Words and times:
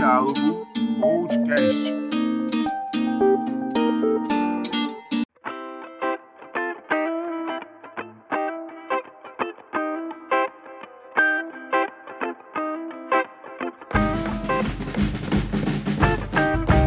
Diálogo 0.00 0.66
Podcast. 0.98 1.92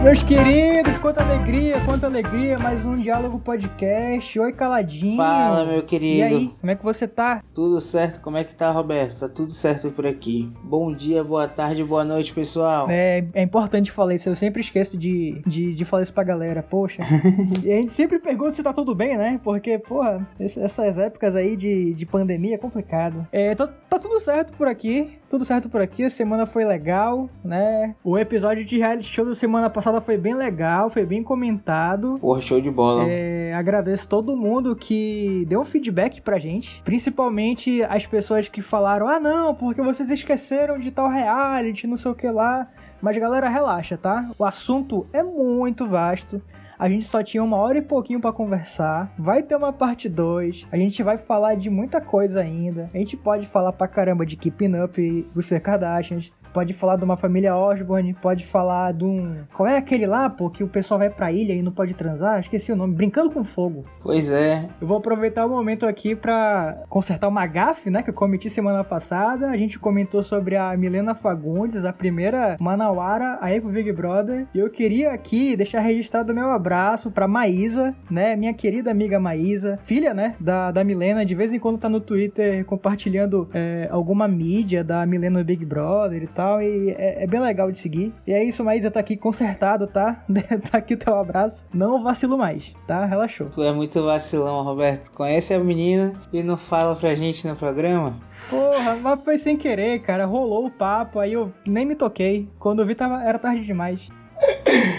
Meus 0.03 0.23
queridos, 0.23 0.82
quanta 1.03 1.21
alegria, 1.21 1.81
quanta 1.81 2.07
alegria, 2.07 2.57
mais 2.57 2.85
um 2.85 2.95
Diálogo 2.95 3.37
Podcast. 3.37 4.39
Oi, 4.39 4.53
caladinho. 4.53 5.17
Fala, 5.17 5.65
meu 5.65 5.83
querido. 5.83 6.19
E 6.19 6.23
aí, 6.23 6.51
como 6.61 6.71
é 6.71 6.75
que 6.75 6.83
você 6.83 7.05
tá? 7.05 7.43
Tudo 7.53 7.81
certo? 7.81 8.21
Como 8.21 8.37
é 8.37 8.43
que 8.45 8.55
tá, 8.55 8.71
Roberto? 8.71 9.19
Tá 9.19 9.27
tudo 9.27 9.51
certo 9.51 9.91
por 9.91 10.07
aqui. 10.07 10.49
Bom 10.63 10.95
dia, 10.95 11.21
boa 11.21 11.45
tarde, 11.45 11.83
boa 11.83 12.05
noite, 12.05 12.33
pessoal. 12.33 12.87
É, 12.89 13.25
é 13.33 13.41
importante 13.41 13.91
falar 13.91 14.15
isso, 14.15 14.29
eu 14.29 14.35
sempre 14.37 14.61
esqueço 14.61 14.97
de, 14.97 15.41
de, 15.45 15.75
de 15.75 15.83
falar 15.83 16.03
isso 16.03 16.13
pra 16.13 16.23
galera, 16.23 16.63
poxa. 16.63 17.03
e 17.61 17.69
a 17.69 17.75
gente 17.75 17.91
sempre 17.91 18.17
pergunta 18.17 18.53
se 18.53 18.63
tá 18.63 18.71
tudo 18.71 18.95
bem, 18.95 19.17
né? 19.17 19.41
Porque, 19.43 19.77
porra, 19.77 20.25
essas 20.39 20.97
épocas 20.97 21.35
aí 21.35 21.57
de, 21.57 21.93
de 21.95 22.05
pandemia 22.05 22.55
é 22.55 22.57
complicado. 22.57 23.27
É, 23.29 23.53
tá, 23.53 23.67
tá 23.67 23.99
tudo 23.99 24.21
certo 24.21 24.53
por 24.53 24.69
aqui, 24.69 25.19
tudo 25.33 25.45
certo 25.45 25.67
por 25.67 25.81
aqui, 25.81 26.03
a 26.03 26.11
semana 26.11 26.45
foi 26.45 26.63
legal, 26.63 27.27
né? 27.43 27.95
O 28.03 28.19
episódio 28.19 28.63
de 28.63 28.77
reality 28.77 29.11
show 29.11 29.25
da 29.25 29.33
semana 29.33 29.67
passada 29.67 29.99
foi 29.99 30.15
bem 30.15 30.35
legal, 30.35 30.91
foi 30.91 31.07
bem 31.07 31.23
comentado. 31.23 32.19
Porra, 32.21 32.39
show 32.39 32.61
de 32.61 32.69
bola. 32.69 33.05
É, 33.09 33.51
agradeço 33.55 34.07
todo 34.07 34.37
mundo 34.37 34.75
que 34.75 35.43
deu 35.49 35.61
um 35.61 35.65
feedback 35.65 36.21
pra 36.21 36.37
gente, 36.37 36.83
principalmente 36.83 37.81
as 37.81 38.05
pessoas 38.05 38.47
que 38.47 38.61
falaram: 38.61 39.07
ah, 39.07 39.19
não, 39.19 39.55
porque 39.55 39.81
vocês 39.81 40.07
esqueceram 40.11 40.77
de 40.77 40.91
tal 40.91 41.09
reality, 41.09 41.87
não 41.87 41.97
sei 41.97 42.11
o 42.11 42.15
que 42.15 42.29
lá. 42.29 42.67
Mas 43.01 43.17
galera, 43.17 43.49
relaxa, 43.49 43.97
tá? 43.97 44.29
O 44.37 44.45
assunto 44.45 45.07
é 45.11 45.23
muito 45.23 45.87
vasto. 45.87 46.43
A 46.83 46.89
gente 46.89 47.05
só 47.05 47.23
tinha 47.23 47.41
uma 47.41 47.55
hora 47.55 47.77
e 47.77 47.81
pouquinho 47.81 48.19
pra 48.19 48.33
conversar. 48.33 49.09
Vai 49.17 49.41
ter 49.41 49.55
uma 49.55 49.71
parte 49.71 50.09
2. 50.09 50.67
A 50.69 50.75
gente 50.75 51.01
vai 51.01 51.17
falar 51.17 51.55
de 51.55 51.69
muita 51.69 52.01
coisa 52.01 52.41
ainda. 52.41 52.89
A 52.93 52.97
gente 52.97 53.15
pode 53.15 53.47
falar 53.47 53.71
pra 53.71 53.87
caramba 53.87 54.25
de 54.25 54.35
Keeping 54.35 54.75
Up 54.83 55.01
with 55.33 55.45
the 55.47 55.61
Kardashians. 55.61 56.29
Pode 56.53 56.73
falar 56.73 56.97
de 56.97 57.03
uma 57.03 57.17
família 57.17 57.55
Osborne, 57.55 58.13
pode 58.13 58.45
falar 58.45 58.93
de 58.93 59.03
um. 59.03 59.37
Qual 59.53 59.67
é 59.67 59.77
aquele 59.77 60.05
lá, 60.05 60.29
pô, 60.29 60.49
que 60.49 60.63
o 60.63 60.67
pessoal 60.67 60.99
vai 60.99 61.09
pra 61.09 61.31
ilha 61.31 61.53
e 61.53 61.61
não 61.61 61.71
pode 61.71 61.93
transar? 61.93 62.39
Esqueci 62.39 62.71
o 62.71 62.75
nome. 62.75 62.93
Brincando 62.93 63.31
com 63.31 63.43
Fogo. 63.43 63.85
Pois 64.01 64.29
é. 64.29 64.69
Eu 64.79 64.87
vou 64.87 64.97
aproveitar 64.97 65.45
o 65.45 65.49
momento 65.49 65.85
aqui 65.87 66.15
pra 66.15 66.83
consertar 66.89 67.27
uma 67.27 67.45
gafe, 67.47 67.89
né, 67.89 68.03
que 68.03 68.09
eu 68.09 68.13
cometi 68.13 68.49
semana 68.49 68.83
passada. 68.83 69.49
A 69.49 69.57
gente 69.57 69.79
comentou 69.79 70.21
sobre 70.21 70.55
a 70.55 70.75
Milena 70.77 71.15
Fagundes, 71.15 71.85
a 71.85 71.91
primeira 71.91 72.55
manauara 72.59 73.37
aí 73.41 73.59
pro 73.59 73.71
Big 73.71 73.91
Brother. 73.91 74.45
E 74.53 74.59
eu 74.59 74.69
queria 74.69 75.11
aqui 75.11 75.55
deixar 75.55 75.79
registrado 75.79 76.31
o 76.31 76.35
meu 76.35 76.51
abraço 76.51 77.09
pra 77.09 77.27
Maísa, 77.27 77.95
né, 78.09 78.35
minha 78.35 78.53
querida 78.53 78.91
amiga 78.91 79.19
Maísa, 79.19 79.79
filha, 79.83 80.13
né, 80.13 80.35
da, 80.39 80.71
da 80.71 80.83
Milena. 80.83 81.25
De 81.25 81.33
vez 81.33 81.51
em 81.51 81.59
quando 81.59 81.79
tá 81.79 81.89
no 81.89 81.99
Twitter 81.99 82.63
compartilhando 82.65 83.49
é, 83.53 83.87
alguma 83.89 84.27
mídia 84.27 84.83
da 84.83 85.05
Milena 85.05 85.39
no 85.39 85.45
Big 85.45 85.65
Brother 85.65 86.21
e 86.21 86.27
tal. 86.27 86.42
E 86.61 86.91
é, 86.91 87.23
é 87.23 87.27
bem 87.27 87.39
legal 87.39 87.71
de 87.71 87.77
seguir. 87.77 88.13
E 88.25 88.33
é 88.33 88.43
isso, 88.43 88.63
Maísa, 88.63 88.91
tá 88.91 88.99
aqui 88.99 89.15
consertado, 89.17 89.87
tá? 89.87 90.23
tá 90.71 90.77
aqui 90.77 90.93
o 90.93 90.97
teu 90.97 91.17
abraço. 91.17 91.65
Não 91.73 92.03
vacilo 92.03 92.37
mais, 92.37 92.73
tá? 92.87 93.05
Relaxou. 93.05 93.47
Tu 93.49 93.63
é 93.63 93.71
muito 93.71 94.03
vacilão, 94.03 94.63
Roberto. 94.63 95.11
Conhece 95.11 95.53
a 95.53 95.59
menina 95.59 96.13
e 96.31 96.43
não 96.43 96.57
fala 96.57 96.95
pra 96.95 97.15
gente 97.15 97.47
no 97.47 97.55
programa? 97.55 98.15
Porra, 98.49 98.95
mas 99.01 99.21
foi 99.23 99.37
sem 99.37 99.57
querer, 99.57 100.01
cara. 100.01 100.25
Rolou 100.25 100.65
o 100.65 100.71
papo, 100.71 101.19
aí 101.19 101.33
eu 101.33 101.51
nem 101.65 101.85
me 101.85 101.95
toquei. 101.95 102.49
Quando 102.59 102.81
eu 102.81 102.85
vi, 102.85 102.95
tava, 102.95 103.23
era 103.23 103.39
tarde 103.39 103.65
demais. 103.65 104.09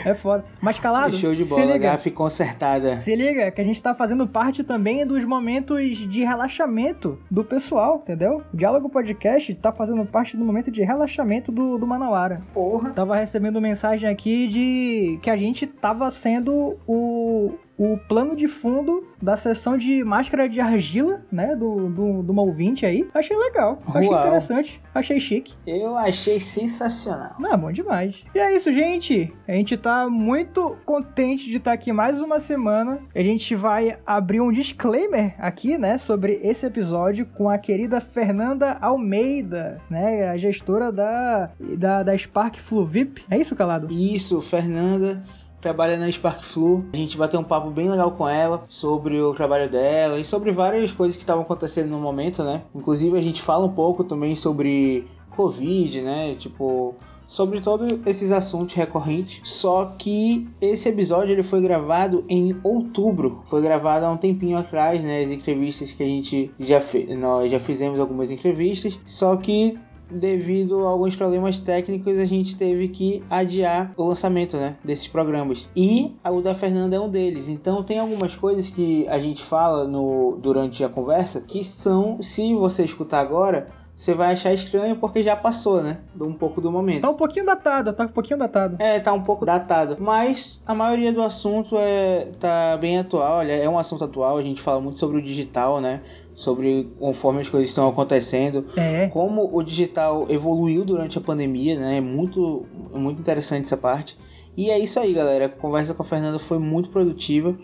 É 0.04 0.14
foda. 0.14 0.44
Mas 0.60 0.78
calado, 0.78 1.16
show 1.16 1.34
de 1.34 1.44
bola, 1.44 1.78
gafe 1.78 2.10
consertada. 2.10 2.98
Se 2.98 3.14
liga, 3.14 3.50
que 3.50 3.60
a 3.60 3.64
gente 3.64 3.80
tá 3.80 3.94
fazendo 3.94 4.26
parte 4.26 4.62
também 4.62 5.06
dos 5.06 5.24
momentos 5.24 5.96
de 5.96 6.22
relaxamento 6.22 7.18
do 7.30 7.44
pessoal, 7.44 8.00
entendeu? 8.02 8.42
O 8.52 8.56
Diálogo 8.56 8.88
Podcast 8.88 9.54
tá 9.54 9.72
fazendo 9.72 10.04
parte 10.04 10.36
do 10.36 10.44
momento 10.44 10.70
de 10.70 10.82
relaxamento 10.82 11.50
do, 11.50 11.78
do 11.78 11.86
Manauara. 11.86 12.40
Porra. 12.52 12.90
Tava 12.90 13.16
recebendo 13.16 13.60
mensagem 13.60 14.08
aqui 14.08 14.46
de 14.48 15.18
que 15.22 15.30
a 15.30 15.36
gente 15.36 15.66
tava 15.66 16.10
sendo 16.10 16.78
o, 16.86 17.54
o 17.76 17.98
plano 18.08 18.36
de 18.36 18.48
fundo 18.48 19.06
da 19.20 19.36
sessão 19.36 19.76
de 19.76 20.04
máscara 20.04 20.48
de 20.48 20.60
argila, 20.60 21.22
né? 21.30 21.56
Do, 21.56 21.88
do, 21.88 22.22
do 22.22 22.40
ouvinte 22.40 22.86
aí. 22.86 23.08
Achei 23.14 23.36
legal, 23.36 23.82
achei 23.86 24.08
Uau. 24.08 24.20
interessante, 24.20 24.80
achei 24.94 25.18
chique. 25.18 25.54
Eu 25.66 25.96
achei 25.96 26.38
sensacional. 26.38 27.34
Não, 27.38 27.56
bom 27.58 27.72
demais. 27.72 28.16
E 28.34 28.38
é 28.38 28.54
isso, 28.54 28.72
gente. 28.72 29.32
A 29.46 29.52
gente 29.52 29.76
tá 29.76 30.08
muito 30.08 30.76
contente 30.84 31.48
de 31.48 31.56
estar 31.56 31.72
aqui 31.72 31.92
mais 31.92 32.20
uma 32.20 32.38
semana. 32.38 33.00
A 33.14 33.20
gente 33.20 33.54
vai 33.54 33.98
abrir 34.06 34.40
um 34.40 34.52
disclaimer 34.52 35.34
aqui, 35.38 35.78
né, 35.78 35.98
sobre 35.98 36.40
esse 36.42 36.66
episódio 36.66 37.26
com 37.26 37.48
a 37.48 37.58
querida 37.58 38.00
Fernanda 38.00 38.76
Almeida, 38.80 39.80
né, 39.88 40.28
a 40.28 40.36
gestora 40.36 40.92
da, 40.92 41.50
da, 41.58 42.02
da 42.02 42.16
Spark 42.16 42.56
Flu 42.56 42.84
VIP. 42.84 43.24
É 43.30 43.38
isso, 43.38 43.56
Calado? 43.56 43.88
Isso, 43.90 44.40
Fernanda 44.40 45.22
trabalha 45.64 45.96
na 45.96 46.12
Spark 46.12 46.44
Flu. 46.44 46.84
A 46.92 46.96
gente 46.96 47.16
vai 47.16 47.26
ter 47.26 47.38
um 47.38 47.42
papo 47.42 47.70
bem 47.70 47.88
legal 47.88 48.12
com 48.12 48.28
ela 48.28 48.64
sobre 48.68 49.18
o 49.18 49.32
trabalho 49.32 49.70
dela 49.70 50.20
e 50.20 50.24
sobre 50.24 50.52
várias 50.52 50.92
coisas 50.92 51.16
que 51.16 51.22
estavam 51.22 51.42
acontecendo 51.42 51.88
no 51.88 51.98
momento, 51.98 52.44
né? 52.44 52.64
Inclusive 52.74 53.16
a 53.16 53.22
gente 53.22 53.40
fala 53.40 53.64
um 53.64 53.72
pouco 53.72 54.04
também 54.04 54.36
sobre 54.36 55.06
Covid, 55.30 56.02
né? 56.02 56.34
Tipo, 56.34 56.94
sobre 57.26 57.62
todos 57.62 57.98
esses 58.04 58.30
assuntos 58.30 58.74
recorrentes. 58.74 59.40
Só 59.42 59.86
que 59.86 60.46
esse 60.60 60.86
episódio 60.90 61.32
ele 61.32 61.42
foi 61.42 61.62
gravado 61.62 62.26
em 62.28 62.54
outubro. 62.62 63.42
Foi 63.46 63.62
gravado 63.62 64.04
há 64.04 64.10
um 64.10 64.18
tempinho 64.18 64.58
atrás, 64.58 65.02
né? 65.02 65.22
As 65.22 65.30
entrevistas 65.30 65.94
que 65.94 66.02
a 66.02 66.06
gente 66.06 66.50
já 66.60 66.82
fez, 66.82 67.18
nós 67.18 67.50
já 67.50 67.58
fizemos 67.58 67.98
algumas 67.98 68.30
entrevistas. 68.30 69.00
Só 69.06 69.34
que 69.38 69.78
devido 70.10 70.86
a 70.86 70.90
alguns 70.90 71.16
problemas 71.16 71.58
técnicos, 71.58 72.18
a 72.18 72.24
gente 72.24 72.56
teve 72.56 72.88
que 72.88 73.22
adiar 73.28 73.92
o 73.96 74.04
lançamento 74.04 74.56
né, 74.56 74.76
desses 74.84 75.08
programas. 75.08 75.68
E 75.74 76.14
o 76.24 76.40
da 76.40 76.54
Fernanda 76.54 76.96
é 76.96 77.00
um 77.00 77.08
deles. 77.08 77.48
Então 77.48 77.82
tem 77.82 77.98
algumas 77.98 78.36
coisas 78.36 78.68
que 78.68 79.06
a 79.08 79.18
gente 79.18 79.42
fala 79.42 79.86
no, 79.86 80.38
durante 80.40 80.84
a 80.84 80.88
conversa 80.88 81.40
que 81.40 81.64
são, 81.64 82.20
se 82.20 82.54
você 82.54 82.84
escutar 82.84 83.20
agora, 83.20 83.68
você 83.96 84.12
vai 84.12 84.32
achar 84.32 84.52
estranho 84.52 84.96
porque 84.96 85.22
já 85.22 85.36
passou, 85.36 85.82
né? 85.82 86.00
Um 86.20 86.32
pouco 86.32 86.60
do 86.60 86.70
momento. 86.70 87.02
Tá 87.02 87.10
um 87.10 87.16
pouquinho 87.16 87.46
datado, 87.46 87.92
tá 87.92 88.04
um 88.04 88.08
pouquinho 88.08 88.38
datado. 88.38 88.76
É, 88.80 88.98
tá 88.98 89.12
um 89.12 89.22
pouco 89.22 89.46
datado. 89.46 89.96
Mas 90.00 90.60
a 90.66 90.74
maioria 90.74 91.12
do 91.12 91.22
assunto 91.22 91.76
é 91.78 92.28
tá 92.40 92.76
bem 92.76 92.98
atual. 92.98 93.38
Olha, 93.38 93.52
é 93.52 93.68
um 93.68 93.78
assunto 93.78 94.04
atual. 94.04 94.36
A 94.36 94.42
gente 94.42 94.60
fala 94.60 94.80
muito 94.80 94.98
sobre 94.98 95.18
o 95.18 95.22
digital, 95.22 95.80
né? 95.80 96.02
Sobre 96.34 96.90
conforme 96.98 97.40
as 97.40 97.48
coisas 97.48 97.68
estão 97.68 97.88
acontecendo. 97.88 98.66
É. 98.76 99.08
Como 99.08 99.56
o 99.56 99.62
digital 99.62 100.26
evoluiu 100.28 100.84
durante 100.84 101.16
a 101.16 101.20
pandemia, 101.20 101.78
né? 101.78 101.98
É 101.98 102.00
muito, 102.00 102.66
muito 102.92 103.20
interessante 103.20 103.66
essa 103.66 103.76
parte. 103.76 104.16
E 104.56 104.70
é 104.70 104.78
isso 104.78 104.98
aí, 105.00 105.12
galera. 105.12 105.46
A 105.46 105.48
conversa 105.48 105.94
com 105.94 106.02
a 106.02 106.06
Fernanda 106.06 106.38
foi 106.38 106.58
muito 106.58 106.90
produtiva. 106.90 107.56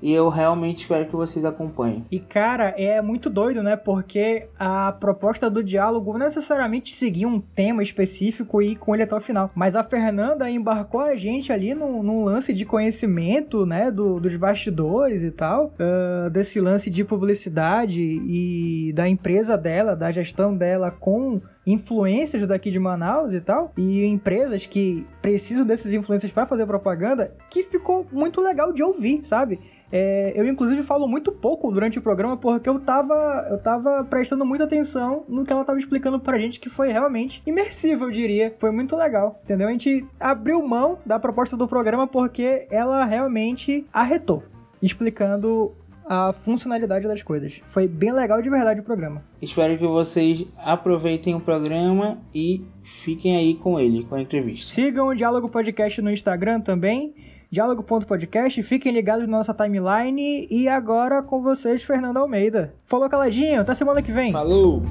E 0.00 0.12
eu 0.12 0.28
realmente 0.28 0.78
espero 0.78 1.06
que 1.06 1.16
vocês 1.16 1.44
acompanhem. 1.44 2.04
E 2.10 2.18
cara, 2.18 2.74
é 2.76 3.00
muito 3.00 3.28
doido, 3.28 3.62
né? 3.62 3.76
Porque 3.76 4.46
a 4.58 4.92
proposta 4.92 5.50
do 5.50 5.62
diálogo 5.62 6.12
não 6.12 6.26
necessariamente 6.26 6.94
seguia 6.94 7.26
um 7.26 7.40
tema 7.40 7.82
específico 7.82 8.62
e 8.62 8.72
ir 8.72 8.76
com 8.76 8.94
ele 8.94 9.02
até 9.02 9.14
o 9.14 9.20
final. 9.20 9.50
Mas 9.54 9.74
a 9.74 9.84
Fernanda 9.84 10.50
embarcou 10.50 11.00
a 11.00 11.16
gente 11.16 11.52
ali 11.52 11.74
num, 11.74 12.02
num 12.02 12.24
lance 12.24 12.52
de 12.52 12.64
conhecimento, 12.64 13.66
né? 13.66 13.90
Do, 13.90 14.20
dos 14.20 14.34
bastidores 14.36 15.22
e 15.22 15.30
tal. 15.30 15.72
ah, 15.78 16.28
desse 16.28 16.60
lance 16.60 16.90
de 16.90 17.04
publicidade 17.04 18.02
e 18.02 18.92
da 18.94 19.08
empresa 19.08 19.56
dela, 19.56 19.96
da 19.96 20.10
gestão 20.10 20.56
dela 20.56 20.90
com 20.90 21.40
influências 21.72 22.46
daqui 22.46 22.70
de 22.70 22.78
Manaus 22.78 23.32
e 23.32 23.40
tal, 23.40 23.72
e 23.76 24.04
empresas 24.04 24.66
que 24.66 25.06
precisam 25.20 25.66
desses 25.66 25.92
influências 25.92 26.32
para 26.32 26.46
fazer 26.46 26.66
propaganda, 26.66 27.32
que 27.50 27.62
ficou 27.64 28.06
muito 28.12 28.40
legal 28.40 28.72
de 28.72 28.82
ouvir, 28.82 29.24
sabe? 29.24 29.60
É, 29.90 30.32
eu, 30.34 30.46
inclusive, 30.46 30.82
falo 30.82 31.08
muito 31.08 31.32
pouco 31.32 31.70
durante 31.70 31.98
o 31.98 32.02
programa 32.02 32.36
porque 32.36 32.68
eu 32.68 32.78
tava, 32.78 33.46
eu 33.50 33.58
tava 33.58 34.04
prestando 34.04 34.44
muita 34.44 34.64
atenção 34.64 35.24
no 35.28 35.44
que 35.44 35.52
ela 35.52 35.64
tava 35.64 35.78
explicando 35.78 36.20
pra 36.20 36.38
gente, 36.38 36.60
que 36.60 36.68
foi 36.68 36.92
realmente 36.92 37.42
imersivo, 37.46 38.04
eu 38.04 38.10
diria. 38.10 38.54
Foi 38.58 38.70
muito 38.70 38.94
legal, 38.96 39.40
entendeu? 39.44 39.68
A 39.68 39.72
gente 39.72 40.06
abriu 40.20 40.66
mão 40.66 40.98
da 41.04 41.18
proposta 41.18 41.56
do 41.56 41.66
programa 41.66 42.06
porque 42.06 42.66
ela 42.70 43.04
realmente 43.04 43.86
arretou, 43.92 44.42
explicando 44.82 45.74
a 46.08 46.32
funcionalidade 46.32 47.06
das 47.06 47.22
coisas. 47.22 47.60
Foi 47.68 47.86
bem 47.86 48.12
legal 48.12 48.40
de 48.40 48.48
verdade 48.48 48.80
o 48.80 48.82
programa. 48.82 49.22
Espero 49.40 49.76
que 49.76 49.86
vocês 49.86 50.44
aproveitem 50.56 51.34
o 51.34 51.40
programa 51.40 52.18
e 52.34 52.64
fiquem 52.82 53.36
aí 53.36 53.54
com 53.54 53.78
ele, 53.78 54.04
com 54.04 54.14
a 54.14 54.20
entrevista. 54.20 54.74
Sigam 54.74 55.08
o 55.08 55.14
Diálogo 55.14 55.48
Podcast 55.48 56.00
no 56.00 56.10
Instagram 56.10 56.60
também, 56.60 57.14
diálogo.podcast, 57.50 58.62
fiquem 58.62 58.92
ligados 58.92 59.28
na 59.28 59.38
nossa 59.38 59.54
timeline 59.54 60.46
e 60.50 60.68
agora 60.68 61.22
com 61.22 61.42
vocês, 61.42 61.82
Fernando 61.82 62.16
Almeida. 62.16 62.74
Falou, 62.86 63.08
caladinho, 63.08 63.60
até 63.60 63.74
semana 63.74 64.02
que 64.02 64.12
vem. 64.12 64.32
Falou! 64.32 64.82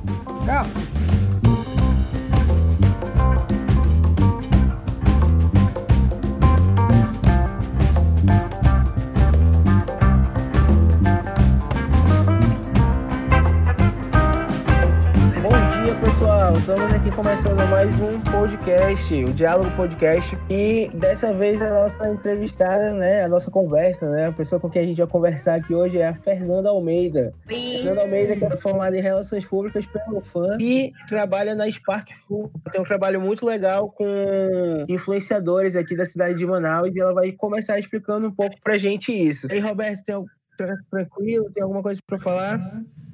Tchau. 0.46 1.06
Estamos 16.68 16.92
aqui 16.92 17.10
começando 17.12 17.66
mais 17.69 17.96
um 18.02 18.19
podcast, 18.19 19.24
o 19.24 19.31
Diálogo 19.31 19.74
Podcast. 19.78 20.38
E 20.50 20.92
dessa 20.96 21.34
vez 21.34 21.62
a 21.62 21.69
nossa 21.69 22.10
entrevistada, 22.10 22.94
né, 22.94 23.24
a 23.24 23.28
nossa 23.30 23.50
conversa, 23.50 24.10
né, 24.10 24.25
a 24.25 24.34
pessoa 24.34 24.60
com 24.60 24.69
quem 24.69 24.81
a 24.81 24.86
gente 24.86 24.98
vai 24.98 25.08
conversar 25.08 25.56
aqui 25.56 25.74
hoje 25.74 25.98
é 25.98 26.10
a 26.10 26.14
Fernanda 26.14 26.68
Almeida. 26.68 27.34
Fernanda 27.48 28.02
Almeida, 28.02 28.36
que 28.36 28.44
é 28.44 28.50
formada 28.58 28.98
em 28.98 29.02
Relações 29.02 29.46
Públicas 29.46 29.86
pelo 29.86 30.22
FAM 30.22 30.58
e 30.60 30.92
trabalha 31.08 31.56
na 31.56 31.72
Spark 31.72 32.10
Full. 32.28 32.52
Tem 32.69 32.81
um 32.81 32.84
trabalho 32.84 33.22
muito 33.22 33.46
legal 33.46 33.90
com 33.90 34.84
influenciadores 34.90 35.78
aqui 35.78 35.96
da 35.96 36.06
cidade 36.06 36.38
de 36.38 36.46
Manaus 36.46 36.94
e 36.94 37.00
ela 37.00 37.14
vai 37.14 37.31
começar 37.31 37.80
explicando 37.80 38.28
um 38.28 38.31
pouco 38.31 38.58
pra 38.62 38.78
gente 38.78 39.14
isso. 39.14 39.48
E 39.50 39.54
aí, 39.54 39.60
Roberto, 39.62 40.04
tem 40.04 40.16
algum 40.16 40.28
tranquilo? 40.92 41.50
Tem 41.54 41.64
alguma 41.64 41.81
coisa 41.81 42.02
para 42.06 42.18
falar? 42.18 42.60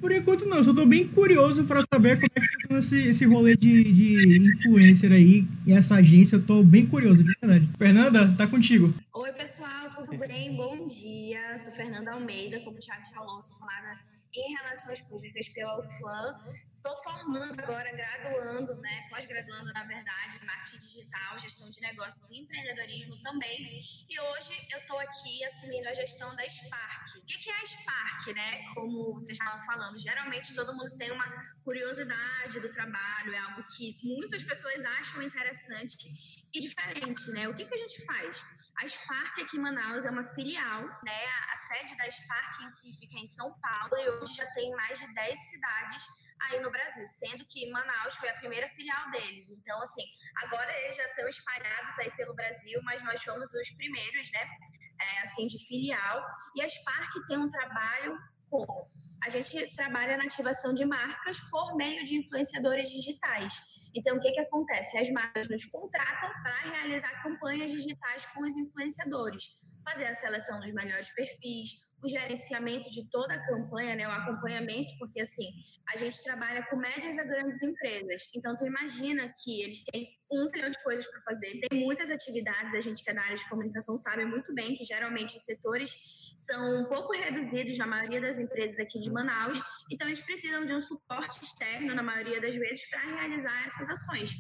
Por 0.04 0.12
enquanto 0.12 0.46
não, 0.46 0.62
só 0.62 0.74
tô 0.74 0.86
bem 0.86 1.08
curioso 1.08 1.64
para 1.64 1.82
saber 1.94 2.18
como 2.18 2.28
é 2.36 2.42
que 2.42 2.52
funciona 2.52 2.80
esse, 2.80 3.08
esse 3.08 3.26
rolê 3.26 3.56
de, 3.56 3.84
de 3.84 4.50
influencer 4.50 5.14
aí 5.14 5.48
e 5.66 5.72
essa 5.72 5.96
agência, 5.96 6.36
eu 6.36 6.46
tô 6.46 6.62
bem 6.62 6.86
curioso, 6.86 7.24
de 7.24 7.34
verdade. 7.40 7.70
Fernanda, 7.78 8.36
tá 8.38 8.46
contigo. 8.46 8.94
Oi, 9.14 9.32
pessoal, 9.32 9.90
tudo 9.96 10.20
bem? 10.20 10.58
Bom 10.58 10.86
dia. 10.88 11.56
Sou 11.56 11.72
Fernanda 11.72 12.12
Almeida, 12.12 12.60
como 12.60 12.76
o 12.76 12.80
Thiago 12.82 13.06
falou, 13.14 13.40
sou 13.40 13.56
formada 13.56 13.98
em 14.36 14.54
Relações 14.56 15.00
Públicas 15.08 15.48
pela 15.48 15.80
UFAM. 15.80 16.36
Estou 16.86 16.98
formando 16.98 17.62
agora, 17.62 17.90
graduando, 17.94 18.76
né, 18.82 19.08
pós-graduando, 19.10 19.72
na 19.72 19.86
verdade, 19.86 20.46
marketing 20.46 20.80
digital, 20.80 21.40
gestão 21.40 21.70
de 21.70 21.80
negócios 21.80 22.30
e 22.30 22.42
empreendedorismo 22.42 23.16
também. 23.22 23.74
E 24.10 24.20
hoje 24.20 24.68
eu 24.70 24.80
estou 24.80 25.00
aqui 25.00 25.46
assumindo 25.46 25.88
a 25.88 25.94
gestão 25.94 26.36
da 26.36 26.44
Spark. 26.50 27.08
O 27.16 27.26
que 27.26 27.50
é 27.50 27.62
a 27.62 27.66
Spark, 27.66 28.36
né? 28.36 28.66
Como 28.74 29.14
vocês 29.14 29.38
estavam 29.38 29.66
falando, 29.66 29.98
geralmente 29.98 30.54
todo 30.54 30.76
mundo 30.76 30.92
tem 30.98 31.10
uma 31.12 31.26
curiosidade 31.64 32.60
do 32.60 32.70
trabalho, 32.70 33.34
é 33.34 33.40
algo 33.40 33.64
que 33.78 33.98
muitas 34.04 34.44
pessoas 34.44 34.84
acham 34.84 35.24
interessante 35.24 36.44
e 36.54 36.60
diferente, 36.60 37.32
né? 37.32 37.48
O 37.48 37.56
que, 37.56 37.64
que 37.64 37.76
a 37.76 37.78
gente 37.78 38.06
faz? 38.06 38.72
A 38.76 38.86
Spark 38.86 39.40
aqui 39.40 39.56
em 39.56 39.62
Manaus 39.62 40.04
é 40.04 40.12
uma 40.12 40.26
filial, 40.26 40.82
né? 40.82 41.26
A 41.50 41.56
sede 41.56 41.96
da 41.96 42.12
Spark 42.12 42.62
em 42.62 42.68
si 42.68 42.94
fica 43.00 43.18
em 43.18 43.26
São 43.26 43.58
Paulo 43.62 43.96
e 43.98 44.10
hoje 44.10 44.36
já 44.36 44.46
tem 44.48 44.70
mais 44.72 45.00
de 45.00 45.14
10 45.14 45.40
cidades 45.40 46.23
aí 46.50 46.60
no 46.62 46.72
Brasil, 46.72 47.06
sendo 47.08 47.46
que 47.46 47.70
Manaus 47.70 48.16
foi 48.16 48.30
a 48.30 48.34
primeira 48.36 48.68
filial 48.70 49.12
deles. 49.12 49.52
Então, 49.52 49.82
assim, 49.82 50.04
agora 50.44 50.72
eles 50.82 50.96
já 50.96 51.06
estão 51.06 51.28
espalhados 51.28 52.00
aí 52.00 52.12
pelo 52.12 52.34
Brasil, 52.34 52.80
mas 52.84 53.04
nós 53.04 53.24
fomos 53.24 53.54
os 53.54 53.70
primeiros, 53.72 54.32
né, 54.32 54.48
é, 55.02 55.22
assim, 55.22 55.48
de 55.48 55.58
filial. 55.66 56.26
E 56.56 56.62
a 56.62 56.70
Spark 56.70 57.12
tem 57.28 57.38
um 57.38 57.50
trabalho 57.50 58.18
como? 58.54 58.86
A 59.26 59.30
gente 59.30 59.76
trabalha 59.76 60.16
na 60.16 60.26
ativação 60.26 60.76
de 60.76 60.86
marcas 60.86 61.40
por 61.50 61.76
meio 61.76 62.04
de 62.04 62.18
influenciadores 62.18 62.90
digitais. 62.90 63.74
Então, 63.96 64.18
o 64.18 64.20
que, 64.20 64.32
que 64.32 64.40
acontece? 64.40 64.98
As 64.98 65.10
marcas 65.10 65.50
nos 65.50 65.66
contratam 65.66 66.30
para 66.44 66.70
realizar 66.72 67.24
campanhas 67.24 67.72
digitais 67.72 68.28
com 68.28 68.44
os 68.44 68.56
influenciadores, 68.56 69.63
fazer 69.84 70.06
a 70.06 70.14
seleção 70.14 70.60
dos 70.60 70.74
melhores 70.74 71.14
perfis, 71.14 71.94
o 72.04 72.08
gerenciamento 72.08 72.90
de 72.90 73.10
toda 73.10 73.34
a 73.34 73.46
campanha, 73.46 73.96
né, 73.96 74.08
o 74.08 74.12
acompanhamento, 74.12 74.98
porque 75.00 75.22
assim, 75.22 75.46
a 75.94 75.98
gente 75.98 76.22
trabalha 76.24 76.66
com 76.70 76.76
médias 76.76 77.18
a 77.18 77.24
grandes 77.24 77.64
empresas. 77.64 78.30
Então, 78.36 78.58
tu 78.58 78.66
imagina 78.66 79.34
que 79.42 79.62
eles 79.62 79.84
têm 79.86 80.08
um 80.32 80.46
zilhão 80.46 80.70
de 80.70 80.84
coisas 80.84 81.06
para 81.08 81.22
fazer, 81.22 81.62
tem 81.70 81.86
muitas 81.86 82.12
atividades, 82.12 82.76
a 82.76 82.80
gente 82.80 83.04
que 83.04 83.12
é 83.12 83.14
da 83.14 83.22
área 83.22 83.36
de 83.36 83.48
comunicação 83.48 83.96
sabe 83.96 84.26
muito 84.26 84.54
bem 84.54 84.76
que 84.76 84.84
geralmente 84.84 85.36
os 85.36 85.46
setores 85.46 86.34
são 86.36 86.82
um 86.82 86.86
pouco 86.86 87.14
reduzidos 87.14 87.78
na 87.78 87.88
maioria 87.88 88.20
das 88.20 88.40
empresas 88.40 88.80
aqui 88.80 89.00
de 89.00 89.12
Manaus, 89.12 89.62
então 89.90 90.08
eles 90.08 90.22
precisam 90.22 90.66
de 90.66 90.74
um 90.74 90.82
suporte 90.82 91.44
externo, 91.44 91.94
na 91.96 92.04
maioria 92.04 92.42
das 92.42 92.56
vezes, 92.56 92.90
para 92.90 93.00
realizar 93.00 93.68
essas 93.68 93.90
ações. 93.90 94.34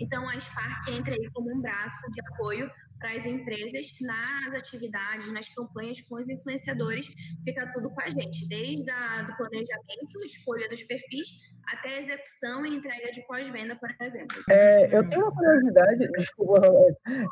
Então, 0.00 0.26
a 0.26 0.40
Spark 0.40 0.88
entra 0.88 1.12
aí 1.12 1.30
como 1.34 1.54
um 1.54 1.60
braço 1.60 2.10
de 2.10 2.20
apoio 2.32 2.70
para 3.00 3.16
as 3.16 3.24
empresas 3.24 3.86
nas 4.02 4.54
atividades, 4.54 5.32
nas 5.32 5.48
campanhas 5.48 6.02
com 6.02 6.16
os 6.16 6.28
influenciadores, 6.28 7.08
fica 7.42 7.68
tudo 7.72 7.90
com 7.90 8.00
a 8.02 8.10
gente, 8.10 8.46
desde 8.48 8.90
a, 8.90 9.22
do 9.22 9.34
planejamento, 9.36 10.22
escolha 10.24 10.68
dos 10.68 10.82
perfis, 10.82 11.28
até 11.72 11.96
a 11.96 11.98
execução 11.98 12.66
e 12.66 12.76
entrega 12.76 13.10
de 13.10 13.26
pós-venda, 13.26 13.74
por 13.76 13.90
exemplo. 14.02 14.36
É, 14.50 14.94
eu 14.94 15.08
tenho 15.08 15.22
uma 15.22 15.34
curiosidade, 15.34 16.08
desculpa, 16.12 16.60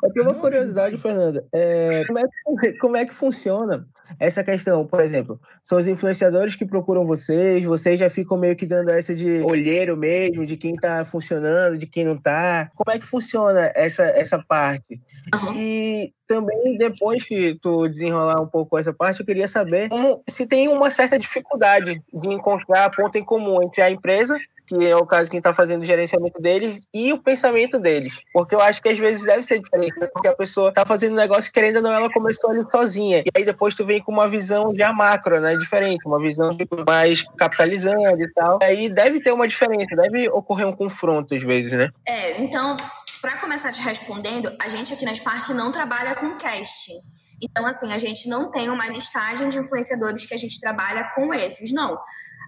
eu 0.03 0.13
tenho 0.13 0.25
uma 0.25 0.35
curiosidade, 0.35 0.97
Fernanda. 0.97 1.47
É, 1.53 2.03
como, 2.05 2.19
é 2.19 2.23
que, 2.59 2.73
como 2.79 2.97
é 2.97 3.05
que 3.05 3.13
funciona 3.13 3.87
essa 4.19 4.43
questão, 4.43 4.87
por 4.87 5.01
exemplo, 5.01 5.39
são 5.61 5.77
os 5.77 5.87
influenciadores 5.87 6.55
que 6.55 6.65
procuram 6.65 7.05
vocês, 7.05 7.63
vocês 7.63 7.99
já 7.99 8.09
ficam 8.09 8.37
meio 8.37 8.55
que 8.55 8.65
dando 8.65 8.89
essa 8.89 9.13
de 9.13 9.41
olheiro 9.41 9.95
mesmo, 9.95 10.45
de 10.45 10.57
quem 10.57 10.73
tá 10.73 11.05
funcionando, 11.05 11.77
de 11.77 11.85
quem 11.85 12.05
não 12.05 12.17
tá. 12.17 12.71
Como 12.75 12.95
é 12.95 12.97
que 12.97 13.05
funciona 13.05 13.71
essa, 13.75 14.03
essa 14.03 14.39
parte? 14.39 14.99
Uhum. 15.33 15.53
E 15.59 16.13
também, 16.27 16.77
depois 16.77 17.23
que 17.23 17.57
tu 17.61 17.87
desenrolar 17.87 18.41
um 18.41 18.47
pouco 18.47 18.77
essa 18.77 18.93
parte, 18.93 19.19
eu 19.19 19.25
queria 19.25 19.47
saber 19.47 19.89
como, 19.89 20.19
se 20.27 20.45
tem 20.45 20.67
uma 20.67 20.91
certa 20.91 21.17
dificuldade 21.17 22.01
de 22.13 22.29
encontrar 22.29 22.89
ponto 22.91 23.17
em 23.17 23.23
comum 23.23 23.61
entre 23.63 23.81
a 23.81 23.91
empresa 23.91 24.37
que 24.69 24.85
é 24.85 24.95
o 24.95 25.05
caso 25.05 25.31
quem 25.31 25.39
está 25.39 25.51
fazendo 25.51 25.81
o 25.81 25.85
gerenciamento 25.85 26.39
deles, 26.39 26.87
e 26.93 27.11
o 27.11 27.17
pensamento 27.17 27.79
deles. 27.79 28.19
Porque 28.31 28.53
eu 28.53 28.61
acho 28.61 28.81
que 28.81 28.89
às 28.89 28.99
vezes 28.99 29.25
deve 29.25 29.41
ser 29.41 29.59
diferente, 29.59 29.99
né? 29.99 30.07
porque 30.13 30.27
a 30.27 30.35
pessoa 30.35 30.69
está 30.69 30.85
fazendo 30.85 31.13
um 31.13 31.15
negócio 31.15 31.51
querendo 31.51 31.77
ou 31.77 31.81
não, 31.81 31.91
ela 31.91 32.11
começou 32.11 32.51
ali 32.51 32.63
sozinha. 32.69 33.23
E 33.25 33.31
aí 33.35 33.43
depois 33.43 33.73
tu 33.73 33.83
vem 33.83 33.99
com 34.01 34.11
uma 34.11 34.27
visão 34.27 34.71
já 34.75 34.93
macro, 34.93 35.39
né? 35.41 35.57
Diferente, 35.57 36.05
uma 36.05 36.19
visão 36.19 36.55
tipo, 36.55 36.75
mais 36.87 37.25
capitalizando 37.35 38.21
e 38.21 38.31
tal. 38.33 38.59
Aí 38.61 38.89
deve 38.89 39.19
ter 39.21 39.31
uma 39.31 39.47
diferença, 39.47 39.95
deve 39.95 40.29
ocorrer 40.29 40.67
um 40.67 40.73
confronto 40.73 41.33
às 41.33 41.41
vezes, 41.41 41.71
né? 41.71 41.89
É, 42.05 42.39
então, 42.39 42.77
para 43.21 43.37
começar 43.39 43.71
te 43.71 43.81
respondendo, 43.81 44.55
a 44.61 44.67
gente 44.67 44.93
aqui 44.93 45.05
na 45.05 45.13
Spark 45.13 45.49
não 45.49 45.71
trabalha 45.71 46.15
com 46.15 46.37
casting. 46.37 46.93
Então, 47.41 47.65
assim, 47.65 47.91
a 47.93 47.97
gente 47.97 48.29
não 48.29 48.51
tem 48.51 48.69
uma 48.69 48.87
listagem 48.87 49.49
de 49.49 49.57
influenciadores 49.57 50.25
que 50.25 50.33
a 50.33 50.37
gente 50.37 50.59
trabalha 50.59 51.09
com 51.15 51.33
esses, 51.33 51.73
não. 51.73 51.97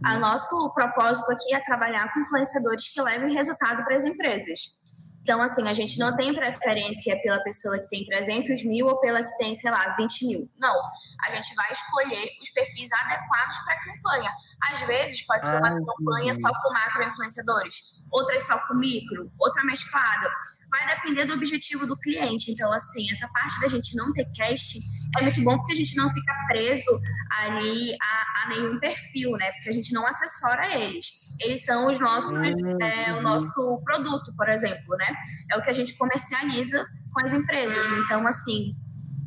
O 0.04 0.20
nosso 0.20 0.74
propósito 0.74 1.32
aqui 1.32 1.54
é 1.54 1.60
trabalhar 1.60 2.12
com 2.12 2.20
influenciadores 2.22 2.90
que 2.90 3.02
levem 3.02 3.34
resultado 3.34 3.84
para 3.84 3.96
as 3.96 4.04
empresas. 4.04 4.82
Então, 5.22 5.40
assim, 5.40 5.68
a 5.68 5.74
gente 5.74 6.00
não 6.00 6.16
tem 6.16 6.34
preferência 6.34 7.16
pela 7.22 7.42
pessoa 7.44 7.78
que 7.80 7.88
tem 7.90 8.04
300 8.06 8.66
mil 8.66 8.88
ou 8.88 9.00
pela 9.00 9.24
que 9.24 9.38
tem, 9.38 9.54
sei 9.54 9.70
lá, 9.70 9.96
20 9.96 10.28
mil. 10.28 10.50
Não. 10.58 10.76
A 11.26 11.30
gente 11.30 11.54
vai 11.54 11.72
escolher 11.72 12.30
os 12.42 12.50
perfis 12.50 12.92
adequados 12.92 13.60
para 13.64 13.76
a 13.76 13.84
campanha. 13.84 14.32
Às 14.72 14.82
vezes, 14.82 15.26
pode 15.28 15.48
ser 15.48 15.58
uma 15.58 15.70
ah, 15.70 15.80
campanha 15.80 16.34
só 16.34 16.50
com 16.50 16.74
macro 16.74 17.04
influenciadores, 17.04 18.06
outras 18.12 18.46
só 18.48 18.58
com 18.68 18.76
micro, 18.76 19.32
outra 19.40 19.64
mesclada 19.66 20.30
vai 20.72 20.88
depender 20.88 21.26
do 21.26 21.34
objetivo 21.34 21.86
do 21.86 21.98
cliente. 22.00 22.52
Então, 22.52 22.72
assim, 22.74 23.06
essa 23.12 23.28
parte 23.28 23.60
da 23.60 23.68
gente 23.68 23.96
não 23.98 24.14
ter 24.14 24.26
cast 24.34 24.80
é 25.20 25.24
muito 25.24 25.44
bom 25.44 25.58
porque 25.58 25.74
a 25.74 25.76
gente 25.76 25.96
não 25.98 26.10
fica 26.10 26.34
preso 26.48 26.90
ali 27.40 27.96
a, 28.02 28.42
a 28.44 28.50
nenhum 28.50 28.80
perfil, 28.80 29.32
né? 29.32 29.52
Porque 29.52 29.70
a 29.70 29.74
gente 29.74 29.94
não 29.94 30.08
assessora 30.08 30.74
eles. 30.80 31.36
Eles 31.42 31.66
são 31.66 31.90
os 31.90 32.00
nossos, 32.00 32.32
hum, 32.32 32.78
é, 32.82 33.14
o 33.14 33.22
nosso 33.22 33.82
produto, 33.84 34.34
por 34.38 34.48
exemplo, 34.48 34.96
né? 34.98 35.16
É 35.52 35.58
o 35.58 35.64
que 35.64 35.70
a 35.70 35.74
gente 35.74 35.98
comercializa 35.98 36.86
com 37.14 37.26
as 37.26 37.34
empresas. 37.34 37.88
Então, 38.00 38.26
assim, 38.26 38.74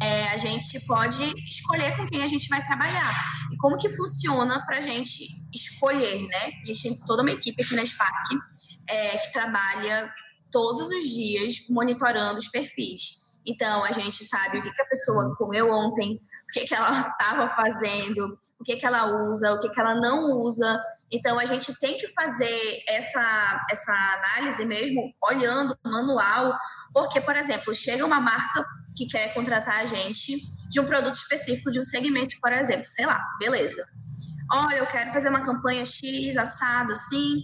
é, 0.02 0.28
a 0.28 0.36
gente 0.38 0.80
pode 0.86 1.22
escolher 1.46 1.94
com 1.96 2.06
quem 2.08 2.22
a 2.22 2.26
gente 2.26 2.48
vai 2.48 2.64
trabalhar. 2.64 3.12
E 3.52 3.56
como 3.58 3.76
que 3.76 3.90
funciona 3.90 4.64
para 4.64 4.78
a 4.78 4.80
gente 4.80 5.26
escolher, 5.52 6.22
né? 6.26 6.52
A 6.62 6.66
gente 6.66 6.82
tem 6.82 6.96
toda 7.06 7.22
uma 7.22 7.32
equipe 7.32 7.62
aqui 7.62 7.74
na 7.76 7.84
Spark 7.84 8.12
é, 8.88 9.16
que 9.18 9.32
trabalha 9.32 10.12
todos 10.54 10.88
os 10.88 11.02
dias 11.12 11.66
monitorando 11.68 12.38
os 12.38 12.46
perfis. 12.46 13.34
Então, 13.44 13.84
a 13.84 13.90
gente 13.90 14.24
sabe 14.24 14.58
o 14.58 14.62
que, 14.62 14.72
que 14.72 14.82
a 14.82 14.86
pessoa 14.86 15.34
comeu 15.36 15.68
ontem, 15.68 16.12
o 16.12 16.52
que, 16.52 16.64
que 16.64 16.74
ela 16.74 16.92
estava 17.18 17.48
fazendo, 17.48 18.38
o 18.60 18.64
que, 18.64 18.76
que 18.76 18.86
ela 18.86 19.28
usa, 19.28 19.52
o 19.52 19.58
que, 19.58 19.68
que 19.68 19.80
ela 19.80 19.96
não 19.96 20.30
usa. 20.40 20.80
Então, 21.10 21.40
a 21.40 21.44
gente 21.44 21.78
tem 21.80 21.98
que 21.98 22.08
fazer 22.12 22.84
essa, 22.88 23.66
essa 23.68 23.92
análise 23.92 24.64
mesmo 24.64 25.12
olhando 25.24 25.76
o 25.84 25.90
manual, 25.90 26.56
porque, 26.94 27.20
por 27.20 27.34
exemplo, 27.34 27.74
chega 27.74 28.06
uma 28.06 28.20
marca 28.20 28.64
que 28.96 29.06
quer 29.06 29.34
contratar 29.34 29.80
a 29.80 29.84
gente 29.84 30.36
de 30.70 30.78
um 30.78 30.86
produto 30.86 31.16
específico, 31.16 31.72
de 31.72 31.80
um 31.80 31.84
segmento, 31.84 32.36
por 32.40 32.52
exemplo, 32.52 32.84
sei 32.84 33.06
lá, 33.06 33.20
beleza. 33.40 33.84
Olha, 34.52 34.76
eu 34.76 34.86
quero 34.86 35.10
fazer 35.10 35.28
uma 35.28 35.42
campanha 35.42 35.84
X, 35.84 36.36
assado, 36.36 36.92
assim, 36.92 37.42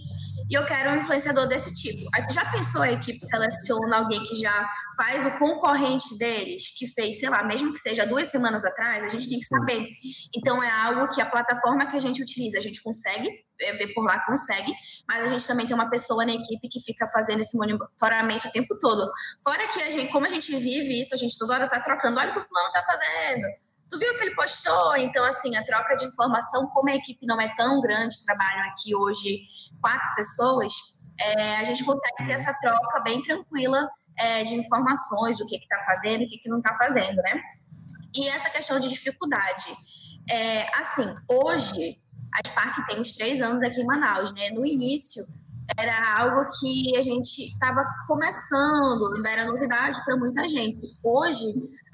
e 0.49 0.53
eu 0.53 0.65
quero 0.65 0.91
um 0.91 0.97
influenciador 0.97 1.47
desse 1.47 1.73
tipo. 1.73 2.07
Aí 2.13 2.23
já 2.31 2.45
pensou 2.51 2.81
a 2.81 2.91
equipe 2.91 3.23
seleciona 3.23 3.97
alguém 3.97 4.23
que 4.23 4.35
já 4.35 4.69
faz 4.95 5.25
o 5.25 5.31
concorrente 5.39 6.17
deles, 6.17 6.77
que 6.77 6.87
fez, 6.87 7.19
sei 7.19 7.29
lá, 7.29 7.43
mesmo 7.43 7.73
que 7.73 7.79
seja 7.79 8.05
duas 8.05 8.27
semanas 8.27 8.63
atrás, 8.63 9.03
a 9.03 9.07
gente 9.07 9.29
tem 9.29 9.39
que 9.39 9.45
saber. 9.45 9.87
Então 10.35 10.61
é 10.61 10.69
algo 10.69 11.09
que 11.09 11.21
a 11.21 11.25
plataforma 11.25 11.87
que 11.87 11.95
a 11.95 11.99
gente 11.99 12.21
utiliza, 12.21 12.57
a 12.57 12.61
gente 12.61 12.83
consegue 12.83 13.29
é, 13.61 13.73
ver 13.73 13.93
por 13.93 14.05
lá, 14.05 14.23
consegue, 14.25 14.71
mas 15.07 15.23
a 15.23 15.27
gente 15.27 15.47
também 15.47 15.65
tem 15.65 15.75
uma 15.75 15.89
pessoa 15.89 16.25
na 16.25 16.33
equipe 16.33 16.69
que 16.69 16.79
fica 16.81 17.07
fazendo 17.07 17.39
esse 17.39 17.57
monitoramento 17.57 18.47
o 18.47 18.51
tempo 18.51 18.77
todo. 18.79 19.09
Fora 19.43 19.67
que 19.69 19.81
a 19.81 19.89
gente, 19.89 20.11
como 20.11 20.25
a 20.25 20.29
gente 20.29 20.55
vive 20.55 20.99
isso, 20.99 21.15
a 21.15 21.17
gente 21.17 21.37
toda 21.37 21.55
hora 21.55 21.67
tá 21.67 21.79
trocando, 21.79 22.19
olha 22.19 22.31
o 22.31 22.33
que 22.33 22.39
o 22.39 22.43
fulano 22.43 22.69
tá 22.69 22.83
fazendo 22.85 23.70
tu 23.91 23.99
viu 23.99 24.17
que 24.17 24.23
ele 24.23 24.35
postou? 24.35 24.95
Então, 24.95 25.23
assim, 25.25 25.55
a 25.57 25.65
troca 25.65 25.95
de 25.95 26.05
informação, 26.05 26.65
como 26.67 26.89
a 26.89 26.95
equipe 26.95 27.25
não 27.25 27.39
é 27.39 27.53
tão 27.55 27.81
grande, 27.81 28.25
trabalham 28.25 28.69
aqui 28.69 28.95
hoje 28.95 29.41
quatro 29.81 30.15
pessoas, 30.15 30.73
é, 31.19 31.57
a 31.57 31.63
gente 31.65 31.83
consegue 31.83 32.25
ter 32.25 32.31
essa 32.31 32.53
troca 32.61 33.01
bem 33.01 33.21
tranquila 33.21 33.89
é, 34.17 34.43
de 34.43 34.55
informações 34.55 35.37
do 35.37 35.45
que 35.45 35.57
está 35.57 35.83
fazendo, 35.85 36.23
o 36.23 36.27
que, 36.27 36.37
que 36.37 36.49
não 36.49 36.59
está 36.59 36.75
fazendo, 36.77 37.17
né? 37.17 37.43
E 38.15 38.29
essa 38.29 38.49
questão 38.49 38.79
de 38.79 38.89
dificuldade. 38.89 39.75
É, 40.29 40.79
assim, 40.79 41.05
hoje, 41.27 41.97
a 42.33 42.47
Spark 42.47 42.85
tem 42.87 42.99
uns 42.99 43.13
três 43.13 43.41
anos 43.41 43.61
aqui 43.61 43.81
em 43.81 43.85
Manaus, 43.85 44.33
né? 44.33 44.49
No 44.51 44.65
início, 44.65 45.25
era 45.77 46.21
algo 46.21 46.49
que 46.59 46.97
a 46.97 47.01
gente 47.01 47.43
estava 47.43 47.83
começando, 48.07 49.13
ainda 49.15 49.29
era 49.29 49.45
novidade 49.45 50.03
para 50.05 50.17
muita 50.17 50.47
gente. 50.47 50.79
Hoje, 51.03 51.45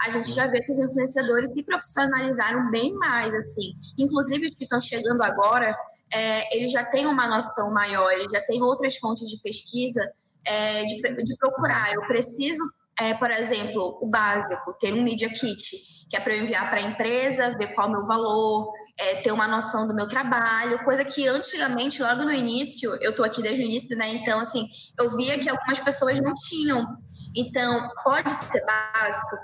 a 0.01 0.09
gente 0.09 0.31
já 0.31 0.47
vê 0.47 0.61
que 0.61 0.71
os 0.71 0.79
influenciadores 0.79 1.53
se 1.53 1.65
profissionalizaram 1.65 2.69
bem 2.71 2.93
mais, 2.95 3.33
assim. 3.33 3.73
Inclusive, 3.97 4.45
os 4.45 4.55
que 4.55 4.63
estão 4.63 4.79
chegando 4.79 5.21
agora, 5.21 5.75
é, 6.13 6.57
eles 6.57 6.71
já 6.71 6.85
têm 6.85 7.05
uma 7.05 7.27
noção 7.27 7.71
maior, 7.71 8.11
eles 8.13 8.31
já 8.31 8.41
têm 8.41 8.61
outras 8.61 8.97
fontes 8.97 9.29
de 9.29 9.41
pesquisa 9.41 10.01
é, 10.45 10.83
de, 10.83 11.01
de, 11.23 11.37
procurar. 11.37 11.93
Eu 11.93 12.07
preciso, 12.07 12.63
é, 12.99 13.13
por 13.13 13.29
exemplo, 13.31 13.99
o 14.01 14.07
básico, 14.07 14.73
ter 14.79 14.93
um 14.93 15.03
Media 15.03 15.29
Kit, 15.29 16.07
que 16.09 16.15
é 16.15 16.19
para 16.19 16.35
eu 16.35 16.43
enviar 16.43 16.69
para 16.69 16.79
a 16.79 16.83
empresa, 16.83 17.55
ver 17.57 17.73
qual 17.73 17.87
é 17.87 17.89
o 17.89 17.93
meu 17.93 18.07
valor, 18.07 18.71
é, 18.99 19.21
ter 19.21 19.31
uma 19.31 19.47
noção 19.47 19.87
do 19.87 19.93
meu 19.93 20.07
trabalho, 20.07 20.83
coisa 20.83 21.05
que 21.05 21.27
antigamente, 21.27 22.01
logo 22.01 22.23
no 22.23 22.31
início, 22.31 22.95
eu 23.01 23.11
estou 23.11 23.25
aqui 23.25 23.41
desde 23.41 23.63
o 23.63 23.65
início, 23.65 23.95
né? 23.97 24.07
Então, 24.09 24.39
assim, 24.39 24.67
eu 24.99 25.15
via 25.15 25.39
que 25.39 25.49
algumas 25.49 25.79
pessoas 25.79 26.19
não 26.19 26.33
tinham. 26.33 26.97
Então, 27.35 27.89
pode 28.03 28.31
ser 28.31 28.65
básico, 28.65 29.35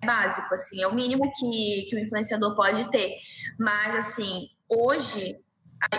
é 0.00 0.06
básico, 0.06 0.52
assim, 0.54 0.82
é 0.82 0.86
o 0.86 0.94
mínimo 0.94 1.30
que, 1.32 1.86
que 1.88 1.96
o 1.96 1.98
influenciador 1.98 2.54
pode 2.54 2.90
ter. 2.90 3.14
Mas, 3.58 3.96
assim, 3.96 4.48
hoje 4.68 5.34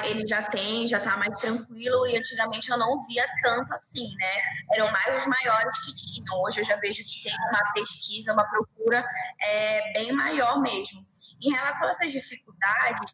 ele 0.04 0.28
já 0.28 0.44
tem, 0.44 0.86
já 0.86 0.98
está 0.98 1.16
mais 1.18 1.40
tranquilo 1.40 2.06
e 2.08 2.18
antigamente 2.18 2.70
eu 2.70 2.78
não 2.78 3.00
via 3.08 3.26
tanto 3.42 3.72
assim, 3.72 4.08
né? 4.18 4.42
Eram 4.74 4.92
mais 4.92 5.16
os 5.16 5.26
maiores 5.26 5.86
que 5.86 5.96
tinham. 5.96 6.42
Hoje 6.44 6.60
eu 6.60 6.66
já 6.66 6.76
vejo 6.76 7.02
que 7.04 7.24
tem 7.24 7.34
uma 7.50 7.74
pesquisa, 7.74 8.34
uma 8.34 8.48
procura 8.48 9.04
é, 9.42 9.94
bem 9.94 10.12
maior 10.12 10.62
mesmo. 10.62 11.00
Em 11.42 11.52
relação 11.52 11.88
a 11.88 11.92
essas 11.92 12.12
dificuldades, 12.12 13.14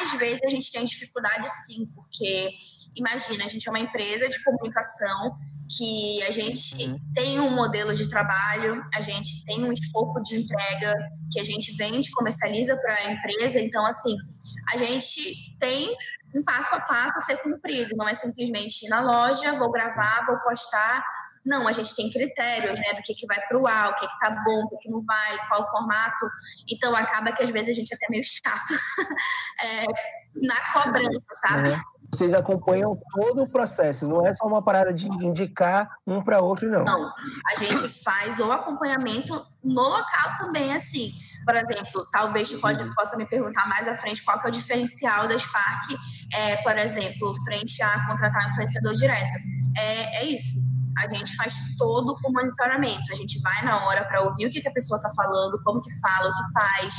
às 0.00 0.12
vezes 0.14 0.40
a 0.44 0.48
gente 0.48 0.72
tem 0.72 0.84
dificuldade 0.84 1.46
sim, 1.48 1.86
porque 1.94 2.50
imagina, 2.96 3.44
a 3.44 3.46
gente 3.46 3.66
é 3.68 3.70
uma 3.70 3.80
empresa 3.80 4.28
de 4.28 4.42
comunicação 4.42 5.38
que 5.76 6.22
a 6.24 6.30
gente 6.30 6.84
uhum. 6.84 7.00
tem 7.14 7.40
um 7.40 7.54
modelo 7.54 7.94
de 7.94 8.08
trabalho, 8.08 8.84
a 8.94 9.00
gente 9.00 9.44
tem 9.44 9.64
um 9.64 9.72
escopo 9.72 10.20
de 10.22 10.36
entrega 10.36 10.94
que 11.32 11.40
a 11.40 11.42
gente 11.42 11.74
vende, 11.76 12.10
comercializa 12.12 12.76
para 12.76 12.94
a 12.94 13.12
empresa, 13.12 13.60
então 13.60 13.84
assim, 13.86 14.14
a 14.72 14.76
gente 14.76 15.56
tem 15.58 15.94
um 16.34 16.42
passo 16.42 16.74
a 16.74 16.80
passo 16.80 17.14
a 17.16 17.20
ser 17.20 17.36
cumprido, 17.38 17.96
não 17.96 18.08
é 18.08 18.14
simplesmente 18.14 18.86
ir 18.86 18.88
na 18.88 19.00
loja, 19.00 19.56
vou 19.58 19.70
gravar, 19.70 20.26
vou 20.26 20.38
postar, 20.40 21.04
não, 21.44 21.68
a 21.68 21.72
gente 21.72 21.94
tem 21.94 22.10
critérios, 22.10 22.80
né, 22.80 22.94
do 22.94 23.02
que, 23.02 23.14
que 23.14 23.26
vai 23.26 23.38
para 23.46 23.58
o 23.58 23.66
ar, 23.66 23.90
o 23.90 23.96
que, 23.96 24.08
que 24.08 24.18
tá 24.18 24.30
bom, 24.30 24.64
o 24.64 24.68
que, 24.70 24.76
que 24.78 24.90
não 24.90 25.04
vai, 25.04 25.48
qual 25.48 25.62
o 25.62 25.66
formato. 25.66 26.26
Então, 26.70 26.94
acaba 26.96 27.32
que 27.32 27.42
às 27.42 27.50
vezes 27.50 27.76
a 27.76 27.78
gente 27.80 27.92
é 27.92 27.96
até 27.96 28.06
meio 28.08 28.24
chato 28.24 28.72
é, 29.62 29.84
na 30.46 30.72
cobrança, 30.72 31.20
sabe? 31.46 31.68
Uhum. 31.70 31.80
Vocês 32.10 32.32
acompanham 32.32 32.96
todo 33.12 33.42
o 33.42 33.48
processo, 33.48 34.08
não 34.08 34.24
é 34.24 34.32
só 34.34 34.46
uma 34.46 34.62
parada 34.62 34.94
de 34.94 35.08
indicar 35.08 35.88
um 36.06 36.22
para 36.22 36.40
outro, 36.40 36.70
não. 36.70 36.84
Não, 36.84 37.12
a 37.52 37.58
gente 37.58 37.88
faz 38.02 38.38
o 38.38 38.50
acompanhamento 38.52 39.34
no 39.62 39.82
local 39.82 40.36
também, 40.38 40.72
assim. 40.72 41.10
Por 41.44 41.56
exemplo, 41.56 42.06
talvez 42.10 42.48
você 42.48 42.58
pode, 42.58 42.94
possa 42.94 43.16
me 43.16 43.26
perguntar 43.26 43.68
mais 43.68 43.86
à 43.88 43.96
frente 43.96 44.24
qual 44.24 44.40
que 44.40 44.46
é 44.46 44.48
o 44.48 44.52
diferencial 44.52 45.28
da 45.28 45.36
Spark, 45.36 45.90
é, 46.32 46.56
por 46.62 46.78
exemplo, 46.78 47.34
frente 47.44 47.82
a 47.82 48.06
contratar 48.06 48.46
um 48.46 48.50
influenciador 48.50 48.94
direto. 48.94 49.38
É, 49.76 50.22
é 50.22 50.24
isso 50.24 50.73
a 50.98 51.14
gente 51.14 51.34
faz 51.36 51.76
todo 51.76 52.16
o 52.24 52.32
monitoramento. 52.32 53.12
A 53.12 53.14
gente 53.14 53.40
vai 53.40 53.64
na 53.64 53.84
hora 53.84 54.04
para 54.04 54.22
ouvir 54.22 54.46
o 54.46 54.50
que, 54.50 54.60
que 54.60 54.68
a 54.68 54.72
pessoa 54.72 54.96
está 54.98 55.10
falando, 55.10 55.60
como 55.62 55.80
que 55.80 55.92
fala, 56.00 56.30
o 56.30 56.34
que 56.34 56.52
faz. 56.52 56.94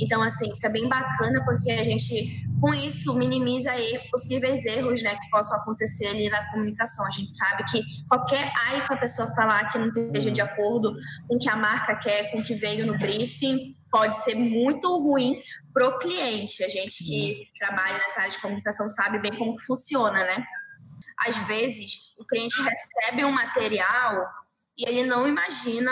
Então, 0.00 0.20
assim, 0.22 0.50
isso 0.50 0.66
é 0.66 0.70
bem 0.70 0.88
bacana 0.88 1.42
porque 1.44 1.70
a 1.70 1.82
gente, 1.82 2.46
com 2.60 2.74
isso, 2.74 3.14
minimiza 3.14 3.74
erros, 3.76 4.10
possíveis 4.10 4.64
erros 4.66 5.02
né, 5.02 5.10
que 5.14 5.30
possam 5.30 5.58
acontecer 5.60 6.06
ali 6.08 6.28
na 6.28 6.44
comunicação. 6.50 7.06
A 7.06 7.10
gente 7.10 7.36
sabe 7.36 7.64
que 7.64 7.82
qualquer 8.08 8.52
ai 8.68 8.86
que 8.86 8.92
a 8.92 8.96
pessoa 8.98 9.32
falar 9.34 9.68
que 9.70 9.78
não 9.78 9.88
esteja 9.88 10.30
de 10.30 10.40
acordo 10.40 10.94
com 11.28 11.36
o 11.36 11.38
que 11.38 11.48
a 11.48 11.56
marca 11.56 11.94
quer, 11.96 12.30
com 12.32 12.38
o 12.38 12.44
que 12.44 12.54
veio 12.54 12.86
no 12.86 12.98
briefing, 12.98 13.76
pode 13.90 14.16
ser 14.16 14.34
muito 14.34 14.88
ruim 15.02 15.40
para 15.72 15.88
o 15.88 15.98
cliente. 15.98 16.62
A 16.62 16.68
gente 16.68 17.04
que 17.04 17.48
trabalha 17.58 17.96
nessa 17.96 18.20
área 18.20 18.30
de 18.30 18.40
comunicação 18.40 18.88
sabe 18.88 19.20
bem 19.20 19.36
como 19.38 19.58
funciona, 19.60 20.18
né? 20.18 20.44
Às 21.24 21.38
vezes 21.46 22.14
o 22.18 22.24
cliente 22.24 22.60
recebe 22.62 23.24
um 23.24 23.32
material 23.32 24.26
e 24.76 24.88
ele 24.88 25.04
não 25.06 25.26
imagina 25.26 25.90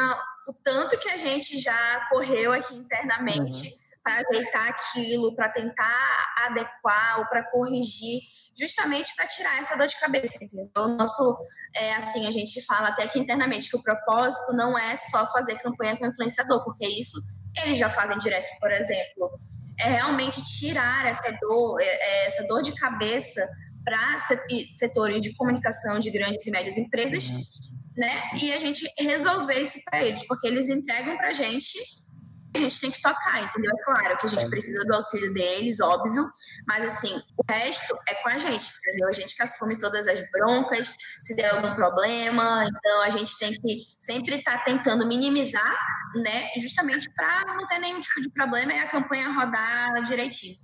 o 0.49 0.53
tanto 0.63 0.99
que 0.99 1.09
a 1.09 1.17
gente 1.17 1.59
já 1.59 2.07
correu 2.11 2.53
aqui 2.53 2.75
internamente 2.75 3.67
uhum. 3.67 4.01
para 4.03 4.23
ajeitar 4.29 4.69
aquilo, 4.69 5.35
para 5.35 5.49
tentar 5.49 6.35
adequar 6.43 7.21
ou 7.21 7.27
para 7.27 7.51
corrigir, 7.51 8.21
justamente 8.59 9.15
para 9.17 9.27
tirar 9.27 9.59
essa 9.59 9.77
dor 9.77 9.87
de 9.87 9.99
cabeça, 9.99 10.37
entendeu? 10.43 10.71
O 10.77 10.89
nosso, 10.89 11.37
é, 11.75 11.95
assim, 11.95 12.27
a 12.27 12.31
gente 12.31 12.63
fala 12.67 12.89
até 12.89 13.05
aqui 13.05 13.19
internamente 13.19 13.71
que 13.71 13.77
o 13.77 13.83
propósito 13.83 14.53
não 14.55 14.79
é 14.79 14.95
só 14.95 15.31
fazer 15.33 15.59
campanha 15.59 15.97
com 15.97 16.07
influenciador, 16.07 16.63
porque 16.63 16.87
isso 16.87 17.19
eles 17.63 17.79
já 17.79 17.89
fazem 17.89 18.19
direto, 18.19 18.59
por 18.61 18.71
exemplo. 18.71 19.39
É 19.81 19.89
realmente 19.89 20.43
tirar 20.59 21.07
essa 21.07 21.37
dor, 21.41 21.81
é, 21.81 21.85
é, 21.85 22.27
essa 22.27 22.47
dor 22.47 22.63
de 22.63 22.75
cabeça 22.75 23.41
para 23.85 24.19
setores 24.73 25.21
de 25.21 25.35
comunicação 25.35 25.99
de 25.99 26.11
grandes 26.11 26.47
e 26.47 26.51
médias 26.51 26.79
empresas, 26.79 27.29
uhum. 27.29 27.43
né? 27.97 28.23
E 28.41 28.53
a 28.53 28.59
gente 28.59 28.87
resolver 28.99 29.61
isso 29.61 29.81
para 29.85 30.03
eles, 30.03 30.27
porque 30.27 30.47
eles 30.47 30.69
entregam 30.69 31.17
para 31.17 31.29
a 31.29 31.33
gente 31.33 31.79
a 32.57 32.61
gente 32.61 32.81
tem 32.81 32.91
que 32.91 33.03
tocar, 33.03 33.43
entendeu? 33.43 33.71
É 33.77 33.83
claro 33.83 34.19
que 34.19 34.27
a 34.27 34.29
gente 34.29 34.49
precisa 34.49 34.85
do 34.85 34.95
auxílio 34.95 35.33
deles, 35.35 35.81
óbvio, 35.81 36.29
mas 36.69 36.85
assim, 36.85 37.21
o 37.37 37.53
resto 37.53 37.97
é 38.09 38.15
com 38.15 38.29
a 38.29 38.39
gente, 38.39 38.65
entendeu? 38.79 39.09
A 39.09 39.13
gente 39.13 39.35
que 39.35 39.43
assume 39.43 39.79
todas 39.79 40.07
as 40.07 40.31
broncas, 40.31 40.95
se 41.21 41.35
der 41.35 41.53
algum 41.53 41.75
problema, 41.75 42.65
então 42.65 43.03
a 43.03 43.09
gente 43.09 43.37
tem 43.39 43.53
que 43.53 43.83
sempre 43.99 44.37
estar 44.37 44.59
tá 44.59 44.65
tentando 44.65 45.07
minimizar, 45.07 45.77
né? 46.15 46.49
Justamente 46.57 47.11
para 47.15 47.55
não 47.55 47.67
ter 47.67 47.79
nenhum 47.79 48.01
tipo 48.01 48.23
de 48.23 48.31
problema 48.31 48.73
e 48.73 48.79
a 48.79 48.89
campanha 48.89 49.33
rodar 49.33 50.05
direitinho. 50.05 50.55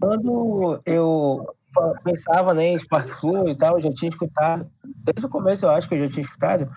Quando 0.00 0.82
eu 0.84 1.46
pensava 2.02 2.54
né, 2.54 2.66
em 2.68 2.78
Sparkflow 2.78 3.48
e 3.48 3.56
tal, 3.56 3.80
já 3.80 3.92
tinha 3.92 4.08
escutado, 4.08 4.70
desde 4.82 5.26
o 5.26 5.28
começo 5.28 5.66
eu 5.66 5.70
acho 5.70 5.88
que 5.88 5.94
eu 5.94 6.00
já 6.00 6.08
tinha 6.08 6.22
escutado, 6.22 6.70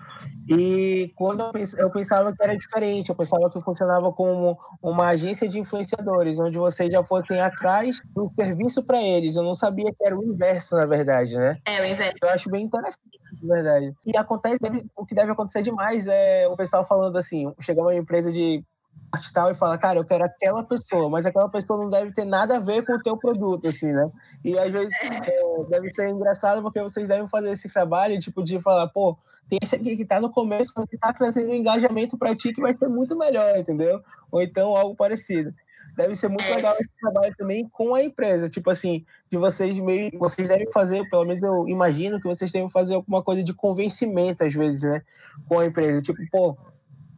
e 0.48 1.12
quando 1.14 1.44
eu 1.76 1.90
pensava 1.90 2.32
que 2.32 2.42
era 2.42 2.56
diferente, 2.56 3.10
eu 3.10 3.14
pensava 3.14 3.50
que 3.50 3.60
funcionava 3.60 4.10
como 4.12 4.58
uma 4.82 5.08
agência 5.08 5.46
de 5.46 5.58
influenciadores, 5.58 6.40
onde 6.40 6.56
vocês 6.56 6.90
já 6.90 7.02
fossem 7.02 7.38
atrás 7.38 8.00
do 8.14 8.30
serviço 8.32 8.82
para 8.82 9.02
eles. 9.02 9.36
Eu 9.36 9.42
não 9.42 9.52
sabia 9.52 9.92
que 9.92 10.06
era 10.06 10.18
o 10.18 10.24
inverso, 10.24 10.74
na 10.74 10.86
verdade, 10.86 11.36
né? 11.36 11.54
É, 11.66 11.82
o 11.82 11.84
inverso. 11.84 12.14
Eu 12.22 12.30
acho 12.30 12.48
bem 12.48 12.64
interessante, 12.64 13.20
na 13.42 13.54
verdade. 13.54 13.92
E 14.06 14.16
acontece, 14.16 14.58
deve, 14.58 14.86
o 14.96 15.04
que 15.04 15.14
deve 15.14 15.32
acontecer 15.32 15.60
demais 15.60 16.06
é 16.06 16.48
o 16.48 16.56
pessoal 16.56 16.82
falando 16.82 17.18
assim, 17.18 17.52
chegar 17.60 17.82
uma 17.82 17.94
empresa 17.94 18.32
de 18.32 18.64
tal 19.32 19.50
e 19.50 19.54
fala, 19.54 19.78
cara, 19.78 19.98
eu 19.98 20.04
quero 20.04 20.24
aquela 20.24 20.62
pessoa, 20.62 21.08
mas 21.08 21.24
aquela 21.24 21.48
pessoa 21.48 21.78
não 21.78 21.88
deve 21.88 22.12
ter 22.12 22.24
nada 22.24 22.56
a 22.56 22.60
ver 22.60 22.84
com 22.84 22.92
o 22.92 23.02
teu 23.02 23.16
produto, 23.16 23.66
assim, 23.66 23.92
né? 23.92 24.10
E 24.44 24.58
às 24.58 24.70
vezes 24.70 24.92
é, 25.02 25.64
deve 25.68 25.92
ser 25.92 26.10
engraçado 26.10 26.62
porque 26.62 26.80
vocês 26.80 27.08
devem 27.08 27.26
fazer 27.26 27.50
esse 27.50 27.68
trabalho, 27.68 28.18
tipo, 28.18 28.42
de 28.42 28.60
falar, 28.60 28.88
pô, 28.88 29.16
tem 29.48 29.58
esse 29.62 29.74
aqui 29.74 29.96
que 29.96 30.04
tá 30.04 30.20
no 30.20 30.30
começo, 30.30 30.72
mas 30.76 30.86
tá 31.00 31.12
trazendo 31.12 31.50
um 31.50 31.54
engajamento 31.54 32.18
para 32.18 32.34
ti 32.34 32.52
que 32.52 32.60
vai 32.60 32.76
ser 32.76 32.88
muito 32.88 33.16
melhor, 33.16 33.56
entendeu? 33.56 34.02
Ou 34.30 34.42
então 34.42 34.76
algo 34.76 34.94
parecido. 34.94 35.54
Deve 35.96 36.14
ser 36.14 36.28
muito 36.28 36.44
é. 36.44 36.56
legal 36.56 36.74
esse 36.74 36.88
trabalho 37.00 37.34
também 37.36 37.68
com 37.68 37.94
a 37.94 38.02
empresa, 38.02 38.48
tipo 38.48 38.70
assim, 38.70 39.04
de 39.30 39.36
vocês 39.36 39.78
meio, 39.80 40.10
vocês 40.18 40.48
devem 40.48 40.70
fazer, 40.70 41.08
pelo 41.08 41.24
menos 41.24 41.42
eu 41.42 41.68
imagino 41.68 42.20
que 42.20 42.28
vocês 42.28 42.52
devem 42.52 42.68
fazer 42.68 42.94
alguma 42.94 43.22
coisa 43.22 43.42
de 43.42 43.54
convencimento 43.54 44.44
às 44.44 44.54
vezes, 44.54 44.82
né, 44.82 45.02
com 45.48 45.58
a 45.58 45.66
empresa, 45.66 46.00
tipo, 46.02 46.18
pô, 46.30 46.56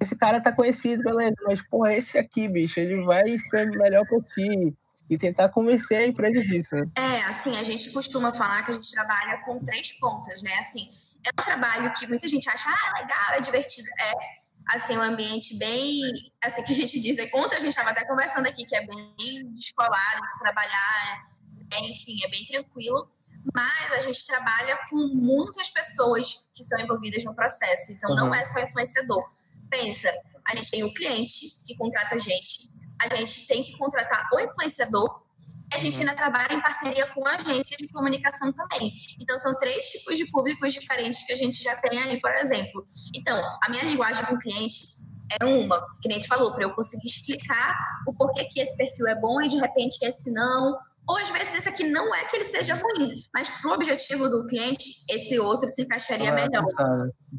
esse 0.00 0.16
cara 0.16 0.40
tá 0.40 0.50
conhecido, 0.50 1.02
beleza, 1.02 1.34
mas, 1.46 1.62
porra, 1.62 1.94
esse 1.94 2.16
aqui, 2.16 2.48
bicho, 2.48 2.80
ele 2.80 3.04
vai 3.04 3.36
ser 3.36 3.70
melhor 3.70 4.02
que 4.06 4.22
ti. 4.34 4.76
E 5.10 5.18
tentar 5.18 5.48
convencer 5.48 5.98
a 5.98 6.06
empresa 6.06 6.40
disso. 6.44 6.76
Né? 6.76 6.86
É, 6.94 7.22
assim, 7.24 7.58
a 7.58 7.64
gente 7.64 7.90
costuma 7.90 8.32
falar 8.32 8.62
que 8.62 8.70
a 8.70 8.74
gente 8.74 8.92
trabalha 8.92 9.42
com 9.44 9.58
três 9.64 9.98
pontas, 9.98 10.40
né? 10.40 10.56
Assim, 10.60 10.88
é 11.24 11.30
um 11.42 11.44
trabalho 11.44 11.92
que 11.94 12.06
muita 12.06 12.28
gente 12.28 12.48
acha, 12.48 12.70
ah, 12.70 13.00
legal, 13.00 13.32
é 13.34 13.40
divertido. 13.40 13.88
É, 14.00 14.12
assim, 14.72 14.96
um 14.96 15.02
ambiente 15.02 15.58
bem, 15.58 16.00
assim, 16.44 16.62
que 16.62 16.70
a 16.70 16.76
gente 16.76 17.00
diz, 17.00 17.18
é 17.18 17.26
contra, 17.26 17.58
a 17.58 17.60
gente 17.60 17.70
estava 17.70 17.90
até 17.90 18.04
conversando 18.04 18.46
aqui, 18.46 18.64
que 18.64 18.76
é 18.76 18.86
bem 18.86 19.52
descolado 19.52 20.20
de 20.22 20.30
se 20.30 20.38
trabalhar, 20.38 21.24
é, 21.72 21.90
enfim, 21.90 22.16
é 22.24 22.30
bem 22.30 22.46
tranquilo. 22.46 23.10
Mas 23.52 23.92
a 23.92 23.98
gente 23.98 24.24
trabalha 24.28 24.78
com 24.88 25.08
muitas 25.08 25.70
pessoas 25.70 26.50
que 26.54 26.62
são 26.62 26.78
envolvidas 26.78 27.24
no 27.24 27.34
processo, 27.34 27.94
então 27.94 28.10
uhum. 28.10 28.16
não 28.16 28.34
é 28.34 28.44
só 28.44 28.60
influenciador 28.60 29.28
pensa, 29.70 30.12
a 30.50 30.54
gente 30.56 30.70
tem 30.70 30.84
o 30.84 30.92
cliente 30.92 31.46
que 31.66 31.76
contrata 31.76 32.14
a 32.14 32.18
gente, 32.18 32.72
a 33.00 33.16
gente 33.16 33.46
tem 33.46 33.62
que 33.62 33.76
contratar 33.78 34.28
o 34.32 34.40
influenciador 34.40 35.22
E 35.72 35.76
a 35.76 35.78
gente 35.78 35.98
ainda 35.98 36.14
trabalha 36.14 36.52
em 36.52 36.60
parceria 36.60 37.06
com 37.14 37.26
agências 37.26 37.78
de 37.78 37.88
comunicação 37.88 38.52
também. 38.52 38.92
Então, 39.20 39.38
são 39.38 39.58
três 39.58 39.86
tipos 39.86 40.18
de 40.18 40.26
públicos 40.26 40.72
diferentes 40.72 41.22
que 41.22 41.32
a 41.32 41.36
gente 41.36 41.62
já 41.62 41.76
tem 41.76 41.98
aí, 42.02 42.20
por 42.20 42.34
exemplo. 42.34 42.84
Então, 43.14 43.38
a 43.62 43.68
minha 43.70 43.84
linguagem 43.84 44.24
com 44.26 44.34
o 44.34 44.38
cliente 44.38 45.08
é 45.40 45.44
uma, 45.44 45.76
a 45.76 46.12
gente 46.12 46.26
falou, 46.26 46.52
para 46.52 46.64
eu 46.64 46.74
conseguir 46.74 47.06
explicar 47.06 47.74
o 48.06 48.12
porquê 48.12 48.44
que 48.46 48.60
esse 48.60 48.76
perfil 48.76 49.06
é 49.06 49.14
bom 49.14 49.40
e 49.40 49.48
de 49.48 49.56
repente 49.56 49.98
esse 50.02 50.32
não, 50.32 50.76
ou 51.10 51.16
às 51.18 51.28
vezes 51.30 51.54
esse 51.56 51.68
aqui 51.68 51.82
não 51.88 52.14
é 52.14 52.24
que 52.26 52.36
ele 52.36 52.44
seja 52.44 52.76
ruim, 52.76 53.24
mas 53.34 53.48
para 53.48 53.70
o 53.72 53.74
objetivo 53.74 54.28
do 54.28 54.46
cliente, 54.46 54.84
esse 55.10 55.40
outro 55.40 55.66
se 55.66 55.82
encaixaria 55.82 56.30
melhor. 56.32 56.64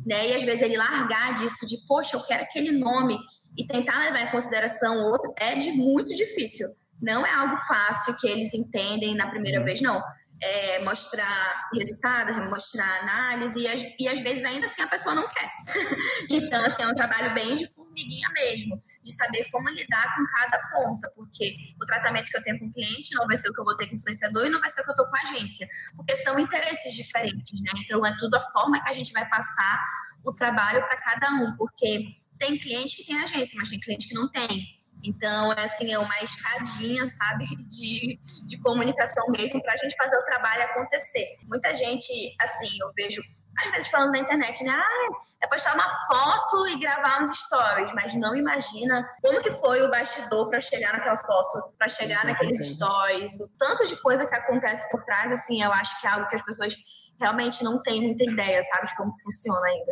Né? 0.06 0.28
E 0.28 0.36
às 0.36 0.44
vezes 0.44 0.62
ele 0.62 0.76
largar 0.76 1.36
disso 1.36 1.66
de, 1.66 1.78
poxa, 1.88 2.18
eu 2.18 2.22
quero 2.24 2.44
aquele 2.44 2.74
nome 2.74 3.18
e 3.58 3.66
tentar 3.66 3.98
levar 4.00 4.24
em 4.24 4.30
consideração 4.30 4.98
o 4.98 5.12
outro 5.12 5.34
é 5.38 5.54
de 5.54 5.72
muito 5.72 6.14
difícil. 6.14 6.68
Não 7.02 7.26
é 7.26 7.34
algo 7.34 7.56
fácil 7.60 8.14
que 8.20 8.28
eles 8.28 8.54
entendem 8.54 9.16
na 9.16 9.30
primeira 9.30 9.64
vez, 9.64 9.80
não. 9.80 10.04
É 10.44 10.80
mostrar 10.84 11.70
resultados, 11.74 12.36
mostrar 12.50 12.90
análise, 13.02 13.60
e, 13.60 14.04
e 14.04 14.08
às 14.08 14.20
vezes 14.22 14.44
ainda 14.44 14.66
assim 14.66 14.82
a 14.82 14.88
pessoa 14.88 15.14
não 15.14 15.28
quer. 15.28 15.52
então, 16.30 16.66
assim, 16.66 16.82
é 16.82 16.88
um 16.88 16.96
trabalho 16.96 17.34
bem 17.34 17.56
de 17.56 17.68
formiguinha 17.92 18.28
mesmo, 18.34 18.82
de 19.04 19.12
saber 19.12 19.50
como 19.52 19.70
lidar 19.70 20.16
com 20.16 20.26
cada 20.26 20.58
ponta, 20.72 21.12
porque 21.16 21.56
o 21.82 21.86
tratamento 21.86 22.32
que 22.32 22.38
eu 22.38 22.42
tenho 22.42 22.60
com 22.60 22.66
o 22.66 22.72
cliente 22.72 23.14
não 23.14 23.28
vai 23.28 23.38
ser 23.38 23.50
o 23.50 23.54
que 23.54 23.62
eu 23.62 23.66
vou 23.66 23.78
ter 23.78 23.88
com 23.88 23.94
o 23.94 23.98
influenciador 23.98 24.46
e 24.46 24.50
não 24.50 24.60
vai 24.60 24.70
ser 24.70 24.82
o 24.82 24.84
que 24.84 24.90
eu 24.90 24.94
estou 24.94 25.10
com 25.10 25.18
a 25.18 25.22
agência, 25.22 25.68
porque 25.96 26.16
são 26.16 26.40
interesses 26.40 26.94
diferentes, 26.94 27.62
né? 27.62 27.72
Então 27.86 28.06
é 28.06 28.18
tudo 28.18 28.36
a 28.36 28.42
forma 28.42 28.82
que 28.82 28.90
a 28.90 28.94
gente 28.94 29.12
vai 29.14 29.28
passar 29.30 29.86
o 30.24 30.34
trabalho 30.34 30.80
para 30.82 31.00
cada 31.00 31.30
um, 31.36 31.56
porque 31.58 32.06
tem 32.38 32.58
cliente 32.58 32.98
que 32.98 33.06
tem 33.06 33.20
agência, 33.20 33.58
mas 33.58 33.70
tem 33.70 33.80
cliente 33.80 34.08
que 34.08 34.14
não 34.14 34.30
tem. 34.30 34.81
Então, 35.04 35.54
é 35.54 35.64
assim, 35.64 35.92
é 35.92 36.00
uma 36.00 36.20
escadinha, 36.22 37.06
sabe, 37.08 37.46
de, 37.68 38.20
de 38.44 38.58
comunicação 38.60 39.26
mesmo 39.30 39.62
para 39.62 39.74
a 39.74 39.78
gente 39.78 39.96
fazer 39.96 40.18
o 40.18 40.26
trabalho 40.26 40.64
acontecer. 40.64 41.26
Muita 41.48 41.74
gente, 41.74 42.36
assim, 42.40 42.78
eu 42.82 42.92
vejo 42.96 43.22
às 43.60 43.72
vezes 43.72 43.90
falando 43.90 44.12
na 44.12 44.20
internet, 44.20 44.64
né? 44.64 44.72
Ah, 44.74 45.08
é 45.44 45.48
postar 45.48 45.74
uma 45.74 45.90
foto 46.08 46.68
e 46.70 46.80
gravar 46.80 47.22
uns 47.22 47.38
stories, 47.38 47.92
mas 47.94 48.16
não 48.16 48.36
imagina 48.36 49.08
como 49.22 49.42
que 49.42 49.52
foi 49.52 49.82
o 49.82 49.90
bastidor 49.90 50.50
para 50.50 50.62
chegar 50.62 50.94
naquela 50.94 51.18
foto, 51.18 51.74
para 51.78 51.90
chegar 51.90 52.24
naqueles 52.26 52.60
stories, 52.76 53.40
o 53.40 53.50
tanto 53.58 53.86
de 53.86 53.98
coisa 53.98 54.26
que 54.26 54.36
acontece 54.36 54.90
por 54.90 55.04
trás, 55.04 55.32
assim, 55.32 55.62
eu 55.62 55.72
acho 55.74 56.00
que 56.00 56.08
é 56.08 56.12
algo 56.12 56.28
que 56.28 56.36
as 56.36 56.44
pessoas 56.44 56.76
realmente 57.20 57.64
não 57.64 57.82
têm 57.84 58.02
muita 58.02 58.24
ideia, 58.24 58.62
sabe, 58.64 58.88
de 58.88 58.98
como 58.98 59.14
funciona 59.24 59.66
ainda. 59.68 59.92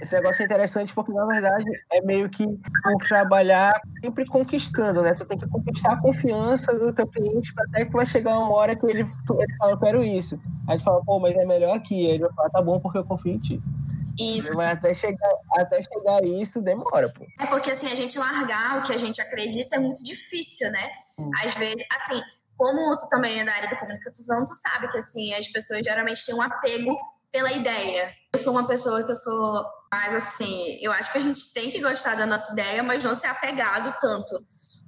Esse 0.00 0.14
negócio 0.14 0.42
é 0.42 0.44
interessante 0.44 0.94
porque, 0.94 1.12
na 1.12 1.26
verdade, 1.26 1.66
é 1.92 2.00
meio 2.00 2.30
que 2.30 2.46
trabalhar 3.08 3.80
sempre 4.02 4.24
conquistando, 4.26 5.02
né? 5.02 5.12
Tu 5.14 5.24
tem 5.26 5.38
que 5.38 5.48
conquistar 5.48 5.94
a 5.94 6.00
confiança 6.00 6.72
do 6.78 6.92
teu 6.92 7.06
cliente 7.06 7.52
até 7.58 7.84
que 7.84 7.92
vai 7.92 8.06
chegar 8.06 8.38
uma 8.38 8.54
hora 8.54 8.76
que 8.76 8.86
ele, 8.86 9.00
ele 9.00 9.56
fala, 9.58 9.72
eu 9.72 9.78
quero 9.78 10.04
isso. 10.04 10.40
Aí 10.68 10.78
tu 10.78 10.84
fala, 10.84 11.04
pô, 11.04 11.18
mas 11.18 11.34
é 11.36 11.44
melhor 11.44 11.76
aqui. 11.76 12.06
Aí 12.06 12.14
ele 12.14 12.24
vai 12.24 12.32
falar, 12.32 12.50
tá 12.50 12.62
bom, 12.62 12.78
porque 12.78 12.98
eu 12.98 13.04
confio 13.04 13.32
em 13.32 13.38
ti. 13.38 13.60
Isso. 14.18 14.50
Mas 14.56 14.72
até 14.72 14.92
chegar, 14.92 15.32
até 15.56 15.80
chegar 15.82 16.24
isso 16.24 16.60
demora, 16.60 17.08
pô. 17.08 17.24
É 17.40 17.46
porque, 17.46 17.70
assim, 17.70 17.86
a 17.90 17.94
gente 17.94 18.18
largar 18.18 18.78
o 18.78 18.82
que 18.82 18.92
a 18.92 18.96
gente 18.96 19.20
acredita 19.20 19.76
é 19.76 19.78
muito 19.78 20.02
difícil, 20.02 20.70
né? 20.72 20.88
Hum. 21.18 21.30
Às 21.44 21.54
vezes, 21.54 21.76
assim, 21.96 22.20
como 22.58 22.98
tu 22.98 23.08
também 23.08 23.38
é 23.38 23.44
da 23.44 23.54
área 23.54 23.70
da 23.70 23.78
comunicação, 23.78 24.44
tu 24.44 24.52
sabe 24.52 24.90
que 24.90 24.98
assim, 24.98 25.32
as 25.34 25.46
pessoas 25.48 25.80
geralmente 25.80 26.26
têm 26.26 26.34
um 26.34 26.42
apego 26.42 26.98
pela 27.30 27.52
ideia. 27.52 28.12
Eu 28.34 28.40
sou 28.40 28.52
uma 28.52 28.66
pessoa 28.66 29.04
que 29.04 29.12
eu 29.12 29.16
sou 29.16 29.64
mais 29.92 30.14
assim, 30.14 30.76
eu 30.82 30.90
acho 30.92 31.12
que 31.12 31.18
a 31.18 31.20
gente 31.20 31.54
tem 31.54 31.70
que 31.70 31.80
gostar 31.80 32.16
da 32.16 32.26
nossa 32.26 32.52
ideia, 32.52 32.82
mas 32.82 33.04
não 33.04 33.14
ser 33.14 33.28
apegado 33.28 33.94
tanto. 34.00 34.34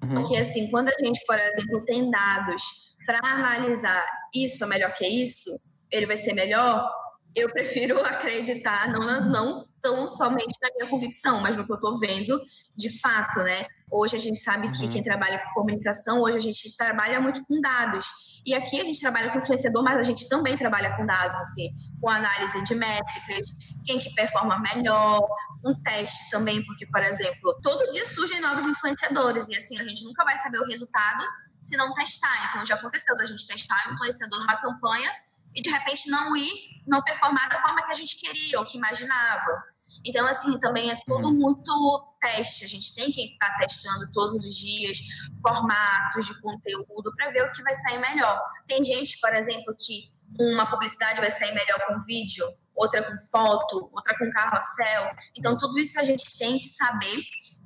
Uhum. 0.02 0.14
Porque 0.14 0.36
assim, 0.36 0.68
quando 0.70 0.88
a 0.88 1.04
gente, 1.04 1.24
por 1.24 1.38
exemplo, 1.38 1.84
tem 1.86 2.10
dados 2.10 2.96
para 3.06 3.20
analisar 3.30 4.04
isso 4.34 4.64
é 4.64 4.66
melhor 4.66 4.92
que 4.94 5.06
isso, 5.06 5.50
ele 5.90 6.06
vai 6.06 6.16
ser 6.16 6.34
melhor, 6.34 6.90
eu 7.36 7.48
prefiro 7.50 7.98
acreditar 8.04 8.88
não, 8.88 9.30
não 9.30 9.69
tão 9.82 10.08
somente 10.08 10.56
na 10.62 10.68
minha 10.74 10.90
convicção, 10.90 11.40
mas 11.40 11.56
no 11.56 11.64
que 11.64 11.72
eu 11.72 11.76
estou 11.76 11.98
vendo 11.98 12.40
de 12.76 13.00
fato, 13.00 13.40
né? 13.40 13.66
Hoje 13.90 14.16
a 14.16 14.18
gente 14.20 14.40
sabe 14.40 14.70
que 14.70 14.84
uhum. 14.84 14.90
quem 14.90 15.02
trabalha 15.02 15.38
com 15.38 15.54
comunicação, 15.54 16.20
hoje 16.20 16.36
a 16.36 16.40
gente 16.40 16.76
trabalha 16.76 17.20
muito 17.20 17.44
com 17.44 17.60
dados. 17.60 18.40
E 18.46 18.54
aqui 18.54 18.80
a 18.80 18.84
gente 18.84 19.00
trabalha 19.00 19.30
com 19.30 19.38
influenciador, 19.38 19.82
mas 19.82 19.98
a 19.98 20.02
gente 20.02 20.28
também 20.28 20.56
trabalha 20.56 20.96
com 20.96 21.04
dados, 21.04 21.36
assim, 21.38 21.68
com 22.00 22.08
análise 22.08 22.62
de 22.64 22.74
métricas, 22.74 23.46
quem 23.84 24.00
que 24.00 24.14
performa 24.14 24.58
melhor, 24.74 25.26
um 25.64 25.74
teste 25.82 26.30
também, 26.30 26.64
porque, 26.64 26.86
por 26.86 27.02
exemplo, 27.02 27.60
todo 27.62 27.90
dia 27.90 28.06
surgem 28.06 28.40
novos 28.40 28.64
influenciadores 28.64 29.48
e 29.48 29.56
assim, 29.56 29.78
a 29.78 29.84
gente 29.84 30.04
nunca 30.04 30.24
vai 30.24 30.38
saber 30.38 30.58
o 30.58 30.66
resultado 30.66 31.22
se 31.60 31.76
não 31.76 31.92
testar. 31.94 32.48
Então 32.48 32.64
já 32.64 32.76
aconteceu 32.76 33.16
da 33.16 33.26
gente 33.26 33.46
testar 33.46 33.76
um 33.88 33.94
influenciador 33.94 34.40
numa 34.40 34.56
campanha 34.56 35.10
e 35.54 35.62
de 35.62 35.70
repente 35.70 36.10
não 36.10 36.36
ir, 36.36 36.82
não 36.86 37.02
performar 37.02 37.48
da 37.48 37.60
forma 37.60 37.82
que 37.84 37.90
a 37.90 37.94
gente 37.94 38.16
queria 38.16 38.58
ou 38.58 38.66
que 38.66 38.76
imaginava. 38.76 39.70
Então, 40.04 40.26
assim, 40.26 40.58
também 40.60 40.90
é 40.90 40.96
tudo 41.06 41.28
uhum. 41.28 41.34
muito 41.34 42.16
teste. 42.20 42.64
A 42.64 42.68
gente 42.68 42.94
tem 42.94 43.10
que 43.10 43.32
estar 43.32 43.56
testando 43.58 44.10
todos 44.12 44.44
os 44.44 44.56
dias 44.56 44.98
formatos 45.42 46.26
de 46.26 46.40
conteúdo 46.40 47.12
para 47.16 47.30
ver 47.30 47.42
o 47.44 47.50
que 47.50 47.62
vai 47.62 47.74
sair 47.74 47.98
melhor. 47.98 48.40
Tem 48.68 48.82
gente, 48.84 49.18
por 49.20 49.34
exemplo, 49.34 49.74
que 49.78 50.12
uma 50.38 50.70
publicidade 50.70 51.20
vai 51.20 51.30
sair 51.30 51.52
melhor 51.52 51.80
com 51.88 52.00
vídeo, 52.04 52.46
outra 52.74 53.02
com 53.02 53.18
foto, 53.30 53.90
outra 53.92 54.16
com 54.16 54.30
carrossel. 54.30 55.10
Então, 55.36 55.58
tudo 55.58 55.78
isso 55.78 55.98
a 55.98 56.04
gente 56.04 56.38
tem 56.38 56.58
que 56.58 56.68
saber, 56.68 57.16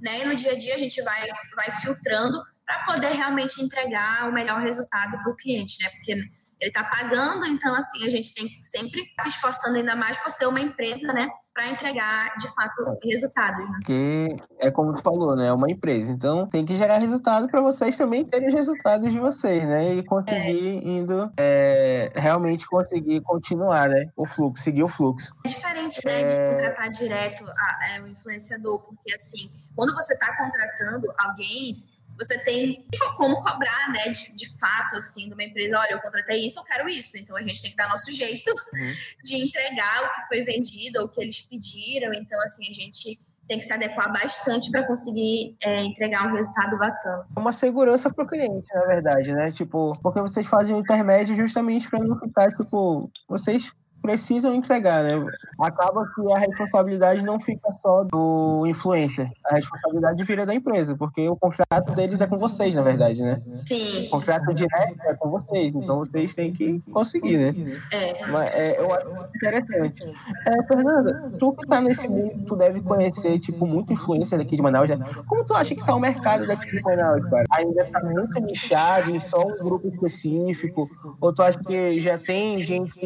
né? 0.01 0.20
E 0.20 0.25
no 0.25 0.35
dia 0.35 0.53
a 0.53 0.59
dia 0.59 0.75
a 0.75 0.79
gente 0.79 1.03
vai, 1.03 1.27
vai 1.57 1.70
filtrando 1.81 2.42
para 2.64 2.85
poder 2.85 3.11
realmente 3.11 3.62
entregar 3.62 4.29
o 4.29 4.33
melhor 4.33 4.61
resultado 4.61 5.18
para 5.23 5.31
o 5.31 5.37
cliente, 5.37 5.83
né? 5.83 5.90
Porque 5.90 6.16
ele 6.61 6.71
está 6.71 6.85
pagando, 6.85 7.47
então, 7.47 7.75
assim, 7.75 8.05
a 8.07 8.09
gente 8.09 8.35
tem 8.35 8.47
que 8.47 8.62
sempre 8.62 9.03
se 9.21 9.29
esforçando 9.29 9.77
ainda 9.77 9.97
mais 9.97 10.19
por 10.19 10.31
ser 10.31 10.47
uma 10.47 10.61
empresa, 10.61 11.12
né? 11.12 11.29
para 11.55 11.71
entregar 11.71 12.35
de 12.37 12.53
fato 12.53 12.97
resultados. 13.05 13.64
Né? 13.64 13.79
Que 13.87 14.37
é 14.59 14.71
como 14.73 14.93
tu 14.93 15.01
falou, 15.01 15.37
né? 15.37 15.47
É 15.47 15.53
uma 15.53 15.71
empresa. 15.71 16.11
Então 16.11 16.49
tem 16.49 16.64
que 16.64 16.77
gerar 16.77 16.99
resultado 16.99 17.47
para 17.49 17.61
vocês 17.61 17.97
também 17.97 18.25
terem 18.25 18.49
os 18.49 18.55
resultados 18.55 19.12
de 19.12 19.21
vocês, 19.21 19.64
né? 19.64 19.95
E 19.95 20.03
conseguir 20.03 20.79
é. 20.79 20.88
indo 20.88 21.33
é, 21.37 22.12
realmente 22.17 22.67
conseguir 22.67 23.21
continuar, 23.21 23.88
né? 23.88 24.07
O 24.17 24.27
fluxo, 24.27 24.64
seguir 24.64 24.83
o 24.83 24.88
fluxo. 24.88 25.33
É 25.47 25.49
diferente, 25.49 26.01
né? 26.05 26.23
É... 26.23 26.25
De 26.27 26.57
contratar 26.57 26.90
direto 26.90 27.45
a, 27.47 27.88
é, 27.90 28.03
o 28.03 28.09
influenciador, 28.09 28.81
porque 28.81 29.14
assim, 29.14 29.49
quando 29.77 29.95
você 29.95 30.14
está 30.14 30.37
contratando 30.37 31.07
alguém 31.19 31.93
você 32.18 32.38
tem 32.44 32.87
como 33.16 33.37
cobrar, 33.42 33.92
né, 33.92 34.09
de, 34.09 34.35
de 34.37 34.59
fato, 34.59 34.96
assim, 34.96 35.29
de 35.29 35.35
uma 35.35 35.42
empresa, 35.42 35.79
olha, 35.79 35.92
eu 35.92 36.00
contratei 36.00 36.46
isso, 36.46 36.61
eu 36.61 36.64
quero 36.64 36.88
isso. 36.88 37.18
Então, 37.18 37.37
a 37.37 37.42
gente 37.42 37.61
tem 37.61 37.70
que 37.70 37.77
dar 37.77 37.88
nosso 37.88 38.11
jeito 38.12 38.50
uhum. 38.50 38.92
de 39.22 39.37
entregar 39.37 40.03
o 40.05 40.14
que 40.14 40.29
foi 40.29 40.44
vendido, 40.44 41.05
o 41.05 41.09
que 41.09 41.20
eles 41.20 41.40
pediram. 41.48 42.12
Então, 42.14 42.40
assim, 42.42 42.68
a 42.68 42.72
gente 42.72 43.18
tem 43.46 43.59
que 43.59 43.64
se 43.64 43.72
adequar 43.72 44.12
bastante 44.12 44.70
para 44.70 44.87
conseguir 44.87 45.57
é, 45.62 45.85
entregar 45.85 46.27
um 46.27 46.35
resultado 46.35 46.79
bacana. 46.79 47.27
Uma 47.37 47.53
segurança 47.53 48.12
para 48.12 48.24
o 48.24 48.29
cliente, 48.29 48.72
na 48.74 48.87
verdade, 48.87 49.33
né? 49.33 49.50
Tipo, 49.53 49.92
porque 50.00 50.20
vocês 50.20 50.46
fazem 50.46 50.74
o 50.74 50.81
intermédio 50.81 51.37
justamente 51.37 51.88
para 51.90 52.03
não 52.03 52.18
ficar, 52.18 52.48
tipo, 52.48 53.11
vocês 53.29 53.70
precisam 54.05 54.55
entregar, 54.55 55.03
né? 55.03 55.12
Acaba 55.59 56.07
que 56.14 56.31
a 56.31 56.37
responsabilidade 56.37 57.23
não 57.23 57.40
fica 57.40 57.73
só 57.81 58.05
do 58.05 58.67
influencer, 58.67 59.31
a 59.47 59.55
responsabilidade 59.55 60.23
vira 60.25 60.45
da 60.45 60.55
empresa, 60.55 60.95
porque 60.95 61.27
o 61.27 61.35
contrato 61.35 61.90
deles 61.93 62.21
é 62.21 62.27
com 62.27 62.38
vocês, 62.38 62.75
na 62.75 62.83
verdade, 62.83 63.23
né? 63.23 63.40
Sim. 63.67 64.09
O 64.09 64.11
contrato 64.11 64.53
direto 64.53 65.01
é 65.07 65.14
com 65.14 65.31
vocês, 65.31 65.73
então 65.75 65.97
vocês 66.01 66.35
têm 66.35 66.53
que 66.53 66.83
conseguir, 66.93 67.38
né? 67.38 67.79
É. 67.95 68.27
Mas, 68.27 68.55
é 68.55 68.79
eu 68.79 68.93
acho 68.93 69.07
interessante. 69.37 70.14
É, 70.49 70.67
Fernanda, 70.67 71.33
tu 71.38 71.55
que 71.55 71.67
tá 71.67 71.81
nesse 71.81 72.07
mundo, 72.07 72.45
tu 72.47 72.57
deve 72.57 72.83
conhecer, 72.83 73.38
tipo, 73.38 73.67
muito 73.67 73.90
influencer 73.90 74.38
daqui 74.38 74.55
de 74.55 74.62
Manaus, 74.62 74.90
né? 74.90 74.99
Como 75.27 75.47
tu 75.47 75.55
acha 75.55 75.75
que 75.75 75.83
tá 75.83 75.95
o 75.95 76.01
mercado 76.01 76.47
daqui 76.47 76.71
de 76.71 76.83
Manaus, 76.83 77.25
cara? 77.31 77.47
Ainda 77.57 77.87
tá 77.87 78.05
muito 78.05 78.38
nichado 78.40 79.11
em 79.11 79.19
só 79.19 79.40
um 79.40 79.64
grupo 79.64 79.88
específico? 79.88 80.90
Ou 81.23 81.33
tu 81.33 81.43
acha 81.43 81.59
que 81.59 81.99
já 82.01 82.19
tem 82.19 82.62
gente 82.62 83.01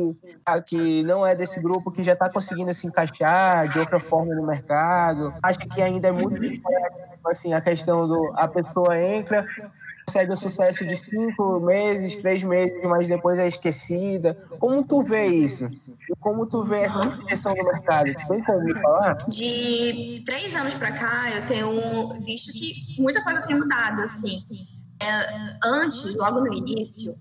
que 0.67 0.88
não 1.05 1.27
é 1.27 1.35
desse 1.35 1.61
grupo 1.61 1.91
que 1.91 2.03
já 2.03 2.13
está 2.13 2.29
conseguindo 2.31 2.73
se 2.75 2.87
encaixar 2.87 3.69
de 3.69 3.79
outra 3.79 3.99
forma 3.99 4.35
no 4.35 4.47
mercado. 4.47 5.33
Acho 5.43 5.59
que 5.59 5.83
ainda 5.83 6.09
é 6.09 6.13
muito 6.13 6.41
assim 7.25 7.53
a 7.53 7.61
questão 7.61 8.07
do 8.07 8.33
a 8.37 8.49
pessoa 8.49 8.99
entra 8.99 9.45
consegue 10.09 10.33
um 10.33 10.37
sucesso 10.37 10.87
de 10.87 10.97
cinco 10.97 11.61
meses, 11.61 12.17
três 12.17 12.43
meses, 12.43 12.81
mas 12.83 13.07
depois 13.07 13.39
é 13.39 13.47
esquecida. 13.47 14.35
Como 14.59 14.83
tu 14.83 15.03
vê 15.03 15.27
isso? 15.27 15.67
E 15.67 16.17
como 16.19 16.47
tu 16.47 16.65
vê 16.65 16.81
essa 16.81 16.99
questão 17.27 17.53
do 17.55 17.65
mercado? 17.65 18.07
Tu 18.07 18.29
tem 18.29 18.43
como 18.43 18.65
me 18.65 18.75
falar? 18.81 19.19
De 19.29 20.23
três 20.25 20.55
anos 20.55 20.75
para 20.75 20.93
cá, 20.93 21.31
eu 21.31 21.47
tenho 21.47 22.09
visto 22.23 22.53
que 22.55 23.01
muita 23.01 23.23
coisa 23.23 23.43
tem 23.43 23.57
mudado, 23.57 24.01
assim. 24.01 24.39
É, 25.01 25.59
antes, 25.63 26.17
logo 26.17 26.41
no 26.41 26.55
início, 26.55 27.13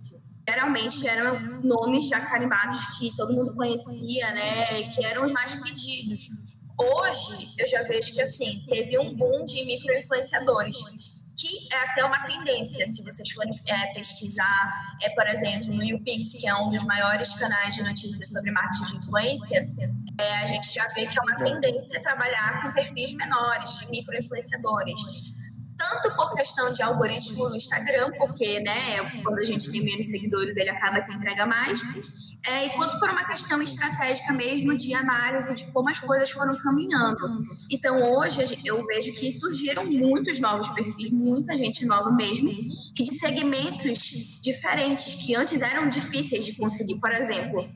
geralmente 0.49 1.07
eram 1.07 1.59
nomes 1.61 2.07
já 2.07 2.21
carimbados 2.21 2.97
que 2.97 3.15
todo 3.15 3.33
mundo 3.33 3.53
conhecia, 3.53 4.31
né, 4.31 4.83
que 4.93 5.05
eram 5.05 5.25
os 5.25 5.31
mais 5.31 5.55
pedidos. 5.55 6.57
Hoje, 6.79 7.53
eu 7.57 7.67
já 7.67 7.83
vejo 7.83 8.13
que, 8.13 8.21
assim, 8.21 8.65
teve 8.69 8.97
um 8.99 9.15
boom 9.15 9.43
de 9.43 9.65
micro-influenciadores. 9.65 11.17
que 11.39 11.71
é 11.71 11.77
até 11.83 12.03
uma 12.03 12.23
tendência, 12.23 12.83
se 12.83 13.03
vocês 13.03 13.29
forem 13.29 13.53
é, 13.67 13.93
pesquisar, 13.93 14.97
é, 15.03 15.09
por 15.11 15.27
exemplo, 15.27 15.71
no 15.75 15.83
YouPix, 15.83 16.33
que 16.33 16.47
é 16.47 16.55
um 16.55 16.71
dos 16.71 16.83
maiores 16.85 17.35
canais 17.35 17.75
de 17.75 17.83
notícias 17.83 18.31
sobre 18.31 18.49
marketing 18.49 18.85
de 18.85 18.95
influência, 18.95 19.63
é, 20.19 20.37
a 20.37 20.45
gente 20.47 20.73
já 20.73 20.87
vê 20.95 21.05
que 21.05 21.15
é 21.15 21.21
uma 21.21 21.37
tendência 21.37 22.01
trabalhar 22.01 22.63
com 22.63 22.71
perfis 22.71 23.13
menores, 23.13 23.79
de 23.79 23.87
micro-influenciadores. 23.91 25.36
Tanto 25.89 26.15
por 26.15 26.33
questão 26.33 26.71
de 26.71 26.81
algoritmo 26.83 27.49
no 27.49 27.55
Instagram, 27.55 28.11
porque 28.17 28.59
né, 28.59 29.21
quando 29.23 29.39
a 29.39 29.43
gente 29.43 29.71
tem 29.71 29.83
menos 29.83 30.09
seguidores, 30.09 30.57
ele 30.57 30.69
acaba 30.69 31.01
que 31.01 31.13
entrega 31.13 31.45
mais, 31.45 31.81
é, 32.47 32.65
e 32.65 32.69
quanto 32.71 32.97
por 32.99 33.09
uma 33.09 33.25
questão 33.25 33.61
estratégica 33.61 34.31
mesmo 34.31 34.75
de 34.75 34.93
análise 34.93 35.53
de 35.53 35.71
como 35.73 35.89
as 35.89 35.99
coisas 35.99 36.31
foram 36.31 36.55
caminhando. 36.57 37.39
Então, 37.69 38.15
hoje, 38.15 38.39
eu 38.63 38.85
vejo 38.85 39.13
que 39.15 39.31
surgiram 39.31 39.85
muitos 39.85 40.39
novos 40.39 40.69
perfis, 40.69 41.11
muita 41.11 41.57
gente 41.57 41.85
nova 41.85 42.09
mesmo, 42.11 42.49
e 42.49 43.03
de 43.03 43.13
segmentos 43.13 44.39
diferentes, 44.41 45.15
que 45.25 45.35
antes 45.35 45.61
eram 45.61 45.89
difíceis 45.89 46.45
de 46.45 46.55
conseguir. 46.55 46.99
Por 47.01 47.11
exemplo, 47.11 47.69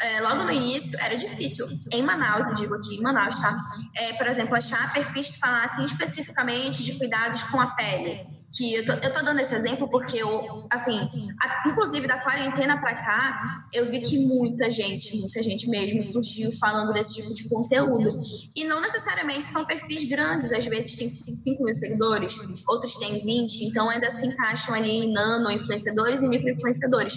é, 0.00 0.20
logo 0.20 0.44
no 0.44 0.52
início 0.52 0.98
era 1.00 1.16
difícil. 1.16 1.66
Em 1.92 2.02
Manaus, 2.02 2.46
eu 2.46 2.54
digo 2.54 2.74
aqui 2.74 2.96
em 2.96 3.00
Manaus, 3.00 3.36
tá? 3.36 3.56
É, 3.94 4.12
por 4.14 4.26
exemplo, 4.26 4.56
achar 4.56 4.92
perfis 4.92 5.28
que 5.28 5.38
falassem 5.38 5.84
especificamente 5.84 6.82
de 6.82 6.98
cuidados 6.98 7.44
com 7.44 7.60
a 7.60 7.66
pele 7.66 8.41
que 8.52 8.74
eu 8.74 8.84
tô, 8.84 8.92
eu 8.92 9.12
tô 9.12 9.22
dando 9.22 9.40
esse 9.40 9.54
exemplo 9.54 9.88
porque 9.88 10.18
eu, 10.18 10.66
assim, 10.70 10.98
a, 11.40 11.68
inclusive 11.68 12.06
da 12.06 12.18
quarentena 12.18 12.78
para 12.78 12.94
cá, 12.94 13.68
eu 13.72 13.90
vi 13.90 14.00
que 14.00 14.18
muita 14.26 14.70
gente, 14.70 15.18
muita 15.18 15.42
gente 15.42 15.68
mesmo 15.68 16.04
surgiu 16.04 16.52
falando 16.52 16.92
desse 16.92 17.14
tipo 17.14 17.32
de 17.34 17.48
conteúdo. 17.48 18.20
E 18.54 18.64
não 18.64 18.80
necessariamente 18.80 19.46
são 19.46 19.64
perfis 19.64 20.04
grandes, 20.04 20.52
às 20.52 20.66
vezes 20.66 20.96
tem 20.96 21.08
5 21.08 21.64
mil 21.64 21.74
seguidores, 21.74 22.36
outros 22.68 22.96
têm 22.96 23.24
20, 23.24 23.64
então 23.64 23.88
ainda 23.88 24.10
se 24.10 24.26
encaixam 24.26 24.74
ali 24.74 24.90
em 24.90 25.12
nano 25.12 25.50
influenciadores 25.50 26.22
e 26.22 26.28
micro 26.28 26.50
influenciadores. 26.50 27.16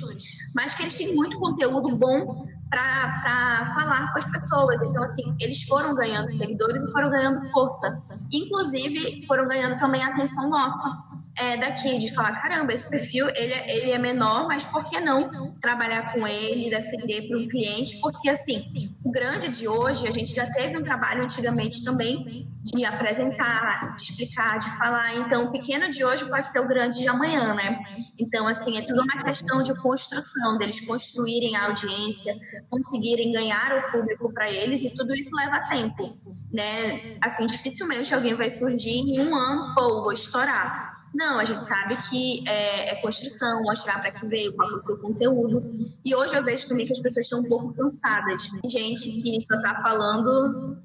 Mas 0.56 0.74
que 0.74 0.84
eles 0.84 0.96
têm 0.96 1.14
muito 1.14 1.38
conteúdo 1.38 1.96
bom 1.98 2.48
para 2.70 3.74
falar 3.78 4.12
com 4.12 4.20
as 4.20 4.32
pessoas. 4.32 4.82
Então, 4.82 5.04
assim, 5.04 5.24
eles 5.40 5.64
foram 5.64 5.94
ganhando 5.94 6.32
seguidores 6.32 6.82
e 6.82 6.92
foram 6.92 7.10
ganhando 7.10 7.42
força. 7.52 7.94
Inclusive, 8.32 9.26
foram 9.28 9.48
ganhando 9.48 9.78
também 9.78 10.02
a 10.02 10.08
atenção 10.08 10.50
nossa 10.50 11.25
é, 11.38 11.58
daqui, 11.58 11.98
de 11.98 12.14
falar, 12.14 12.32
caramba, 12.42 12.74
esse 12.74 12.90
perfil 12.90 13.28
ele, 13.36 13.54
é, 13.54 13.78
ele 13.78 13.92
é 13.92 13.98
menor, 13.98 14.48
mas 14.48 14.66
por 14.66 14.86
que 14.86 15.00
não 15.02 15.54
trabalhar 15.60 16.14
com 16.14 16.26
ele, 16.26 16.70
defender 16.70 17.28
para 17.28 17.38
um 17.38 17.48
cliente? 17.48 18.00
Porque, 18.00 18.30
assim, 18.30 18.62
o 19.04 19.12
grande 19.12 19.50
de 19.50 19.68
hoje, 19.68 20.08
a 20.08 20.12
gente 20.12 20.34
já 20.34 20.50
teve 20.50 20.78
um 20.78 20.82
trabalho 20.82 21.24
antigamente 21.24 21.84
também 21.84 22.48
de 22.64 22.86
apresentar, 22.86 23.96
de 23.96 24.02
explicar, 24.02 24.58
de 24.58 24.78
falar. 24.78 25.16
Então, 25.18 25.46
o 25.46 25.52
pequeno 25.52 25.90
de 25.90 26.04
hoje 26.06 26.26
pode 26.26 26.50
ser 26.50 26.60
o 26.60 26.68
grande 26.68 27.00
de 27.00 27.08
amanhã, 27.08 27.54
né? 27.54 27.84
Então, 28.18 28.48
assim, 28.48 28.78
é 28.78 28.82
tudo 28.82 29.02
uma 29.02 29.24
questão 29.24 29.62
de 29.62 29.78
construção, 29.82 30.58
deles 30.58 30.82
construírem 30.82 31.56
a 31.58 31.66
audiência, 31.66 32.34
conseguirem 32.70 33.34
ganhar 33.34 33.78
o 33.78 33.92
público 33.92 34.32
para 34.34 34.50
eles, 34.50 34.84
e 34.84 34.90
tudo 34.92 35.14
isso 35.14 35.36
leva 35.36 35.60
tempo, 35.70 36.18
né? 36.52 37.18
Assim, 37.22 37.46
dificilmente 37.46 38.14
alguém 38.16 38.34
vai 38.34 38.50
surgir 38.50 39.00
em 39.00 39.20
um 39.20 39.36
ano, 39.36 39.76
pô, 39.76 40.02
vou 40.02 40.14
estourar 40.14 40.95
não, 41.16 41.40
a 41.40 41.46
gente 41.46 41.64
sabe 41.64 41.96
que 42.10 42.44
é, 42.48 42.92
é 42.92 42.96
construção, 42.96 43.64
mostrar 43.64 44.00
para 44.02 44.12
quem 44.12 44.28
veio, 44.28 44.54
qual 44.56 44.70
é 44.70 44.76
o 44.76 44.80
seu 44.80 45.00
conteúdo. 45.00 45.64
E 46.04 46.14
hoje 46.14 46.36
eu 46.36 46.44
vejo 46.44 46.68
também 46.68 46.86
que 46.86 46.92
as 46.92 47.00
pessoas 47.00 47.26
estão 47.26 47.40
um 47.40 47.48
pouco 47.48 47.74
cansadas. 47.74 48.50
Gente 48.66 49.12
que 49.12 49.42
só 49.42 49.56
está 49.56 49.82
falando 49.82 50.78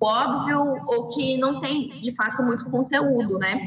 óbvio 0.00 0.58
ou 0.86 1.08
que 1.08 1.36
não 1.38 1.60
tem, 1.60 1.88
de 2.00 2.14
fato, 2.14 2.42
muito 2.42 2.64
conteúdo, 2.66 3.38
né? 3.38 3.60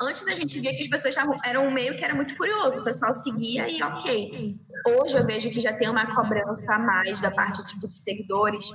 Antes 0.00 0.28
a 0.28 0.34
gente 0.34 0.60
via 0.60 0.74
que 0.74 0.82
as 0.82 0.88
pessoas 0.88 1.14
tavam, 1.14 1.36
eram 1.44 1.68
um 1.68 1.72
meio 1.72 1.96
que 1.96 2.04
era 2.04 2.14
muito 2.14 2.36
curioso, 2.36 2.80
o 2.80 2.84
pessoal 2.84 3.12
seguia 3.12 3.68
e 3.68 3.82
ok. 3.82 4.52
Hoje 5.00 5.16
eu 5.16 5.24
vejo 5.24 5.50
que 5.50 5.60
já 5.60 5.72
tem 5.72 5.88
uma 5.88 6.14
cobrança 6.14 6.74
a 6.74 6.78
mais 6.78 7.20
da 7.20 7.30
parte 7.30 7.64
tipo, 7.64 7.88
de 7.88 7.96
seguidores 7.96 8.70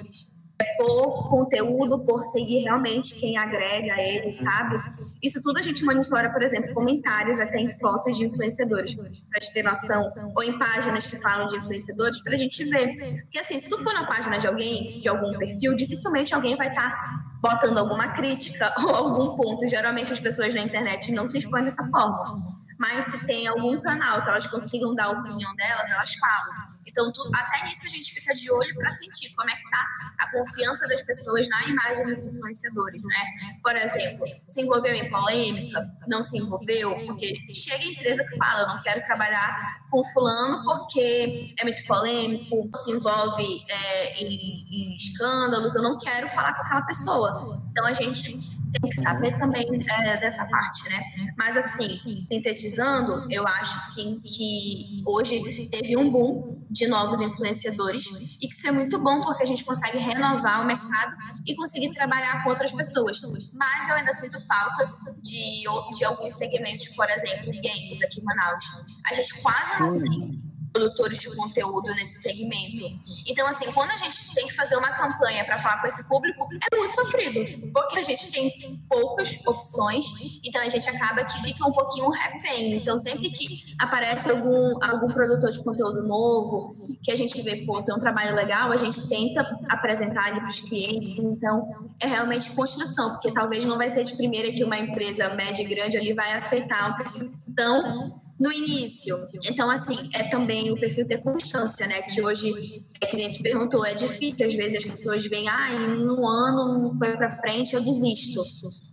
por 0.78 1.30
conteúdo, 1.30 2.00
por 2.00 2.22
seguir 2.24 2.64
realmente 2.64 3.20
quem 3.20 3.38
agrega 3.38 4.02
ele, 4.02 4.32
sabe? 4.32 4.80
Isso 5.22 5.42
tudo 5.42 5.60
a 5.60 5.62
gente 5.62 5.84
monitora, 5.84 6.32
por 6.32 6.44
exemplo, 6.44 6.74
comentários 6.74 7.40
até 7.40 7.60
em 7.60 7.70
fotos 7.70 8.18
de 8.18 8.26
influenciadores, 8.26 8.96
para 8.96 9.40
gente 9.40 9.54
ter 9.54 9.64
noção, 9.64 10.02
ou 10.36 10.44
em 10.44 10.58
páginas 10.58 11.08
que 11.08 11.18
falam 11.20 11.46
de 11.46 11.58
influenciadores, 11.58 12.22
para 12.24 12.34
a 12.34 12.38
gente 12.38 12.64
ver. 12.66 13.22
Porque 13.22 13.40
assim, 13.40 13.60
se 13.60 13.70
tu 13.70 13.78
for 13.84 13.94
na 13.94 14.06
página 14.06 14.38
de 14.38 14.48
alguém, 14.48 15.00
de 15.00 15.08
algum 15.08 15.38
perfil, 15.38 15.74
dificilmente 15.76 16.34
alguém 16.34 16.56
vai 16.56 16.70
estar 16.70 16.90
tá 16.90 17.32
botando 17.42 17.78
alguma 17.78 18.10
crítica 18.10 18.72
ou 18.84 18.96
algum 18.96 19.36
ponto. 19.36 19.68
Geralmente 19.68 20.14
as 20.14 20.20
pessoas 20.20 20.54
na 20.54 20.62
internet 20.62 21.12
não 21.12 21.28
se 21.28 21.40
expõem 21.40 21.64
dessa 21.64 21.86
forma 21.88 22.36
mas 22.82 23.06
se 23.06 23.26
tem 23.28 23.48
algum 23.48 23.80
canal 23.80 24.24
que 24.24 24.30
elas 24.30 24.48
consigam 24.48 24.96
dar 24.96 25.06
a 25.06 25.12
opinião 25.12 25.56
delas, 25.56 25.92
elas 25.92 26.16
falam. 26.16 26.68
Então, 26.84 27.14
tudo, 27.14 27.30
até 27.36 27.64
nisso 27.68 27.86
a 27.86 27.90
gente 27.90 28.12
fica 28.12 28.34
de 28.34 28.52
olho 28.52 28.76
para 28.76 28.90
sentir 28.90 29.32
como 29.36 29.48
é 29.52 29.54
que 29.56 29.64
está 29.64 29.86
a 30.18 30.32
confiança 30.32 30.88
das 30.88 31.04
pessoas 31.04 31.48
na 31.48 31.64
imagem 31.66 32.06
dos 32.08 32.26
influenciadores, 32.26 33.04
né? 33.04 33.24
Por 33.64 33.76
exemplo, 33.76 34.26
se 34.44 34.64
envolveu 34.64 34.96
em 34.96 35.08
polêmica, 35.12 35.88
não 36.08 36.24
se 36.24 36.40
envolveu, 36.40 36.96
porque 37.06 37.36
chega 37.54 37.86
empresa 37.86 38.26
que 38.26 38.36
fala, 38.36 38.62
eu 38.62 38.68
não 38.70 38.82
quero 38.82 39.06
trabalhar 39.06 39.86
com 39.92 40.04
fulano 40.04 40.64
porque 40.66 41.54
é 41.60 41.64
muito 41.64 41.86
polêmico, 41.86 42.68
se 42.76 42.92
envolve 42.94 43.64
é, 43.70 44.24
em, 44.24 44.66
em 44.72 44.96
escândalos, 44.96 45.76
eu 45.76 45.84
não 45.84 46.00
quero 46.00 46.28
falar 46.30 46.56
com 46.56 46.64
aquela 46.64 46.82
pessoa. 46.82 47.64
Então, 47.70 47.86
a 47.86 47.94
gente 47.94 48.40
tem 48.72 48.90
que 48.90 49.04
saber 49.04 49.38
também 49.38 49.68
é, 49.90 50.20
dessa 50.20 50.48
parte, 50.48 50.90
né? 50.90 51.00
Mas, 51.38 51.58
assim, 51.58 51.90
sintetizando, 52.30 53.28
eu 53.30 53.46
acho, 53.46 53.80
sim, 53.94 54.20
que 54.22 55.04
hoje 55.06 55.68
teve 55.72 55.98
um 55.98 56.10
boom 56.10 56.62
de 56.70 56.88
novos 56.88 57.22
influenciadores 57.22 58.38
e 58.42 58.48
que 58.48 58.54
isso 58.54 58.68
é 58.68 58.72
muito 58.72 58.98
bom 59.00 59.22
porque 59.22 59.44
a 59.44 59.46
gente 59.46 59.66
consegue 59.66 59.98
renovar 59.98 60.62
o 60.62 60.66
mercado 60.66 61.16
e 61.46 61.56
conseguir 61.56 61.92
trabalhar 61.92 62.44
com 62.44 62.50
outras 62.50 62.72
pessoas. 62.72 63.20
Mas 63.54 63.90
eu 63.90 63.96
ainda 63.96 64.14
sinto 64.14 64.40
falta 64.46 64.90
de, 65.22 65.64
de 65.96 66.06
alguns 66.06 66.34
segmentos, 66.34 66.90
por 66.90 67.10
exemplo, 67.10 67.52
games 67.62 68.02
aqui 68.02 68.22
em 68.22 68.24
Manaus. 68.24 68.66
A 69.10 69.14
gente 69.14 69.42
quase 69.42 69.80
não 69.82 70.00
tem 70.00 70.51
produtores 70.72 71.20
de 71.20 71.36
conteúdo 71.36 71.88
nesse 71.96 72.22
segmento. 72.22 72.98
Então, 73.28 73.46
assim, 73.48 73.72
quando 73.72 73.92
a 73.92 73.98
gente 73.98 74.34
tem 74.34 74.48
que 74.48 74.54
fazer 74.54 74.76
uma 74.78 74.90
campanha 74.90 75.44
para 75.46 75.58
falar 75.58 75.82
com 75.82 75.88
esse 75.88 76.08
público, 76.08 76.48
é 76.72 76.78
muito 76.78 76.96
sofrido, 76.96 77.72
porque 77.74 78.00
a 78.00 78.02
gente 78.02 78.32
tem 78.32 78.84
poucas 78.90 79.40
opções, 79.46 80.40
então 80.44 80.62
a 80.62 80.70
gente 80.70 80.90
acaba 80.90 81.24
que 81.26 81.42
fica 81.42 81.68
um 81.68 81.72
pouquinho 81.72 82.10
refém. 82.10 82.76
Então, 82.76 82.98
sempre 82.98 83.30
que 83.30 83.76
aparece 83.80 84.30
algum, 84.30 84.84
algum 84.84 85.08
produtor 85.14 85.52
de 85.52 85.64
conteúdo 85.64 86.08
novo, 86.08 86.74
que 87.04 87.12
a 87.12 87.16
gente 87.16 87.42
vê, 87.42 87.58
pô, 87.66 87.82
tem 87.84 87.94
um 87.94 88.00
trabalho 88.00 88.36
legal, 88.36 88.72
a 88.72 88.78
gente 88.78 89.08
tenta 89.10 89.42
apresentar 89.70 90.30
ele 90.30 90.42
para 90.42 90.50
os 90.50 90.60
clientes. 90.62 91.18
Então, 91.20 91.68
é 92.00 92.08
realmente 92.08 92.52
construção, 92.52 93.12
porque 93.12 93.32
talvez 93.32 93.66
não 93.66 93.78
vai 93.78 93.90
ser 93.90 94.04
de 94.04 94.16
primeira 94.16 94.52
que 94.52 94.64
uma 94.64 94.78
empresa 94.78 95.30
média 95.36 95.64
e 95.64 95.66
grande 95.66 95.98
ali 95.98 96.14
vai 96.14 96.34
aceitar 96.34 96.92
um 96.92 96.94
perfil 96.96 97.32
tão 97.56 98.12
no 98.42 98.52
início. 98.52 99.16
Então, 99.46 99.70
assim, 99.70 99.96
é 100.16 100.24
também 100.24 100.72
o 100.72 100.76
perfil 100.76 101.08
ter 101.08 101.20
constância, 101.20 101.86
né? 101.86 102.02
Que 102.02 102.20
hoje, 102.24 102.84
é, 103.00 103.06
que 103.06 103.16
a 103.16 103.20
gente 103.20 103.44
perguntou, 103.44 103.86
é 103.86 103.94
difícil, 103.94 104.48
às 104.48 104.56
vezes 104.56 104.84
as 104.84 104.92
pessoas 104.92 105.28
veem, 105.28 105.48
ah, 105.48 105.72
em 105.72 106.10
um 106.10 106.28
ano 106.28 106.80
não 106.82 106.92
foi 106.92 107.16
para 107.16 107.30
frente, 107.40 107.76
eu 107.76 107.82
desisto. 107.82 108.42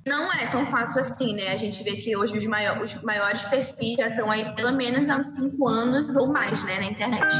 Não 0.06 0.30
é 0.34 0.46
tão 0.48 0.66
fácil 0.66 1.00
assim, 1.00 1.34
né? 1.34 1.48
A 1.48 1.56
gente 1.56 1.82
vê 1.82 1.92
que 1.92 2.14
hoje 2.14 2.36
os, 2.36 2.46
maiores, 2.46 2.96
os 2.96 3.02
maiores 3.04 3.44
perfis 3.44 3.96
já 3.96 4.08
estão 4.08 4.30
aí 4.30 4.54
pelo 4.54 4.76
menos 4.76 5.08
há 5.08 5.16
uns 5.16 5.28
cinco 5.28 5.66
anos 5.66 6.14
ou 6.14 6.30
mais, 6.30 6.62
né, 6.64 6.78
na 6.80 6.84
internet. 6.84 7.34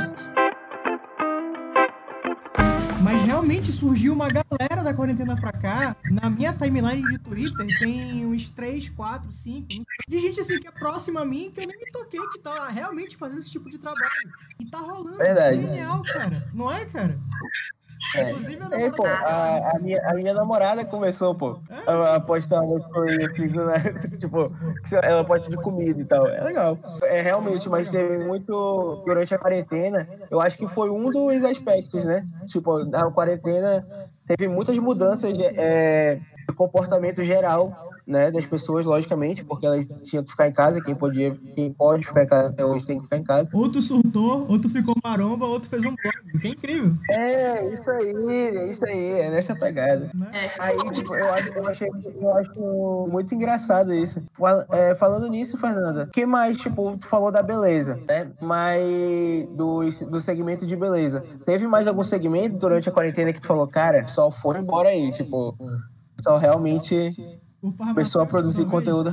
Mas 3.03 3.21
realmente 3.23 3.71
surgiu 3.71 4.15
uma 4.15 4.29
galera 4.29 4.58
da 4.89 4.95
quarentena 4.95 5.37
pra 5.37 5.53
cá. 5.53 5.97
Na 6.11 6.31
minha 6.31 6.53
timeline 6.53 7.03
de 7.03 7.19
Twitter 7.19 7.67
tem 7.79 8.25
uns 8.25 8.49
3, 8.49 8.89
4, 8.89 9.31
5 9.31 9.67
de 10.09 10.19
gente 10.19 10.41
assim 10.41 10.59
que 10.59 10.67
é 10.67 10.71
próxima 10.71 11.21
a 11.21 11.25
mim 11.25 11.51
que 11.55 11.61
eu 11.61 11.67
nem 11.67 11.79
me 11.79 11.91
toquei 11.93 12.21
que 12.21 12.39
tá 12.41 12.69
realmente 12.69 13.17
fazendo 13.17 13.41
esse 13.41 13.51
tipo 13.51 13.69
de 13.69 13.79
trabalho. 13.79 14.09
E 14.59 14.65
tá 14.67 14.79
rolando. 14.79 15.19
Verdade. 15.19 15.61
Genial, 15.61 16.03
cara. 16.03 16.49
Não 16.55 16.73
é, 16.73 16.85
cara? 16.87 17.19
É. 18.17 18.31
Inclusive, 18.31 18.63
a, 18.63 18.81
é, 18.81 18.91
pô, 18.91 19.05
a, 19.05 19.73
a, 19.75 19.79
minha, 19.81 20.01
a 20.09 20.15
minha 20.15 20.33
namorada 20.33 20.85
começou, 20.85 21.35
pô, 21.35 21.59
a, 21.87 22.21
postar 22.21 22.61
umas 22.63 22.85
coisas 22.87 23.19
assim, 23.29 23.49
né? 23.49 23.83
tipo, 24.19 24.53
ela 25.03 25.25
pode 25.25 25.49
de 25.49 25.57
comida 25.57 26.01
e 26.01 26.05
tal. 26.05 26.27
É 26.29 26.43
legal. 26.43 26.79
É 27.03 27.21
realmente, 27.21 27.69
mas 27.69 27.89
teve 27.89 28.19
muito. 28.19 29.03
Durante 29.05 29.35
a 29.35 29.39
quarentena, 29.39 30.09
eu 30.31 30.41
acho 30.41 30.57
que 30.59 30.69
foi 30.69 30.91
um 30.91 31.11
dos 31.11 31.43
aspectos, 31.45 32.05
né? 32.05 32.25
Tipo, 32.47 32.85
na 32.85 33.11
quarentena 33.11 33.87
teve 34.27 34.49
muitas 34.49 34.77
mudanças 34.79 35.33
é, 35.57 36.21
comportamento 36.55 37.23
geral 37.23 37.73
né, 38.09 38.31
das 38.31 38.47
pessoas, 38.47 38.87
logicamente, 38.87 39.45
porque 39.45 39.67
elas 39.67 39.87
tinham 40.03 40.25
que 40.25 40.31
ficar 40.31 40.49
em 40.49 40.53
casa, 40.53 40.83
quem 40.83 40.95
podia, 40.95 41.35
quem 41.55 41.71
pode 41.71 42.07
ficar 42.07 42.23
em 42.23 42.27
casa 42.27 42.49
até 42.49 42.65
hoje 42.65 42.87
tem 42.87 42.97
que 42.97 43.05
ficar 43.05 43.19
em 43.19 43.23
casa. 43.23 43.51
Outro 43.53 43.83
surtou, 43.83 44.47
outro 44.49 44.71
ficou 44.71 44.95
maromba, 45.05 45.45
outro 45.45 45.69
fez 45.69 45.85
um 45.85 45.95
blog. 45.95 46.41
Que 46.41 46.49
é 46.49 46.51
incrível. 46.51 46.95
É, 47.11 47.75
isso 47.75 47.91
aí, 47.91 48.57
é 48.57 48.71
isso 48.71 48.85
aí, 48.87 49.21
é 49.21 49.31
nessa 49.31 49.55
pegada. 49.55 50.11
Né? 50.15 50.31
Aí, 50.59 50.77
tipo, 50.91 51.15
eu, 51.15 51.33
acho, 51.35 51.53
eu, 51.53 51.67
achei, 51.67 51.89
eu 51.89 52.35
acho 52.35 53.09
muito 53.11 53.35
engraçado 53.35 53.93
isso. 53.93 54.23
É, 54.71 54.95
falando 54.95 55.29
nisso, 55.29 55.59
Fernanda, 55.59 56.05
o 56.05 56.11
que 56.11 56.25
mais, 56.25 56.57
tipo, 56.57 56.97
tu 56.97 57.07
falou 57.07 57.31
da 57.31 57.43
beleza, 57.43 58.01
né? 58.09 58.31
Mas 58.41 59.47
do, 59.51 59.81
do 60.09 60.21
segmento 60.21 60.65
de 60.65 60.77
beleza. 60.77 61.23
Teve 61.45 61.67
mais 61.67 61.87
algum 61.87 62.03
segmento 62.03 62.57
durante 62.57 62.89
a 62.89 62.93
quarentena 62.93 63.33
que 63.35 63.41
tu 63.41 63.47
falou, 63.47 63.67
cara, 63.67 64.07
só 64.07 64.31
foi 64.31 64.59
embora 64.59 64.89
aí, 64.89 65.11
tipo, 65.13 65.55
só 66.23 66.37
realmente 66.37 66.95
O 67.61 67.73
começou 67.73 68.23
a 68.23 68.27
produzir 68.27 68.65
também, 68.65 68.71
conteúdo. 68.71 69.11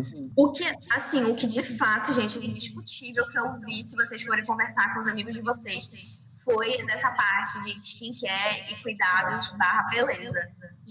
Isso. 0.00 0.30
O 0.36 0.52
que, 0.52 0.64
assim, 0.92 1.22
o 1.24 1.36
que 1.36 1.46
de 1.46 1.62
fato, 1.62 2.12
gente, 2.12 2.38
é 2.38 2.44
indiscutível 2.44 3.24
que 3.30 3.38
eu 3.38 3.60
vi, 3.60 3.82
se 3.82 3.96
vocês 3.96 4.22
forem 4.22 4.44
conversar 4.44 4.92
com 4.92 5.00
os 5.00 5.08
amigos 5.08 5.34
de 5.34 5.42
vocês, 5.42 6.18
foi 6.44 6.82
nessa 6.84 7.10
parte 7.12 7.62
de 7.62 7.72
skincare 7.72 8.72
e 8.72 8.82
cuidados 8.82 9.50
barra 9.52 9.82
beleza. 9.88 10.40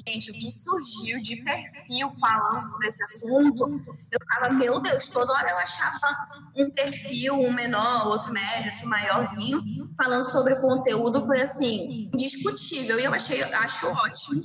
Gente, 0.08 0.32
o 0.32 0.34
que 0.34 0.52
surgiu 0.52 1.22
de 1.22 1.36
perfil 1.44 2.10
falando 2.20 2.60
sobre 2.60 2.88
esse 2.88 3.04
assunto, 3.04 3.70
eu 4.12 4.20
ficava, 4.20 4.52
meu 4.52 4.82
Deus, 4.82 5.08
toda 5.10 5.32
hora 5.34 5.52
eu 5.52 5.58
achava 5.58 6.50
um 6.58 6.72
perfil, 6.72 7.36
um 7.36 7.54
menor, 7.54 8.08
outro 8.08 8.34
médio, 8.34 8.72
outro 8.72 8.90
maiorzinho, 8.90 9.62
falando 9.96 10.24
sobre 10.24 10.54
o 10.56 10.62
conteúdo, 10.62 11.24
foi 11.28 11.42
assim, 11.42 12.10
indiscutível. 12.12 13.00
E 13.00 13.04
eu 13.04 13.14
achei, 13.14 13.44
acho 13.44 13.88
ótimo, 13.88 14.42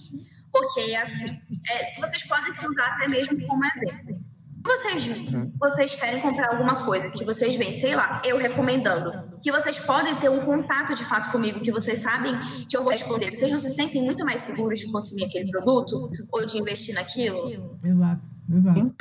porque 0.59 0.95
assim, 0.97 1.31
é, 1.71 2.01
vocês 2.01 2.27
podem 2.27 2.51
se 2.51 2.69
usar 2.69 2.87
até 2.95 3.09
mesmo 3.09 3.41
como 3.47 3.65
exemplo. 3.65 4.19
Se 4.51 4.61
vocês, 4.63 5.33
vocês 5.59 5.95
querem 5.95 6.21
comprar 6.21 6.53
alguma 6.53 6.85
coisa 6.85 7.13
que 7.13 7.25
vocês 7.25 7.57
veem, 7.57 7.73
sei 7.73 7.95
lá, 7.95 8.21
eu 8.25 8.39
recomendando, 8.39 9.39
que 9.41 9.53
vocês 9.53 9.79
podem 9.81 10.17
ter 10.17 10.31
um 10.31 10.45
contato 10.45 10.95
de 10.95 11.05
fato 11.05 11.31
comigo, 11.31 11.61
que 11.61 11.71
vocês 11.71 12.01
sabem 12.01 12.35
que 12.69 12.77
eu 12.77 12.83
vou 12.83 12.91
responder, 12.91 13.35
vocês 13.35 13.53
não 13.53 13.59
se 13.59 13.71
sentem 13.71 14.05
muito 14.05 14.25
mais 14.25 14.43
seguros 14.43 14.81
de 14.81 14.91
consumir 14.91 15.25
aquele 15.25 15.51
produto 15.51 16.11
ou 16.33 16.47
de 16.47 16.59
investir 16.59 16.95
naquilo? 16.95 17.79
Exato, 17.85 18.29
exato. 18.51 18.95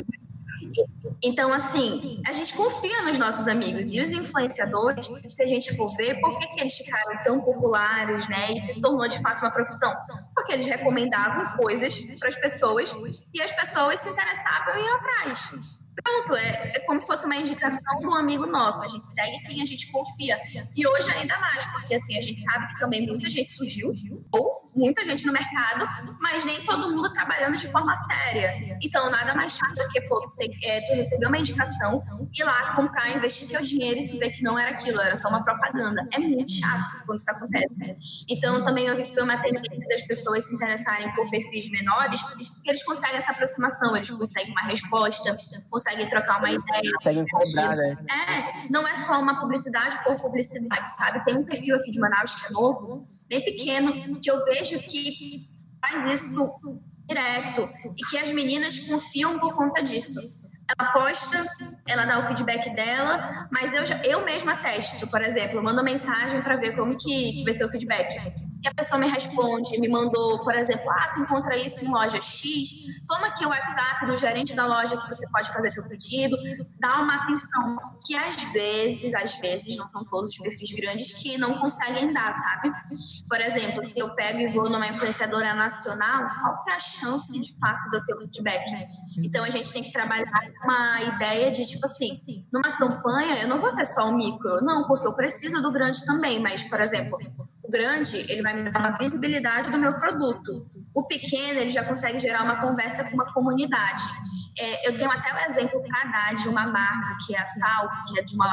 Então, 1.24 1.52
assim, 1.52 2.22
a 2.28 2.32
gente 2.32 2.54
confia 2.56 3.02
nos 3.04 3.18
nossos 3.18 3.48
amigos. 3.48 3.94
E 3.94 4.02
os 4.02 4.12
influenciadores, 4.12 5.10
se 5.28 5.44
a 5.44 5.48
gente 5.48 5.76
for 5.76 5.96
ver, 5.96 6.20
por 6.20 6.38
que, 6.38 6.48
que 6.48 6.60
eles 6.60 6.76
ficaram 6.76 7.24
tão 7.24 7.42
populares, 7.42 8.28
né? 8.28 8.52
E 8.54 8.60
se 8.60 8.80
tornou 8.82 9.08
de 9.08 9.20
fato 9.22 9.42
uma 9.42 9.52
profissão? 9.52 9.92
Porque 10.36 10.54
eles 10.54 10.66
recomendavam 10.66 11.58
coisas 11.58 12.00
para 12.20 12.30
as 12.30 12.38
pessoas 12.38 12.96
e 13.34 13.42
as 13.42 13.52
pessoas 13.52 14.00
se 14.00 14.10
interessavam 14.10 14.76
em 14.78 14.86
ir 14.86 14.90
atrás. 14.90 15.78
Pronto, 16.04 16.36
é, 16.36 16.74
é 16.76 16.80
como 16.82 17.00
se 17.00 17.08
fosse 17.08 17.26
uma 17.26 17.36
indicação 17.36 17.96
de 18.00 18.06
um 18.06 18.14
amigo 18.14 18.46
nosso. 18.46 18.84
A 18.84 18.88
gente 18.88 19.06
segue 19.06 19.40
quem 19.46 19.62
a 19.62 19.66
gente 19.66 19.92
confia. 19.92 20.38
E 20.76 20.88
hoje 20.88 21.10
ainda 21.12 21.40
mais, 21.40 21.66
porque 21.72 21.96
assim, 21.96 22.18
a 22.18 22.22
gente 22.22 22.40
sabe 22.40 22.68
que 22.68 22.80
também 22.80 23.08
muita 23.08 23.28
gente 23.30 23.52
surgiu, 23.52 23.92
ou 24.32 24.67
muita 24.78 25.04
gente 25.04 25.26
no 25.26 25.34
mercado, 25.34 25.88
mas 26.22 26.46
nem 26.46 26.64
todo 26.64 26.92
mundo 26.92 27.12
trabalhando 27.12 27.58
de 27.58 27.68
forma 27.70 27.96
séria. 27.96 28.78
Então, 28.82 29.10
nada 29.10 29.34
mais 29.34 29.58
chato 29.58 29.74
do 29.74 29.90
que, 29.90 30.02
pô, 30.02 30.20
você, 30.20 30.50
é, 30.64 30.82
tu 30.82 30.94
receber 30.94 31.28
uma 31.28 31.38
indicação, 31.38 32.00
ir 32.34 32.44
lá 32.44 32.76
comprar, 32.76 33.10
investir 33.16 33.48
teu 33.48 33.62
dinheiro 33.62 34.02
e 34.02 34.06
tu 34.12 34.18
ver 34.20 34.30
que 34.32 34.44
não 34.44 34.58
era 34.58 34.72
aquilo, 34.72 35.02
era 35.02 35.16
só 35.16 35.30
uma 35.30 35.42
propaganda. 35.42 36.08
É 36.12 36.20
muito 36.20 36.52
chato 36.52 37.04
quando 37.06 37.20
isso 37.20 37.32
acontece. 37.32 38.26
Então, 38.30 38.64
também 38.64 38.86
eu 38.86 38.96
vi 38.96 39.04
que 39.04 39.14
foi 39.14 39.24
uma 39.24 39.42
tendência 39.42 39.88
das 39.90 40.04
pessoas 40.04 40.46
se 40.46 40.56
interessarem 40.56 41.14
por 41.16 41.30
perfis 41.30 41.70
menores, 41.72 42.22
porque 42.24 42.70
eles 42.70 42.84
conseguem 42.84 43.18
essa 43.18 43.32
aproximação, 43.32 43.96
eles 43.96 44.12
conseguem 44.12 44.52
uma 44.52 44.64
resposta, 44.64 45.36
conseguem 45.70 46.08
trocar 46.08 46.40
uma 46.40 46.50
ideia. 46.50 46.94
Conseguem 46.98 47.26
cobrar, 47.26 47.76
né? 47.76 47.98
É, 48.10 48.68
não 48.70 48.88
é 48.88 48.96
só 48.96 49.20
uma 49.20 49.40
publicidade 49.40 50.04
por 50.04 50.16
publicidade, 50.16 50.90
sabe? 50.90 51.24
Tem 51.24 51.38
um 51.38 51.44
perfil 51.44 51.76
aqui 51.78 51.90
de 51.90 52.00
Manaus 52.00 52.36
que 52.36 52.48
é 52.48 52.50
novo, 52.52 53.08
bem 53.28 53.44
pequeno, 53.44 54.20
que 54.20 54.30
eu 54.30 54.44
vejo 54.46 54.67
que 54.76 55.50
faz 55.82 56.06
isso 56.12 56.82
direto 57.08 57.70
e 57.98 58.06
que 58.08 58.18
as 58.18 58.32
meninas 58.32 58.80
confiam 58.80 59.40
por 59.40 59.56
conta 59.56 59.82
disso. 59.82 60.47
Ela 60.70 60.92
posta, 60.92 61.46
ela 61.88 62.06
dá 62.06 62.20
o 62.20 62.24
feedback 62.24 62.76
dela, 62.76 63.48
mas 63.52 63.74
eu, 63.74 63.84
eu 64.04 64.26
mesma 64.26 64.58
testo, 64.58 65.08
por 65.08 65.22
exemplo, 65.22 65.64
mando 65.64 65.84
mensagem 65.84 66.42
para 66.42 66.58
ver 66.58 66.76
como 66.76 66.98
que, 66.98 67.34
que 67.34 67.44
vai 67.44 67.54
ser 67.54 67.66
o 67.66 67.70
feedback. 67.70 68.18
E 68.64 68.68
a 68.68 68.74
pessoa 68.74 69.00
me 69.00 69.08
responde, 69.08 69.80
me 69.80 69.88
mandou, 69.88 70.40
por 70.40 70.56
exemplo, 70.56 70.90
ah, 70.90 71.12
tu 71.14 71.22
encontra 71.22 71.56
isso 71.56 71.86
em 71.86 71.90
loja 71.90 72.20
X, 72.20 73.06
toma 73.08 73.28
aqui 73.28 73.46
o 73.46 73.50
WhatsApp 73.50 74.06
do 74.08 74.18
gerente 74.18 74.56
da 74.56 74.66
loja 74.66 74.98
que 74.98 75.08
você 75.08 75.28
pode 75.30 75.52
fazer 75.54 75.72
teu 75.72 75.86
pedido, 75.86 76.36
dá 76.80 77.00
uma 77.00 77.16
atenção, 77.16 77.78
que 78.06 78.16
às 78.16 78.44
vezes, 78.52 79.14
às 79.14 79.36
vezes, 79.36 79.78
não 79.78 79.86
são 79.86 80.04
todos 80.10 80.32
os 80.32 80.38
perfis 80.40 80.72
grandes 80.72 81.14
que 81.14 81.38
não 81.38 81.60
conseguem 81.60 82.12
dar, 82.12 82.34
sabe? 82.34 82.72
Por 83.30 83.40
exemplo, 83.40 83.84
se 83.84 84.00
eu 84.00 84.10
pego 84.16 84.40
e 84.40 84.48
vou 84.48 84.70
numa 84.70 84.88
influenciadora 84.88 85.54
nacional, 85.54 86.28
qual 86.42 86.62
que 86.64 86.72
é 86.72 86.74
a 86.74 86.80
chance, 86.80 87.40
de 87.40 87.60
fato, 87.60 87.90
de 87.90 87.98
eu 87.98 88.06
ter 88.06 88.16
um 88.16 88.20
feedback? 88.22 88.66
Então, 89.24 89.44
a 89.44 89.50
gente 89.50 89.72
tem 89.72 89.84
que 89.84 89.92
trabalhar 89.92 90.26
uma 90.64 91.02
ideia 91.02 91.52
de, 91.52 91.66
tipo 91.66 91.86
assim, 91.86 92.46
numa 92.52 92.76
campanha, 92.78 93.40
eu 93.40 93.48
não 93.48 93.60
vou 93.62 93.74
ter 93.76 93.86
só 93.86 94.10
o 94.10 94.18
micro, 94.18 94.64
não, 94.64 94.86
porque 94.88 95.08
eu 95.08 95.16
preciso 95.16 95.62
do 95.62 95.72
grande 95.72 96.06
também, 96.06 96.42
mas, 96.42 96.64
por 96.64 96.80
exemplo, 96.80 97.18
o 97.64 97.70
grande, 97.70 98.18
ele 98.32 98.42
vai 98.42 98.54
me 98.54 98.70
dar 98.70 98.80
uma 98.80 98.98
visibilidade 98.98 99.70
do 99.70 99.78
meu 99.78 99.98
produto. 100.00 100.68
O 100.94 101.06
pequeno, 101.06 101.60
ele 101.60 101.70
já 101.70 101.84
consegue 101.84 102.20
gerar 102.20 102.44
uma 102.44 102.62
conversa 102.62 103.06
com 103.06 103.16
uma 103.16 103.32
comunidade. 103.34 104.04
É, 104.60 104.90
eu 104.90 104.98
tenho 104.98 105.12
até 105.12 105.34
o 105.34 105.50
exemplo 105.50 105.80
para 105.84 106.12
dar 106.12 106.34
de 106.34 106.48
uma 106.48 106.66
marca, 106.66 107.18
que 107.26 107.36
é 107.36 107.40
a 107.40 107.46
Sal, 107.46 107.90
que 108.08 108.20
é 108.20 108.24
de 108.24 108.36
uma, 108.36 108.50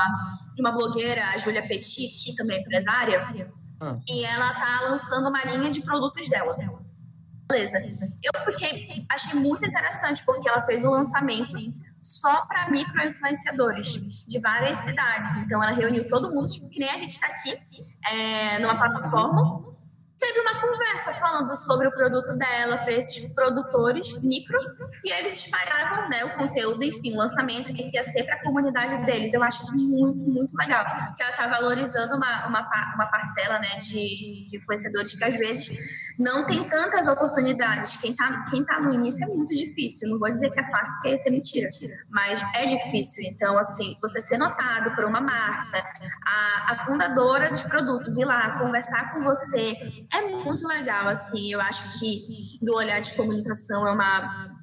de 0.54 0.60
uma 0.60 0.72
blogueira, 0.72 1.24
a 1.30 1.38
Júlia 1.38 1.66
Petit, 1.66 2.24
que 2.24 2.34
também 2.36 2.58
é 2.58 2.60
empresária, 2.60 3.52
Hum. 3.82 4.00
e 4.08 4.24
ela 4.24 4.54
tá 4.54 4.80
lançando 4.82 5.28
uma 5.28 5.42
linha 5.44 5.70
de 5.70 5.82
produtos 5.82 6.28
dela. 6.28 6.56
Beleza. 7.48 7.78
Eu 8.22 8.40
fiquei, 8.44 9.04
achei 9.10 9.38
muito 9.40 9.66
interessante, 9.66 10.24
porque 10.24 10.48
ela 10.48 10.62
fez 10.62 10.84
o 10.84 10.90
lançamento 10.90 11.56
só 12.04 12.46
para 12.46 12.68
micro-influenciadores 12.70 14.24
de 14.28 14.38
várias 14.40 14.76
cidades. 14.78 15.38
Então, 15.38 15.62
ela 15.62 15.72
reuniu 15.72 16.06
todo 16.06 16.34
mundo, 16.34 16.46
tipo, 16.46 16.68
que 16.68 16.78
nem 16.78 16.90
a 16.90 16.96
gente 16.96 17.10
está 17.10 17.26
aqui, 17.26 17.56
é, 18.12 18.58
numa 18.58 18.76
plataforma. 18.76 19.64
Teve 20.24 20.40
uma 20.40 20.58
conversa 20.58 21.12
falando 21.12 21.54
sobre 21.54 21.86
o 21.86 21.90
produto 21.90 22.34
dela 22.34 22.78
para 22.78 22.94
esses 22.94 23.34
produtores 23.34 24.24
micro 24.24 24.58
e 25.04 25.12
eles 25.12 25.44
espalhavam 25.44 26.08
né, 26.08 26.24
o 26.24 26.38
conteúdo, 26.38 26.82
enfim, 26.82 27.12
o 27.12 27.18
lançamento 27.18 27.74
que 27.74 27.94
ia 27.94 28.02
ser 28.02 28.24
para 28.24 28.36
a 28.36 28.42
comunidade 28.42 29.04
deles. 29.04 29.34
Eu 29.34 29.42
acho 29.42 29.64
isso 29.64 29.76
muito, 29.76 30.18
muito 30.18 30.56
legal, 30.56 30.82
que 31.14 31.22
ela 31.22 31.30
está 31.30 31.46
valorizando 31.46 32.16
uma, 32.16 32.46
uma, 32.46 32.70
uma 32.94 33.06
parcela 33.10 33.58
né, 33.58 33.76
de, 33.80 34.46
de 34.48 34.56
influenciadores 34.56 35.12
que 35.12 35.24
às 35.24 35.36
vezes 35.36 35.76
não 36.18 36.46
tem 36.46 36.66
tantas 36.70 37.06
oportunidades. 37.06 37.98
Quem 37.98 38.12
está 38.12 38.46
quem 38.48 38.64
tá 38.64 38.80
no 38.80 38.94
início 38.94 39.24
é 39.24 39.28
muito 39.28 39.54
difícil. 39.54 40.08
Não 40.08 40.18
vou 40.18 40.32
dizer 40.32 40.50
que 40.50 40.60
é 40.60 40.64
fácil, 40.64 40.94
porque 40.94 41.10
isso 41.10 41.28
é 41.28 41.30
mentira, 41.30 41.68
mas 42.08 42.42
é 42.54 42.64
difícil. 42.64 43.24
Então, 43.30 43.58
assim, 43.58 43.94
você 44.00 44.22
ser 44.22 44.38
notado 44.38 44.94
por 44.94 45.04
uma 45.04 45.20
marca, 45.20 45.84
a, 46.26 46.72
a 46.72 46.76
fundadora 46.86 47.50
dos 47.50 47.64
produtos 47.64 48.16
ir 48.16 48.24
lá 48.24 48.58
conversar 48.58 49.12
com 49.12 49.22
você 49.22 49.76
é 50.18 50.22
muito 50.44 50.66
legal. 50.66 51.08
Assim, 51.08 51.52
eu 51.52 51.60
acho 51.60 51.98
que 51.98 52.20
do 52.62 52.74
olhar 52.74 53.00
de 53.00 53.12
comunicação 53.14 53.86
é 53.86 53.92
uma 53.92 54.54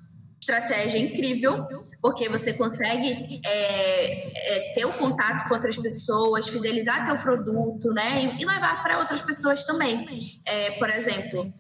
estratégia 0.42 0.98
incrível, 0.98 1.68
porque 2.02 2.28
você 2.28 2.54
consegue 2.54 3.40
é, 3.46 4.28
é, 4.56 4.74
ter 4.74 4.86
o 4.86 4.94
contato 4.94 5.48
com 5.48 5.54
outras 5.54 5.78
pessoas, 5.78 6.48
fidelizar 6.48 7.06
teu 7.06 7.18
produto, 7.18 7.94
né? 7.94 8.24
E, 8.24 8.42
e 8.42 8.46
levar 8.46 8.82
para 8.82 9.00
outras 9.00 9.22
pessoas 9.22 9.64
também. 9.64 10.06
É, 10.46 10.72
por 10.72 10.90
exemplo, 10.90 11.54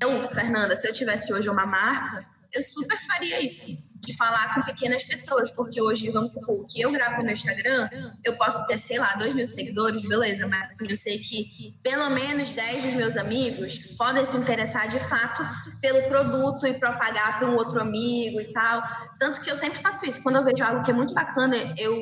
eu, 0.00 0.28
Fernanda, 0.30 0.74
se 0.74 0.88
eu 0.88 0.92
tivesse 0.92 1.32
hoje 1.34 1.50
uma 1.50 1.66
marca, 1.66 2.24
eu 2.52 2.62
super 2.62 2.98
faria 3.06 3.44
isso, 3.44 3.68
de 4.00 4.16
falar 4.16 4.54
com 4.54 4.62
pequenas 4.62 5.04
pessoas, 5.04 5.50
porque 5.50 5.80
hoje, 5.80 6.10
vamos 6.10 6.32
supor, 6.32 6.66
que 6.66 6.80
eu 6.80 6.90
gravo 6.92 7.18
no 7.18 7.24
meu 7.24 7.32
Instagram, 7.32 7.88
eu 8.24 8.36
posso 8.36 8.66
ter, 8.66 8.78
sei 8.78 8.98
lá, 8.98 9.14
dois 9.14 9.34
mil 9.34 9.46
seguidores, 9.46 10.08
beleza, 10.08 10.46
mas 10.48 10.66
assim, 10.66 10.86
eu 10.88 10.96
sei 10.96 11.18
que 11.18 11.74
pelo 11.82 12.10
menos 12.10 12.52
10 12.52 12.84
dos 12.84 12.94
meus 12.94 13.16
amigos 13.16 13.96
podem 13.96 14.24
se 14.24 14.36
interessar 14.36 14.86
de 14.86 14.98
fato 14.98 15.42
pelo 15.80 16.02
produto 16.08 16.66
e 16.66 16.74
propagar 16.74 17.38
para 17.38 17.48
um 17.48 17.56
outro 17.56 17.80
amigo 17.80 18.40
e 18.40 18.52
tal. 18.52 18.82
Tanto 19.18 19.40
que 19.42 19.50
eu 19.50 19.56
sempre 19.56 19.78
faço 19.78 20.08
isso. 20.08 20.22
Quando 20.22 20.36
eu 20.36 20.44
vejo 20.44 20.62
algo 20.64 20.82
que 20.82 20.90
é 20.90 20.94
muito 20.94 21.14
bacana, 21.14 21.56
eu, 21.76 21.94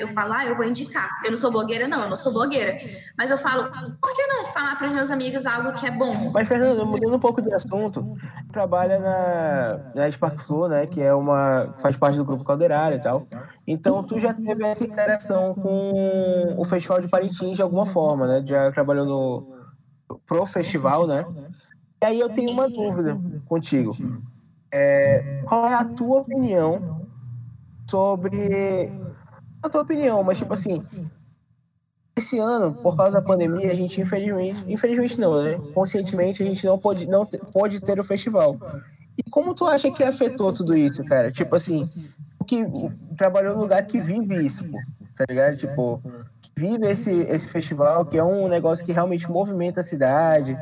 eu 0.00 0.08
falo, 0.08 0.32
ah, 0.32 0.44
eu 0.44 0.56
vou 0.56 0.64
indicar. 0.64 1.08
Eu 1.24 1.30
não 1.30 1.36
sou 1.36 1.50
blogueira, 1.50 1.86
não, 1.88 2.02
eu 2.02 2.08
não 2.08 2.16
sou 2.16 2.32
blogueira. 2.32 2.76
Mas 3.16 3.30
eu 3.30 3.38
falo, 3.38 3.70
por 4.00 4.14
que 4.14 4.26
não 4.26 4.46
falar 4.46 4.76
para 4.76 4.86
os 4.86 4.92
meus 4.92 5.10
amigos 5.10 5.46
algo 5.46 5.72
que 5.74 5.86
é 5.86 5.90
bom? 5.90 6.30
Mas, 6.32 6.48
Fernando, 6.48 6.84
mudando 6.86 7.16
um 7.16 7.20
pouco 7.20 7.40
de 7.40 7.52
assunto, 7.52 8.16
trabalha 8.52 8.98
na, 8.98 9.92
na 9.94 10.10
Spark 10.10 10.40
Flow, 10.40 10.68
né? 10.68 10.86
Que 10.86 11.02
é 11.02 11.14
uma. 11.14 11.35
Faz 11.78 11.96
parte 11.96 12.16
do 12.16 12.24
grupo 12.24 12.44
Calderário 12.44 12.98
e 12.98 13.02
tal. 13.02 13.26
Então, 13.66 14.02
tu 14.02 14.18
já 14.18 14.32
teve 14.32 14.64
essa 14.64 14.84
interação 14.84 15.54
com 15.54 16.54
o 16.56 16.64
Festival 16.64 17.00
de 17.00 17.08
Parintins 17.08 17.56
de 17.56 17.62
alguma 17.62 17.86
forma, 17.86 18.26
né? 18.26 18.42
Já 18.46 18.70
trabalhou 18.70 19.06
no, 19.06 19.56
pro 20.26 20.46
festival, 20.46 21.06
né? 21.06 21.24
E 22.02 22.06
aí 22.06 22.20
eu 22.20 22.28
tenho 22.28 22.50
uma 22.50 22.68
dúvida. 22.68 23.18
contigo. 23.46 23.96
É, 24.72 25.42
qual 25.46 25.66
é 25.66 25.74
a 25.74 25.84
tua 25.84 26.20
opinião 26.20 27.06
sobre. 27.88 28.92
A 29.62 29.68
tua 29.68 29.82
opinião, 29.82 30.22
mas 30.22 30.38
tipo 30.38 30.52
assim. 30.52 30.80
Esse 32.18 32.38
ano, 32.38 32.72
por 32.72 32.96
causa 32.96 33.20
da 33.20 33.22
pandemia, 33.22 33.70
a 33.70 33.74
gente 33.74 34.00
infelizmente, 34.00 34.64
infelizmente 34.66 35.20
não, 35.20 35.42
né? 35.42 35.58
Conscientemente 35.74 36.42
a 36.42 36.46
gente 36.46 36.64
não 36.64 36.78
pode, 36.78 37.06
não 37.06 37.26
pode 37.26 37.78
ter 37.80 38.00
o 38.00 38.04
festival. 38.04 38.56
E 39.18 39.30
como 39.30 39.54
tu 39.54 39.64
acha 39.64 39.90
que 39.90 40.02
afetou 40.02 40.52
tudo 40.52 40.76
isso, 40.76 41.04
cara? 41.04 41.32
Tipo 41.32 41.56
assim, 41.56 41.84
o 42.38 42.44
que 42.44 42.64
trabalhou 43.16 43.54
no 43.54 43.62
lugar 43.62 43.86
que 43.86 44.00
vive 44.00 44.44
isso, 44.44 44.64
pô, 44.64 44.78
tá 45.16 45.24
ligado? 45.28 45.56
Tipo, 45.56 46.02
vive 46.56 46.86
esse, 46.86 47.10
esse 47.10 47.48
festival, 47.48 48.06
que 48.06 48.16
é 48.16 48.24
um 48.24 48.48
negócio 48.48 48.84
que 48.84 48.92
realmente 48.92 49.30
movimenta 49.30 49.80
a 49.80 49.82
cidade. 49.82 50.56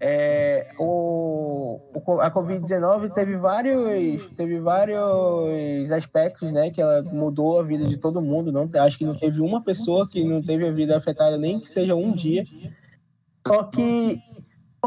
É, 0.00 0.68
o, 0.78 1.80
a 2.20 2.30
Covid-19 2.30 3.12
teve 3.12 3.36
vários, 3.36 4.28
teve 4.30 4.58
vários 4.60 5.90
aspectos, 5.92 6.50
né? 6.50 6.70
Que 6.70 6.80
ela 6.80 7.02
mudou 7.02 7.60
a 7.60 7.62
vida 7.62 7.84
de 7.86 7.96
todo 7.96 8.20
mundo. 8.22 8.50
Não, 8.50 8.68
acho 8.80 8.98
que 8.98 9.04
não 9.04 9.14
teve 9.14 9.40
uma 9.40 9.62
pessoa 9.62 10.08
que 10.08 10.24
não 10.24 10.42
teve 10.42 10.66
a 10.66 10.72
vida 10.72 10.96
afetada, 10.96 11.38
nem 11.38 11.60
que 11.60 11.68
seja 11.68 11.94
um 11.94 12.12
dia. 12.12 12.42
Só 13.46 13.64
que 13.64 14.18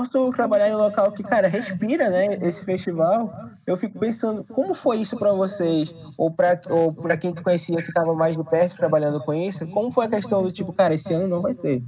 por 0.06 0.36
trabalhar 0.36 0.70
em 0.70 0.76
um 0.76 0.78
local 0.78 1.12
que, 1.12 1.24
cara, 1.24 1.48
respira, 1.48 2.10
né, 2.10 2.38
esse 2.42 2.64
festival, 2.64 3.34
eu 3.66 3.78
fico 3.78 3.98
pensando, 4.00 4.44
como 4.54 4.74
foi 4.74 4.98
isso 4.98 5.18
pra 5.18 5.32
vocês, 5.32 5.96
ou 6.18 6.30
pra, 6.30 6.60
ou 6.70 6.94
quem 7.20 7.34
tu 7.34 7.44
conhecia 7.44 7.78
que 7.78 7.94
tava 7.94 8.14
mais 8.14 8.36
de 8.38 8.44
perto 8.44 8.78
trabalhando 8.78 9.20
com 9.22 9.34
isso, 9.34 9.68
como 9.68 9.92
foi 9.92 10.06
a 10.06 10.10
questão 10.10 10.42
do 10.42 10.52
tipo, 10.52 10.74
cara, 10.74 10.94
esse 10.94 11.14
ano 11.14 11.28
não 11.28 11.42
vai 11.42 11.54
ter. 11.54 11.84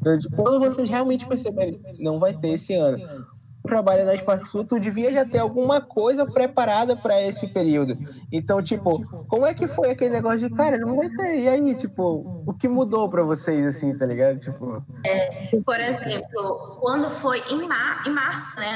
Então, 0.00 0.18
Quando 0.36 0.60
vocês 0.60 0.88
realmente 0.88 1.26
perceberem, 1.26 1.80
não 1.98 2.18
vai 2.18 2.34
ter 2.34 2.48
esse 2.48 2.74
ano. 2.74 3.26
Trabalha 3.66 4.04
na 4.04 4.14
Spark 4.14 4.44
Flu, 4.44 4.62
tu 4.62 4.78
devia 4.78 5.10
já 5.10 5.24
ter 5.24 5.38
alguma 5.38 5.80
coisa 5.80 6.26
preparada 6.26 6.94
pra 6.94 7.20
esse 7.22 7.48
período. 7.48 7.96
Então, 8.30 8.62
tipo, 8.62 9.00
como 9.26 9.46
é 9.46 9.54
que 9.54 9.66
foi 9.66 9.90
aquele 9.90 10.10
negócio 10.10 10.48
de, 10.48 10.54
cara, 10.54 10.76
não 10.76 10.96
vai 10.96 11.08
ter, 11.08 11.40
e 11.40 11.48
aí, 11.48 11.74
tipo, 11.74 12.44
o 12.46 12.52
que 12.52 12.68
mudou 12.68 13.08
pra 13.08 13.22
vocês, 13.22 13.64
assim, 13.64 13.96
tá 13.96 14.04
ligado? 14.04 14.38
Tipo, 14.38 14.84
Por 15.64 15.80
exemplo, 15.80 16.76
quando 16.78 17.08
foi 17.08 17.40
em, 17.50 17.66
mar, 17.66 18.06
em 18.06 18.10
março, 18.10 18.60
né? 18.60 18.66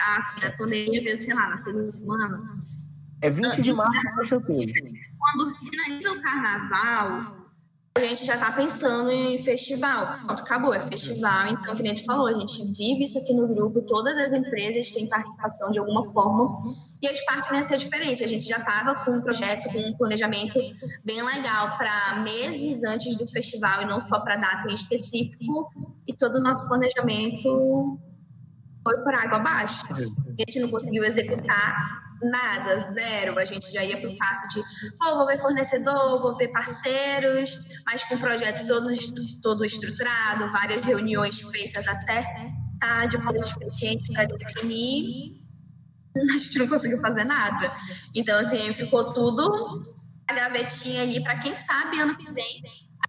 A, 0.00 0.18
assim, 0.18 0.44
a 0.44 0.50
pandemia 0.58 1.00
veio, 1.02 1.16
sei 1.16 1.34
lá, 1.34 1.48
na 1.48 1.56
segunda 1.56 1.86
semana. 1.86 2.42
é 3.20 3.30
20 3.30 3.62
de 3.62 3.72
março, 3.72 4.08
acho 4.18 4.40
que 4.40 4.66
Quando 5.18 5.50
finaliza 5.54 6.10
o 6.10 6.20
carnaval, 6.20 7.41
a 7.94 8.00
gente 8.00 8.24
já 8.24 8.38
tá 8.38 8.52
pensando 8.52 9.10
em 9.10 9.38
festival. 9.38 10.18
Pronto, 10.24 10.42
acabou, 10.42 10.74
é 10.74 10.80
festival. 10.80 11.48
Então, 11.48 11.76
que 11.76 11.82
nem 11.82 11.94
tu 11.94 12.04
falou, 12.04 12.26
a 12.26 12.32
gente 12.32 12.58
vive 12.76 13.04
isso 13.04 13.18
aqui 13.18 13.34
no 13.34 13.48
grupo, 13.48 13.82
todas 13.82 14.16
as 14.16 14.32
empresas 14.32 14.90
têm 14.90 15.08
participação 15.08 15.70
de 15.70 15.78
alguma 15.78 16.10
forma. 16.10 16.58
E 17.02 17.08
a 17.08 17.14
Spark 17.14 17.50
não 17.50 17.58
ia 17.58 17.64
ser 17.64 17.76
diferente. 17.76 18.24
A 18.24 18.26
gente 18.26 18.44
já 18.44 18.58
estava 18.58 18.94
com 19.04 19.10
um 19.10 19.20
projeto, 19.20 19.70
com 19.70 19.78
um 19.78 19.96
planejamento 19.96 20.58
bem 21.04 21.22
legal 21.22 21.76
para 21.76 22.20
meses 22.20 22.82
antes 22.84 23.16
do 23.16 23.26
festival 23.26 23.82
e 23.82 23.84
não 23.86 24.00
só 24.00 24.20
para 24.20 24.36
data 24.36 24.70
em 24.70 24.74
específico. 24.74 25.70
E 26.06 26.14
todo 26.14 26.36
o 26.36 26.42
nosso 26.42 26.68
planejamento 26.68 27.98
foi 28.84 29.02
por 29.02 29.14
água 29.14 29.38
abaixo. 29.38 29.84
A 29.92 30.34
gente 30.38 30.60
não 30.60 30.70
conseguiu 30.70 31.04
executar 31.04 32.01
nada, 32.22 32.80
zero. 32.80 33.38
A 33.38 33.44
gente 33.44 33.70
já 33.72 33.84
ia 33.84 33.96
para 33.96 34.08
o 34.08 34.16
passo 34.16 34.48
de, 34.48 34.60
oh, 35.02 35.16
vou 35.16 35.26
ver 35.26 35.40
fornecedor, 35.40 36.20
vou 36.20 36.36
ver 36.36 36.48
parceiros, 36.48 37.58
mas 37.86 38.04
com 38.04 38.14
o 38.14 38.18
projeto 38.18 38.66
todo, 38.66 38.88
todo 39.42 39.64
estruturado, 39.64 40.50
várias 40.52 40.82
reuniões 40.82 41.40
feitas 41.40 41.86
até 41.86 42.22
tarde 42.80 43.18
com 43.18 43.32
os 43.32 43.46
expedientes 43.46 44.08
para 44.12 44.24
definir. 44.24 45.40
A 46.34 46.38
gente 46.38 46.58
não 46.58 46.68
conseguiu 46.68 47.00
fazer 47.00 47.24
nada. 47.24 47.74
Então, 48.14 48.38
assim, 48.38 48.72
ficou 48.72 49.12
tudo 49.12 49.96
a 50.28 50.34
gavetinha 50.34 51.02
ali 51.02 51.22
para 51.22 51.38
quem 51.38 51.54
sabe 51.54 51.98
ano 52.00 52.16
que 52.16 52.30
vem 52.32 52.62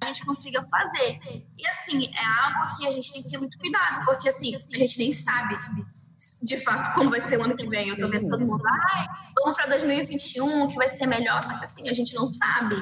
a 0.03 0.07
gente 0.07 0.25
consiga 0.25 0.61
fazer. 0.61 1.19
E 1.57 1.67
assim, 1.67 2.05
é 2.05 2.25
algo 2.45 2.77
que 2.77 2.87
a 2.87 2.91
gente 2.91 3.13
tem 3.13 3.23
que 3.23 3.29
ter 3.29 3.37
muito 3.37 3.57
cuidado, 3.57 4.05
porque 4.05 4.29
assim, 4.29 4.53
a 4.55 4.77
gente 4.77 4.97
nem 4.97 5.13
sabe 5.13 5.55
de 6.43 6.57
fato 6.57 6.93
como 6.95 7.09
vai 7.09 7.19
ser 7.19 7.39
o 7.39 7.43
ano 7.43 7.55
que 7.55 7.67
vem. 7.67 7.89
Eu 7.89 7.97
tô 7.97 8.07
vendo 8.07 8.25
todo 8.25 8.45
mundo, 8.45 8.61
ai, 8.65 9.05
vamos 9.35 9.57
para 9.57 9.67
2021, 9.67 10.67
que 10.67 10.75
vai 10.75 10.87
ser 10.87 11.07
melhor, 11.07 11.41
só 11.41 11.57
que 11.57 11.63
assim, 11.63 11.89
a 11.89 11.93
gente 11.93 12.13
não 12.13 12.27
sabe. 12.27 12.75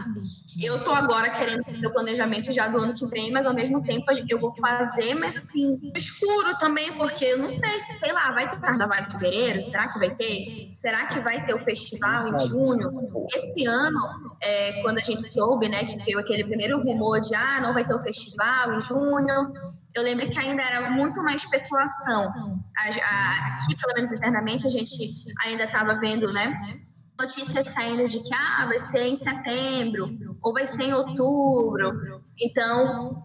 Eu 0.61 0.83
tô 0.83 0.91
agora 0.91 1.29
querendo 1.29 1.63
ter 1.63 1.87
o 1.87 1.93
planejamento 1.93 2.51
já 2.51 2.67
do 2.67 2.77
ano 2.77 2.93
que 2.93 3.05
vem, 3.07 3.31
mas 3.31 3.45
ao 3.45 3.53
mesmo 3.53 3.81
tempo 3.81 4.05
eu 4.29 4.39
vou 4.39 4.51
fazer, 4.59 5.15
mas 5.15 5.35
assim, 5.35 5.91
escuro 5.95 6.57
também, 6.57 6.91
porque 6.97 7.25
eu 7.25 7.39
não 7.39 7.49
sei, 7.49 7.79
se, 7.79 7.99
sei 7.99 8.11
lá, 8.11 8.31
vai 8.31 8.49
ter 8.49 8.59
carnaval 8.59 8.99
em 8.99 9.11
fevereiro? 9.11 9.61
Será 9.61 9.87
que 9.87 9.99
vai 9.99 10.13
ter? 10.15 10.71
Será 10.75 11.07
que 11.07 11.19
vai 11.21 11.43
ter 11.45 11.53
o 11.53 11.63
festival 11.63 12.27
em 12.27 12.37
junho? 12.39 12.91
Esse 13.33 13.65
ano, 13.65 13.99
é, 14.41 14.81
quando 14.81 14.97
a 14.97 15.03
gente 15.03 15.23
soube, 15.23 15.69
né, 15.69 15.85
que 15.85 16.03
veio 16.03 16.19
aquele 16.19 16.43
primeiro 16.43 16.81
rumor 16.81 17.19
de, 17.21 17.33
ah, 17.35 17.59
não 17.61 17.73
vai 17.73 17.85
ter 17.85 17.95
o 17.95 18.03
festival 18.03 18.73
em 18.73 18.81
junho, 18.81 19.53
eu 19.95 20.03
lembro 20.03 20.27
que 20.29 20.39
ainda 20.39 20.63
era 20.63 20.89
muito 20.91 21.19
uma 21.19 21.33
especulação. 21.33 22.61
Aqui, 22.77 23.75
pelo 23.75 23.93
menos 23.95 24.11
internamente, 24.13 24.65
a 24.67 24.69
gente 24.69 25.11
ainda 25.43 25.65
estava 25.65 25.95
vendo, 25.95 26.31
né, 26.31 26.61
notícias 27.19 27.69
saindo 27.69 28.07
de 28.07 28.19
que 28.23 28.33
ah, 28.33 28.65
vai 28.65 28.79
ser 28.79 29.05
em 29.05 29.15
setembro 29.15 30.17
ou 30.41 30.53
vai 30.53 30.65
ser 30.65 30.85
em 30.85 30.93
outubro. 30.93 31.91
Então, 32.39 33.23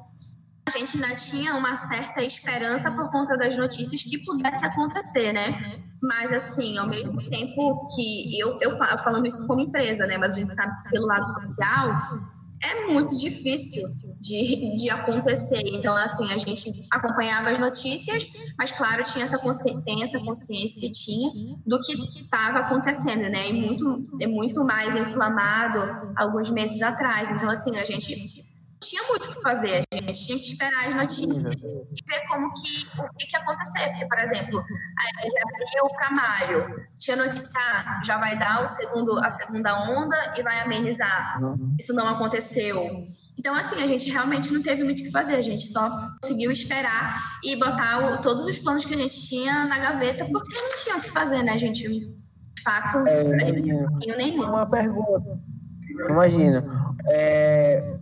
a 0.67 0.71
gente 0.71 0.97
ainda 1.03 1.15
tinha 1.17 1.55
uma 1.55 1.77
certa 1.77 2.23
esperança 2.23 2.91
por 2.91 3.11
conta 3.11 3.37
das 3.37 3.57
notícias 3.57 4.03
que 4.03 4.19
pudesse 4.25 4.65
acontecer, 4.67 5.33
né? 5.33 5.81
Mas, 6.03 6.33
assim, 6.33 6.77
ao 6.77 6.87
mesmo 6.89 7.17
tempo 7.31 7.89
que 7.95 8.39
eu, 8.39 8.59
eu 8.61 8.71
fa- 8.77 8.99
falando 8.99 9.27
isso 9.27 9.47
como 9.47 9.61
empresa, 9.61 10.07
né? 10.07 10.19
Mas 10.19 10.37
a 10.37 10.41
gente 10.41 10.53
sabe 10.55 10.77
que 10.83 10.91
pelo 10.91 11.07
lado 11.07 11.27
social 11.27 12.36
é 12.67 12.87
muito 12.87 13.17
difícil 13.17 13.83
de, 14.21 14.75
de 14.75 14.91
acontecer. 14.91 15.63
Então, 15.67 15.95
assim, 15.95 16.31
a 16.33 16.37
gente 16.37 16.73
acompanhava 16.91 17.51
as 17.51 17.59
notícias, 17.59 18.33
mas, 18.59 18.73
claro, 18.73 19.05
tinha 19.05 19.25
essa 19.25 19.39
consciência, 19.39 20.05
essa 20.05 20.21
consciência, 20.21 20.91
tinha, 20.91 21.31
do 21.67 21.81
que 21.81 21.93
estava 22.21 22.61
acontecendo, 22.61 23.29
né? 23.31 23.49
E 23.49 23.53
muito, 23.53 24.07
muito 24.29 24.65
mais 24.65 24.97
inflamado 24.97 26.13
alguns 26.17 26.51
meses 26.51 26.83
atrás. 26.83 27.31
Então, 27.31 27.49
assim, 27.49 27.77
a 27.77 27.85
gente 27.85 28.45
tinha 28.81 29.03
muito 29.09 29.25
o 29.31 29.35
que 29.35 29.41
fazer, 29.43 29.83
a 29.93 29.97
gente 29.97 30.27
tinha 30.27 30.39
que 30.39 30.45
esperar 30.45 30.89
as 30.89 30.95
notícias 30.95 31.37
e 31.55 32.05
ver 32.07 32.27
como 32.29 32.53
que, 32.55 32.87
o 33.01 33.09
que, 33.17 33.27
que 33.27 33.37
acontecer. 33.37 33.89
Porque, 33.91 34.07
por 34.07 34.23
exemplo, 34.23 34.59
a 34.61 35.23
gente 35.23 35.35
abriu 35.39 35.89
para 35.97 36.11
maio, 36.15 36.87
tinha 36.99 37.17
notícia, 37.17 37.61
ah, 37.61 38.01
já 38.05 38.19
vai 38.19 38.39
dar 38.39 38.65
o 38.65 38.69
segundo, 38.69 39.19
a 39.25 39.31
segunda 39.31 39.75
onda 39.91 40.35
e 40.37 40.43
vai 40.43 40.61
amenizar. 40.61 41.41
Isso 41.79 41.95
não 41.95 42.09
aconteceu. 42.09 43.05
Então, 43.39 43.55
assim, 43.55 43.83
a 43.83 43.87
gente 43.87 44.11
realmente 44.11 44.53
não 44.53 44.63
teve 44.63 44.85
muito 44.85 45.01
o 45.01 45.03
que 45.05 45.11
fazer, 45.11 45.37
a 45.37 45.41
gente 45.43 45.63
só 45.67 45.89
conseguiu 46.23 46.51
esperar 46.51 47.21
e 47.45 47.57
botar 47.57 47.99
o- 47.99 48.21
todos 48.21 48.47
os 48.47 48.59
planos 48.59 48.85
que 48.85 48.95
a 48.95 48.97
gente 48.99 49.29
tinha 49.29 49.65
na 49.65 49.79
gaveta, 49.79 50.25
porque 50.27 50.55
não 50.55 50.69
tinha 50.83 50.97
o 50.97 51.01
que 51.01 51.11
fazer, 51.11 51.43
né, 51.43 51.57
gente? 51.57 51.89
De 51.89 52.63
fato, 52.63 52.99
não 52.99 53.99
tinha 54.01 54.17
nenhum. 54.17 54.45
Uma 54.45 54.69
pergunta. 54.69 55.39
Imagina. 56.11 56.95
É... 57.11 57.96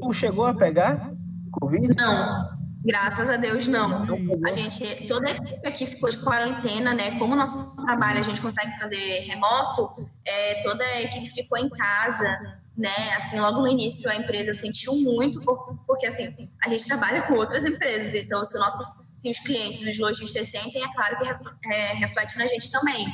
Tu 0.00 0.12
chegou 0.14 0.46
a 0.46 0.54
pegar 0.54 1.12
Covid? 1.52 1.94
Não, 1.96 2.48
graças 2.84 3.28
a 3.28 3.36
Deus 3.36 3.66
não. 3.68 4.04
A 4.48 4.52
gente, 4.52 5.06
toda 5.06 5.28
a 5.28 5.32
equipe 5.32 5.66
aqui 5.68 5.86
ficou 5.86 6.08
de 6.10 6.18
quarentena, 6.18 6.94
né? 6.94 7.18
Como 7.18 7.34
o 7.34 7.36
nosso 7.36 7.76
trabalho 7.82 8.18
a 8.20 8.22
gente 8.22 8.40
consegue 8.40 8.76
fazer 8.78 9.20
remoto, 9.20 10.08
é, 10.24 10.62
toda 10.62 10.84
a 10.84 11.02
equipe 11.02 11.28
ficou 11.30 11.58
em 11.58 11.68
casa, 11.68 12.28
né? 12.76 13.14
Assim, 13.16 13.38
logo 13.40 13.60
no 13.60 13.68
início 13.68 14.08
a 14.10 14.16
empresa 14.16 14.54
sentiu 14.54 14.94
muito, 14.96 15.40
por- 15.42 15.76
porque 15.86 16.06
assim, 16.06 16.28
a 16.64 16.68
gente 16.68 16.86
trabalha 16.86 17.22
com 17.22 17.34
outras 17.34 17.64
empresas, 17.64 18.14
então 18.14 18.44
se 18.44 18.56
o 18.56 18.60
nosso, 18.60 18.84
se 19.16 19.30
os 19.30 19.40
clientes, 19.40 19.82
os 19.82 19.98
lojistas 19.98 20.48
sentem, 20.48 20.82
é 20.82 20.92
claro 20.94 21.18
que 21.18 21.68
é, 21.74 21.92
reflete 21.94 22.38
na 22.38 22.46
gente 22.46 22.70
também. 22.70 23.06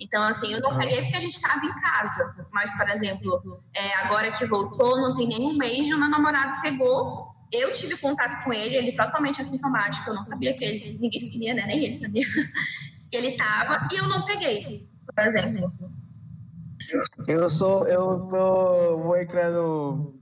Então, 0.00 0.22
assim, 0.22 0.52
eu 0.52 0.60
não 0.60 0.76
peguei 0.76 1.02
porque 1.02 1.16
a 1.16 1.20
gente 1.20 1.32
estava 1.32 1.64
em 1.64 1.74
casa. 1.80 2.46
Mas, 2.52 2.74
por 2.76 2.88
exemplo, 2.88 3.62
é, 3.74 3.94
agora 4.04 4.30
que 4.30 4.46
voltou, 4.46 5.00
não 5.00 5.16
tem 5.16 5.26
nem 5.28 5.46
um 5.46 5.56
mês, 5.56 5.90
o 5.90 5.98
meu 5.98 6.08
namorado 6.08 6.60
pegou. 6.60 7.28
Eu 7.50 7.72
tive 7.72 7.96
contato 7.96 8.44
com 8.44 8.52
ele, 8.52 8.76
ele 8.76 8.92
totalmente 8.92 9.40
assintomático. 9.40 10.10
Eu 10.10 10.14
não 10.14 10.22
sabia 10.22 10.56
que 10.56 10.64
ele, 10.64 10.98
ninguém 11.00 11.20
sabia, 11.20 11.54
né? 11.54 11.66
Nem 11.66 11.84
ele 11.84 11.94
sabia 11.94 12.24
que 13.10 13.16
ele 13.16 13.28
estava, 13.28 13.88
e 13.92 13.96
eu 13.96 14.08
não 14.08 14.24
peguei, 14.24 14.88
por 15.06 15.24
exemplo. 15.24 15.72
Eu 17.26 17.48
sou, 17.48 17.88
eu 17.88 18.20
sou, 18.28 19.02
vou 19.02 19.16
entrar 19.16 19.50
no, 19.50 20.14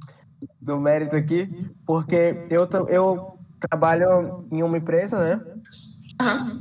no 0.63 0.81
mérito 0.81 1.17
aqui, 1.17 1.49
porque 1.85 2.47
eu, 2.51 2.69
eu 2.89 3.39
trabalho 3.69 4.31
em 4.51 4.63
uma 4.63 4.79
empresa, 4.79 5.19
né? 5.19 5.45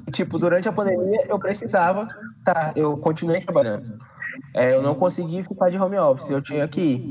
E, 0.07 0.11
Tipo, 0.11 0.39
durante 0.39 0.67
a 0.67 0.73
pandemia 0.73 1.25
eu 1.27 1.39
precisava, 1.39 2.07
tá, 2.43 2.73
eu 2.75 2.97
continuei 2.97 3.41
trabalhando. 3.41 3.85
É, 4.53 4.73
eu 4.73 4.81
não 4.81 4.95
consegui 4.95 5.43
ficar 5.43 5.69
de 5.69 5.77
home 5.77 5.97
office, 5.97 6.29
eu 6.29 6.41
tinha 6.41 6.67
que 6.67 6.81
ir. 6.81 7.09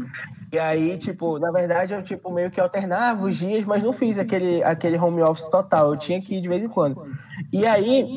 E 0.52 0.58
aí, 0.58 0.96
tipo, 0.98 1.38
na 1.38 1.50
verdade 1.50 1.94
eu 1.94 2.02
tipo 2.02 2.32
meio 2.32 2.50
que 2.50 2.60
alternava 2.60 3.24
os 3.24 3.36
dias, 3.36 3.64
mas 3.64 3.82
não 3.82 3.92
fiz 3.92 4.18
aquele, 4.18 4.62
aquele 4.62 4.98
home 4.98 5.22
office 5.22 5.48
total, 5.48 5.90
eu 5.92 5.98
tinha 5.98 6.20
que 6.20 6.36
ir 6.36 6.40
de 6.40 6.48
vez 6.48 6.62
em 6.62 6.68
quando. 6.68 7.00
E 7.52 7.66
aí, 7.66 8.16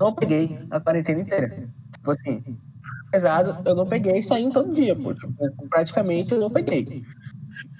Não 0.00 0.14
peguei 0.14 0.58
a 0.70 0.80
quarentena 0.80 1.20
inteira. 1.20 1.48
Tipo 1.48 2.10
assim, 2.10 2.58
pesado, 3.12 3.68
eu 3.68 3.74
não 3.74 3.86
peguei 3.86 4.22
saindo 4.22 4.52
todo 4.54 4.72
dia, 4.72 4.96
pô. 4.96 5.12
Tipo, 5.14 5.34
praticamente 5.68 6.32
eu 6.32 6.40
não 6.40 6.50
peguei. 6.50 7.04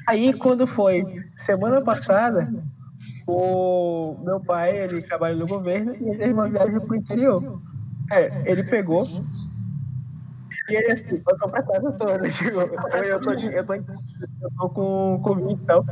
Aí, 0.08 0.32
quando 0.34 0.66
foi 0.66 1.04
semana 1.36 1.82
passada, 1.82 2.52
o 3.26 4.16
meu 4.24 4.40
pai, 4.40 4.76
ele 4.76 5.02
trabalha 5.02 5.36
no 5.36 5.46
governo 5.46 5.94
e 5.94 6.08
ele 6.08 6.18
teve 6.18 6.32
uma 6.32 6.48
viagem 6.48 6.80
pro 6.80 6.96
interior. 6.96 7.60
É, 8.12 8.50
ele 8.50 8.64
pegou 8.64 9.06
e 10.70 10.76
ele 10.76 10.92
assim, 10.92 11.20
passou 11.22 11.48
pra 11.48 11.62
casa 11.62 11.92
toda. 11.92 12.28
Tipo, 12.28 12.60
eu, 12.60 13.20
tô, 13.20 13.32
eu, 13.32 13.64
tô, 13.66 13.74
eu 13.74 14.50
tô 14.58 14.68
com 14.70 15.20
Covid 15.22 15.54
e 15.54 15.66
tal. 15.66 15.84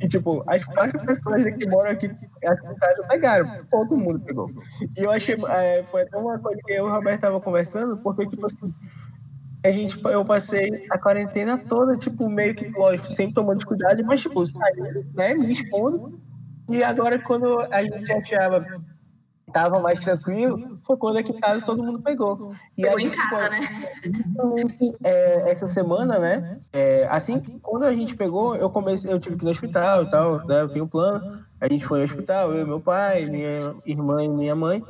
E 0.00 0.08
tipo, 0.08 0.44
as 0.46 0.64
quatro 0.64 0.98
pessoas 1.04 1.44
que 1.44 1.68
moram 1.68 1.90
aqui 1.90 2.06
aqui 2.06 2.66
em 2.66 2.74
casa 2.74 3.02
pegaram. 3.08 3.58
Todo 3.70 3.96
mundo 3.96 4.20
pegou. 4.20 4.50
E 4.96 5.02
eu 5.02 5.10
achei, 5.10 5.36
é, 5.48 5.82
foi 5.84 6.02
até 6.02 6.16
uma 6.16 6.38
coisa 6.38 6.58
que 6.64 6.72
eu 6.72 6.86
e 6.86 6.88
o 6.88 6.92
Roberto 6.92 7.20
tava 7.20 7.40
conversando, 7.40 7.96
porque 7.98 8.26
tipo 8.26 8.46
assim, 8.46 8.66
a 9.64 9.70
gente, 9.70 10.02
eu 10.04 10.24
passei 10.24 10.86
a 10.90 10.98
quarentena 10.98 11.58
toda, 11.58 11.96
tipo, 11.96 12.28
meio 12.28 12.54
que, 12.54 12.68
lógico, 12.68 13.08
sempre 13.08 13.34
tomando 13.34 13.66
cuidado, 13.66 14.04
mas, 14.04 14.20
tipo, 14.20 14.46
saindo, 14.46 15.04
né, 15.14 15.34
me 15.34 15.50
expondo. 15.50 16.20
E 16.68 16.82
agora, 16.82 17.18
quando 17.22 17.58
a 17.70 17.82
gente 17.82 18.12
achava 18.12 18.64
tava 19.52 19.80
mais 19.80 19.98
tranquilo, 20.00 20.78
foi 20.82 20.96
quando 20.96 21.16
aqui 21.16 21.32
em 21.32 21.40
casa 21.40 21.64
todo 21.64 21.82
mundo 21.82 22.00
pegou. 22.00 22.52
E 22.76 22.82
pegou 22.82 23.00
em 23.00 23.10
casa, 23.10 23.50
né? 23.50 23.68
É, 25.02 25.50
essa 25.50 25.68
semana, 25.68 26.18
né? 26.18 26.60
É, 26.72 27.06
assim, 27.10 27.38
quando 27.60 27.84
a 27.84 27.94
gente 27.94 28.14
pegou, 28.14 28.56
eu 28.56 28.70
comecei, 28.70 29.12
eu 29.12 29.20
tive 29.20 29.36
que 29.36 29.44
ir 29.44 29.46
no 29.46 29.50
hospital 29.50 30.04
e 30.04 30.10
tal, 30.10 30.46
né? 30.46 30.62
Eu 30.62 30.68
tenho 30.68 30.84
um 30.84 30.88
plano. 30.88 31.44
A 31.60 31.68
gente 31.68 31.86
foi 31.86 32.00
no 32.00 32.04
hospital, 32.04 32.52
eu, 32.54 32.66
meu 32.66 32.80
pai, 32.80 33.24
minha 33.26 33.74
irmã 33.84 34.22
e 34.22 34.28
minha 34.28 34.54
mãe. 34.54 34.82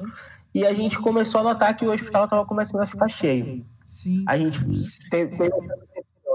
E 0.55 0.67
a 0.67 0.75
gente 0.75 0.99
começou 0.99 1.41
a 1.41 1.45
notar 1.45 1.77
que 1.77 1.87
o 1.87 1.93
hospital 1.93 2.27
tava 2.27 2.45
começando 2.45 2.83
a 2.83 2.87
ficar 2.87 3.09
cheio. 3.09 3.65
Sim. 3.87 4.25
A 4.29 4.37
gente 4.37 4.61
teve, 5.11 5.37
teve 5.37 5.55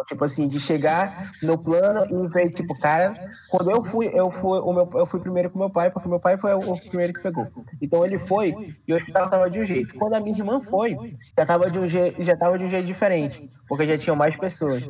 tipo 0.06 0.24
assim, 0.24 0.48
de 0.48 0.60
chegar 0.60 1.32
no 1.42 1.58
plano 1.58 2.06
e 2.10 2.28
ver, 2.28 2.50
tipo, 2.50 2.78
cara, 2.80 3.14
quando 3.50 3.72
eu 3.72 3.84
fui, 3.84 4.10
eu 4.14 4.30
fui, 4.30 4.60
o 4.60 4.74
meu, 4.74 4.90
eu 4.96 5.06
fui 5.06 5.20
primeiro 5.20 5.50
com 5.50 5.60
meu 5.60 5.70
pai, 5.70 5.90
porque 5.92 6.08
meu 6.08 6.20
pai 6.20 6.38
foi 6.38 6.54
o 6.54 6.78
primeiro 6.88 7.14
que 7.14 7.22
pegou. 7.22 7.48
Então 7.82 8.06
ele 8.06 8.20
foi 8.20 8.76
e 8.88 8.94
o 8.94 8.96
hospital 8.96 9.30
tava 9.30 9.50
de 9.50 9.60
um 9.60 9.66
jeito. 9.66 9.96
Quando 9.96 10.14
a 10.14 10.20
minha 10.20 10.38
irmã 10.38 10.60
foi, 10.60 10.96
já 11.38 11.46
tava 11.46 11.70
de 11.70 11.80
um 11.80 11.88
jeito, 11.88 12.24
já 12.24 12.36
tava 12.36 12.58
de 12.58 12.66
um 12.66 12.70
jeito 12.70 12.86
diferente, 12.86 13.50
porque 13.68 13.86
já 13.86 13.98
tinham 13.98 14.16
mais 14.16 14.36
pessoas. 14.38 14.90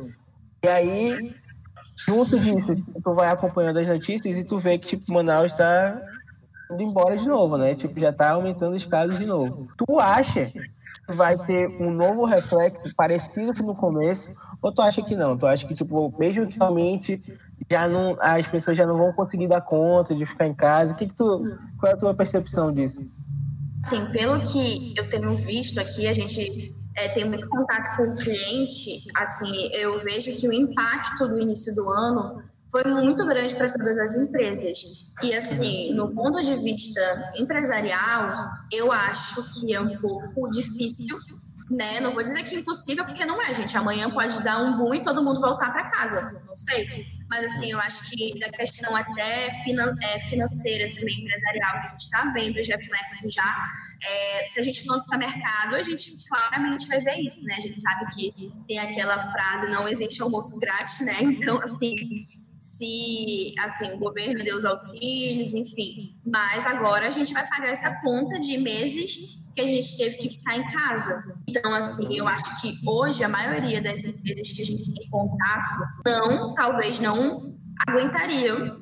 E 0.62 0.68
aí, 0.68 1.34
junto 1.96 2.38
disso, 2.38 2.74
tu 3.02 3.14
vai 3.14 3.28
acompanhando 3.28 3.78
as 3.78 3.86
notícias 3.86 4.38
e 4.38 4.44
tu 4.44 4.58
vê 4.58 4.78
que, 4.78 4.88
tipo, 4.88 5.12
Manaus 5.12 5.52
tá 5.52 6.00
indo 6.70 6.82
embora 6.82 7.16
de 7.16 7.26
novo, 7.26 7.56
né? 7.56 7.74
Tipo, 7.74 7.98
já 8.00 8.12
tá 8.12 8.30
aumentando 8.30 8.74
os 8.74 8.84
casos 8.84 9.18
de 9.18 9.26
novo. 9.26 9.68
Tu 9.76 10.00
acha 10.00 10.50
vai 11.08 11.36
ter 11.46 11.68
um 11.80 11.90
novo 11.90 12.24
reflexo 12.24 12.94
parecido 12.96 13.52
que 13.52 13.62
no 13.62 13.74
começo, 13.74 14.30
ou 14.62 14.72
tu 14.72 14.80
acha 14.80 15.02
que 15.02 15.14
não? 15.14 15.36
Tu 15.36 15.46
acha 15.46 15.66
que, 15.66 15.74
tipo, 15.74 16.14
mesmo 16.18 16.46
que 16.46 16.58
realmente 16.58 17.20
já 17.70 17.88
não, 17.88 18.16
as 18.20 18.46
pessoas 18.46 18.76
já 18.76 18.86
não 18.86 18.96
vão 18.96 19.12
conseguir 19.12 19.46
dar 19.46 19.60
conta 19.60 20.14
de 20.14 20.24
ficar 20.24 20.46
em 20.46 20.54
casa? 20.54 20.94
Que 20.94 21.06
que 21.06 21.14
tu, 21.14 21.40
qual 21.78 21.92
é 21.92 21.94
a 21.94 21.98
tua 21.98 22.14
percepção 22.14 22.70
disso? 22.72 23.04
Sim, 23.82 24.12
pelo 24.12 24.40
que 24.40 24.94
eu 24.96 25.08
tenho 25.08 25.36
visto 25.36 25.78
aqui, 25.78 26.06
a 26.06 26.12
gente 26.12 26.74
é, 26.96 27.08
tem 27.08 27.28
muito 27.28 27.48
contato 27.48 27.96
com 27.96 28.04
o 28.04 28.14
cliente, 28.14 29.04
assim, 29.16 29.68
eu 29.74 29.98
vejo 30.02 30.34
que 30.36 30.48
o 30.48 30.52
impacto 30.52 31.28
do 31.28 31.38
início 31.38 31.74
do 31.74 31.90
ano 31.90 32.42
foi 32.74 32.90
muito 32.90 33.24
grande 33.24 33.54
para 33.54 33.72
todas 33.72 33.96
as 34.00 34.16
empresas. 34.16 35.12
E, 35.22 35.32
assim, 35.32 35.94
no 35.94 36.12
ponto 36.12 36.42
de 36.42 36.56
vista 36.56 37.00
empresarial, 37.36 38.32
eu 38.72 38.90
acho 38.90 39.60
que 39.60 39.72
é 39.72 39.80
um 39.80 39.96
pouco 39.98 40.50
difícil, 40.50 41.16
né? 41.70 42.00
Não 42.00 42.12
vou 42.12 42.24
dizer 42.24 42.42
que 42.42 42.56
é 42.56 42.58
impossível, 42.58 43.04
porque 43.04 43.24
não 43.24 43.40
é, 43.40 43.54
gente. 43.54 43.76
Amanhã 43.76 44.10
pode 44.10 44.42
dar 44.42 44.58
um 44.58 44.76
boom 44.76 44.92
e 44.92 45.02
todo 45.04 45.22
mundo 45.22 45.40
voltar 45.40 45.72
para 45.72 45.88
casa, 45.88 46.42
não 46.44 46.56
sei. 46.56 46.84
Mas, 47.30 47.44
assim, 47.44 47.70
eu 47.70 47.78
acho 47.78 48.10
que 48.10 48.36
da 48.40 48.50
questão 48.50 48.94
até 48.96 49.62
finan 49.62 49.94
é, 50.02 50.18
financeira 50.28 50.92
também, 50.96 51.20
empresarial, 51.20 51.78
que 51.78 51.86
a 51.86 51.90
gente 51.90 52.00
está 52.00 52.32
vendo 52.32 52.60
os 52.60 52.66
reflexos 52.66 53.32
já, 53.32 53.68
é, 54.02 54.48
se 54.48 54.58
a 54.58 54.62
gente 54.64 54.84
for 54.84 54.94
no 54.94 55.00
supermercado, 55.00 55.76
a 55.76 55.82
gente 55.82 56.10
claramente 56.28 56.88
vai 56.88 56.98
ver 56.98 57.20
isso, 57.20 57.44
né? 57.44 57.54
A 57.54 57.60
gente 57.60 57.80
sabe 57.80 58.12
que 58.16 58.32
tem 58.66 58.80
aquela 58.80 59.30
frase, 59.30 59.70
não 59.70 59.86
existe 59.86 60.20
almoço 60.20 60.58
grátis, 60.58 61.06
né? 61.06 61.18
Então, 61.22 61.60
assim, 61.62 61.94
se 62.58 63.54
assim 63.58 63.92
o 63.92 63.98
governo 63.98 64.42
deu 64.42 64.56
os 64.56 64.64
auxílios, 64.64 65.54
enfim. 65.54 66.16
Mas 66.24 66.66
agora 66.66 67.08
a 67.08 67.10
gente 67.10 67.32
vai 67.32 67.46
pagar 67.48 67.68
essa 67.68 68.00
conta 68.00 68.38
de 68.38 68.58
meses 68.58 69.44
que 69.54 69.60
a 69.60 69.66
gente 69.66 69.96
teve 69.96 70.16
que 70.16 70.30
ficar 70.30 70.56
em 70.56 70.66
casa. 70.66 71.38
Então, 71.48 71.72
assim, 71.74 72.16
eu 72.16 72.26
acho 72.26 72.60
que 72.60 72.76
hoje 72.86 73.22
a 73.22 73.28
maioria 73.28 73.82
das 73.82 74.04
empresas 74.04 74.52
que 74.52 74.62
a 74.62 74.64
gente 74.64 74.92
tem 74.92 75.08
contato 75.08 75.80
não, 76.04 76.54
talvez 76.54 76.98
não 77.00 77.54
aguentariam 77.86 78.80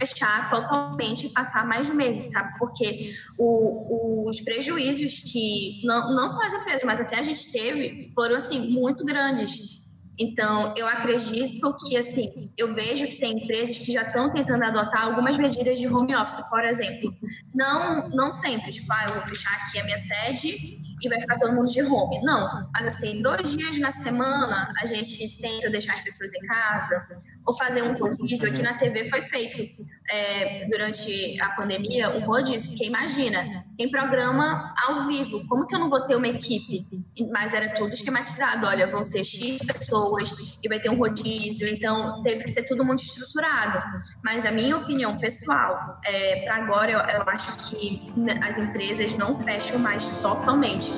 fechar 0.00 0.50
totalmente 0.50 1.26
e 1.26 1.30
passar 1.30 1.66
mais 1.66 1.90
meses, 1.94 2.32
sabe? 2.32 2.58
Porque 2.58 3.12
o, 3.38 4.28
os 4.28 4.40
prejuízos 4.40 5.20
que 5.20 5.80
não, 5.84 6.14
não 6.14 6.28
só 6.28 6.44
as 6.44 6.52
empresas, 6.52 6.82
mas 6.84 7.00
até 7.00 7.18
a 7.18 7.22
gente 7.22 7.50
teve 7.50 8.12
foram 8.14 8.36
assim 8.36 8.70
muito 8.70 9.04
grandes 9.04 9.81
então, 10.18 10.74
eu 10.76 10.86
acredito 10.86 11.76
que, 11.78 11.96
assim, 11.96 12.52
eu 12.56 12.74
vejo 12.74 13.06
que 13.06 13.16
tem 13.16 13.42
empresas 13.42 13.78
que 13.78 13.90
já 13.90 14.02
estão 14.02 14.30
tentando 14.30 14.64
adotar 14.64 15.04
algumas 15.04 15.38
medidas 15.38 15.78
de 15.78 15.88
home 15.88 16.14
office, 16.14 16.48
por 16.50 16.64
exemplo. 16.64 17.14
Não, 17.54 18.08
não 18.10 18.30
sempre, 18.30 18.70
tipo, 18.70 18.92
ah, 18.92 19.06
eu 19.08 19.14
vou 19.14 19.22
fechar 19.22 19.52
aqui 19.56 19.80
a 19.80 19.84
minha 19.84 19.98
sede 19.98 20.82
e 21.02 21.08
vai 21.08 21.20
ficar 21.20 21.38
todo 21.38 21.54
mundo 21.54 21.66
de 21.66 21.82
home. 21.82 22.22
Não, 22.22 22.70
mas 22.72 22.94
assim, 22.94 23.22
dois 23.22 23.56
dias 23.56 23.78
na 23.78 23.90
semana 23.90 24.72
a 24.80 24.86
gente 24.86 25.40
tenta 25.40 25.70
deixar 25.70 25.94
as 25.94 26.02
pessoas 26.02 26.32
em 26.34 26.46
casa 26.46 27.02
ou 27.46 27.54
fazer 27.54 27.82
um 27.82 27.92
rodízio. 27.96 28.48
Aqui 28.48 28.62
na 28.62 28.78
TV 28.78 29.08
foi 29.08 29.22
feito 29.22 29.82
é, 30.10 30.66
durante 30.70 31.40
a 31.40 31.50
pandemia 31.50 32.10
um 32.16 32.24
rodízio, 32.24 32.70
porque 32.70 32.86
imagina, 32.86 33.64
tem 33.76 33.90
programa 33.90 34.74
ao 34.86 35.06
vivo, 35.06 35.46
como 35.48 35.66
que 35.66 35.74
eu 35.74 35.78
não 35.78 35.90
vou 35.90 36.00
ter 36.06 36.16
uma 36.16 36.28
equipe? 36.28 36.86
Mas 37.32 37.54
era 37.54 37.74
tudo 37.74 37.92
esquematizado, 37.92 38.66
olha, 38.66 38.90
vão 38.90 39.04
ser 39.04 39.24
X 39.24 39.58
pessoas 39.58 40.58
e 40.62 40.68
vai 40.68 40.80
ter 40.80 40.90
um 40.90 40.96
rodízio, 40.96 41.68
então 41.68 42.22
teve 42.22 42.44
que 42.44 42.50
ser 42.50 42.66
tudo 42.68 42.84
muito 42.84 43.02
estruturado. 43.02 43.82
Mas 44.24 44.46
a 44.46 44.52
minha 44.52 44.76
opinião 44.76 45.18
pessoal, 45.18 46.00
é, 46.04 46.44
para 46.44 46.56
agora, 46.56 46.90
eu, 46.90 46.98
eu 46.98 47.22
acho 47.28 47.70
que 47.70 48.00
as 48.42 48.58
empresas 48.58 49.16
não 49.16 49.36
fecham 49.38 49.78
mais 49.78 50.20
totalmente. 50.20 50.90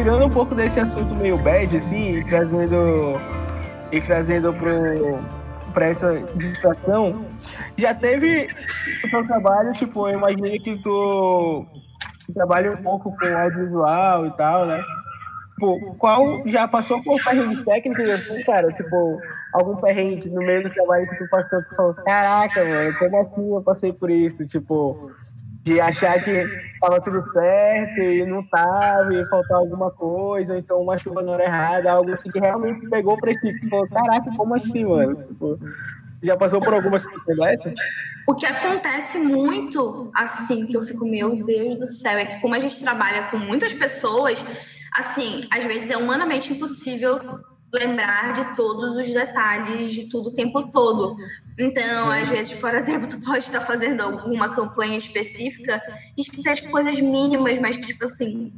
Tirando 0.00 0.24
um 0.24 0.30
pouco 0.30 0.54
desse 0.54 0.80
assunto 0.80 1.14
meio 1.14 1.36
bad, 1.36 1.76
assim, 1.76 2.16
e 2.16 2.24
trazendo, 2.24 3.20
e 3.92 4.00
trazendo 4.00 4.50
pro, 4.54 5.18
pra 5.74 5.86
essa 5.88 6.26
distração, 6.36 7.26
já 7.76 7.94
teve 7.94 8.48
o 9.04 9.10
seu 9.10 9.26
trabalho, 9.26 9.72
tipo, 9.74 10.08
eu 10.08 10.14
imagino 10.14 10.48
que 10.64 10.82
tu, 10.82 11.66
trabalha 12.32 12.72
um 12.72 12.82
pouco 12.82 13.14
com 13.14 13.36
audiovisual 13.36 14.26
e 14.26 14.30
tal, 14.38 14.64
né? 14.64 14.82
Tipo, 15.50 15.94
qual 15.96 16.48
já 16.48 16.66
passou 16.66 17.02
por 17.02 17.22
perrengues 17.22 17.62
técnicos 17.62 18.08
assim, 18.08 18.42
cara? 18.44 18.72
Tipo, 18.72 19.20
algum 19.52 19.76
perrengue 19.76 20.30
no 20.30 20.40
meio 20.40 20.62
do 20.62 20.70
trabalho 20.70 21.06
que 21.10 21.16
tu 21.16 21.28
passou, 21.28 21.62
tu 21.62 21.76
falou, 21.76 21.94
caraca, 21.94 22.64
mano, 22.64 22.98
como 22.98 23.20
assim 23.20 23.54
eu 23.54 23.62
passei 23.62 23.92
por 23.92 24.10
isso? 24.10 24.46
Tipo, 24.46 25.10
de 25.62 25.80
achar 25.80 26.22
que 26.22 26.30
estava 26.30 27.00
tudo 27.00 27.22
certo 27.32 28.00
e 28.00 28.24
não 28.24 28.40
estava, 28.40 29.14
e 29.14 29.28
faltar 29.28 29.58
alguma 29.58 29.90
coisa, 29.90 30.54
ou 30.54 30.58
então 30.58 30.80
uma 30.80 30.96
chuva 30.96 31.22
na 31.22 31.32
hora 31.32 31.44
errada, 31.44 31.92
algo 31.92 32.14
assim 32.14 32.30
que 32.30 32.40
realmente 32.40 32.88
pegou 32.88 33.18
para 33.18 33.32
equipe. 33.32 33.68
Falou, 33.68 33.88
caraca, 33.88 34.30
como 34.36 34.54
assim, 34.54 34.84
mano? 34.84 35.22
Tipo, 35.26 35.58
já 36.22 36.36
passou 36.36 36.60
por 36.60 36.72
alguma 36.72 36.98
situação 36.98 37.34
dessa? 37.36 37.74
O 38.26 38.34
que 38.34 38.46
acontece 38.46 39.18
muito, 39.18 40.10
assim, 40.14 40.66
que 40.66 40.76
eu 40.76 40.82
fico, 40.82 41.06
meu 41.06 41.44
Deus 41.44 41.80
do 41.80 41.86
céu, 41.86 42.16
é 42.16 42.24
que 42.24 42.40
como 42.40 42.54
a 42.54 42.58
gente 42.58 42.82
trabalha 42.82 43.24
com 43.24 43.38
muitas 43.38 43.74
pessoas, 43.74 44.78
assim, 44.96 45.46
às 45.52 45.64
vezes 45.64 45.90
é 45.90 45.96
humanamente 45.96 46.52
impossível 46.52 47.20
lembrar 47.72 48.32
de 48.32 48.56
todos 48.56 48.96
os 48.96 49.12
detalhes, 49.12 49.92
de 49.92 50.08
tudo 50.08 50.30
o 50.30 50.34
tempo 50.34 50.70
todo. 50.70 51.16
Então, 51.58 52.10
às 52.10 52.28
vezes, 52.28 52.54
por 52.54 52.74
exemplo, 52.74 53.08
tu 53.08 53.20
pode 53.20 53.44
estar 53.44 53.60
fazendo 53.60 54.00
alguma 54.00 54.54
campanha 54.54 54.96
específica 54.96 55.80
e 56.16 56.20
esquecer 56.20 56.50
as 56.50 56.60
coisas 56.60 56.98
mínimas, 57.00 57.58
mas 57.58 57.76
tipo 57.76 58.04
assim, 58.04 58.52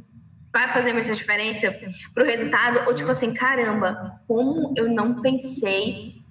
vai 0.51 0.69
fazer 0.69 0.93
muita 0.93 1.13
diferença 1.13 1.73
pro 2.13 2.25
resultado, 2.25 2.87
ou 2.87 2.95
tipo 2.95 3.11
assim, 3.11 3.33
caramba, 3.33 4.19
como 4.27 4.73
eu 4.77 4.89
não 4.89 5.21
pensei 5.21 6.23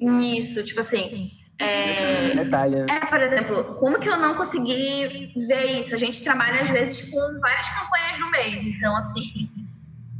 nisso, 0.00 0.64
tipo 0.64 0.80
assim, 0.80 1.30
é, 1.58 2.34
né? 2.34 2.86
é, 2.90 3.06
por 3.06 3.22
exemplo, 3.22 3.76
como 3.76 4.00
que 4.00 4.08
eu 4.08 4.16
não 4.16 4.34
consegui 4.34 5.32
ver 5.46 5.78
isso? 5.78 5.94
A 5.94 5.98
gente 5.98 6.22
trabalha, 6.24 6.60
às 6.60 6.70
vezes, 6.70 7.10
com 7.10 7.40
várias 7.40 7.68
campanhas 7.68 8.18
no 8.18 8.30
mês. 8.30 8.64
Então, 8.64 8.96
assim, 8.96 9.48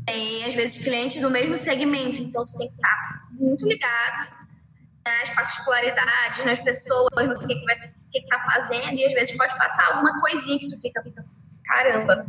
tem, 0.06 0.44
às 0.44 0.54
vezes, 0.54 0.82
clientes 0.82 1.20
do 1.20 1.30
mesmo 1.30 1.56
segmento. 1.56 2.22
Então, 2.22 2.46
você 2.46 2.58
tem 2.58 2.66
que 2.66 2.74
estar 2.74 3.28
muito 3.32 3.66
ligado 3.66 4.28
nas 5.04 5.30
particularidades, 5.30 6.44
nas 6.44 6.60
pessoas, 6.60 7.28
no 7.28 7.38
que, 7.46 7.54
que 7.54 7.64
vai 7.64 7.92
que 8.12 8.20
que 8.20 8.26
tá 8.28 8.38
fazendo. 8.40 8.94
E, 8.94 9.06
às 9.06 9.14
vezes, 9.14 9.36
pode 9.36 9.56
passar 9.56 9.92
alguma 9.92 10.20
coisinha 10.20 10.58
que 10.58 10.68
tu 10.68 10.80
fica, 10.80 11.02
caramba, 11.64 12.26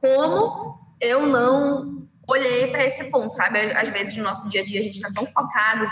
como 0.00 0.78
eu 1.00 1.26
não 1.26 2.08
olhei 2.26 2.70
para 2.70 2.84
esse 2.84 3.10
ponto, 3.10 3.34
sabe? 3.34 3.58
Às 3.72 3.88
vezes, 3.88 4.16
no 4.16 4.24
nosso 4.24 4.48
dia 4.48 4.60
a 4.60 4.64
dia, 4.64 4.80
a 4.80 4.82
gente 4.82 4.94
está 4.94 5.12
tão 5.12 5.26
focado 5.26 5.86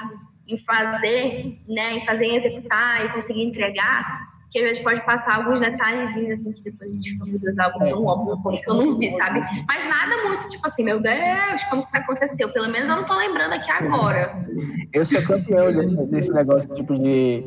em 0.47 0.57
fazer, 0.57 1.61
né, 1.69 1.95
em 1.95 2.05
fazer, 2.05 2.27
em 2.27 2.37
executar 2.37 3.07
e 3.07 3.13
conseguir 3.13 3.45
entregar, 3.45 4.32
que 4.53 4.59
às 4.59 4.65
vezes 4.65 4.83
pode 4.83 5.01
passar 5.07 5.37
alguns 5.39 5.61
detalhezinhos 5.63 6.39
assim 6.39 6.53
que 6.53 6.63
depois 6.63 6.91
a 6.91 6.95
gente 6.95 7.11
fica, 7.11 7.25
meu 7.25 7.41
algo 7.65 7.79
tão 7.79 8.05
óbvio 8.05 8.61
que 8.63 8.71
eu 8.71 8.75
não 8.75 8.99
vi, 8.99 9.11
sabe? 9.11 9.41
Mas 9.67 9.89
nada 9.89 10.29
muito 10.29 10.47
tipo 10.51 10.67
assim, 10.67 10.85
meu 10.85 11.01
Deus, 11.01 11.65
como 11.71 11.81
que 11.83 11.89
isso 11.89 11.97
aconteceu? 11.97 12.53
Pelo 12.53 12.69
menos 12.71 12.91
eu 12.91 12.97
não 12.97 13.05
tô 13.05 13.17
lembrando 13.17 13.55
aqui 13.55 13.71
agora. 13.73 14.45
Eu 14.93 15.07
sou 15.07 15.23
campeão 15.23 15.67
desse, 16.11 16.31
negócio, 16.35 16.69
tipo, 16.75 16.95
de, 16.95 17.43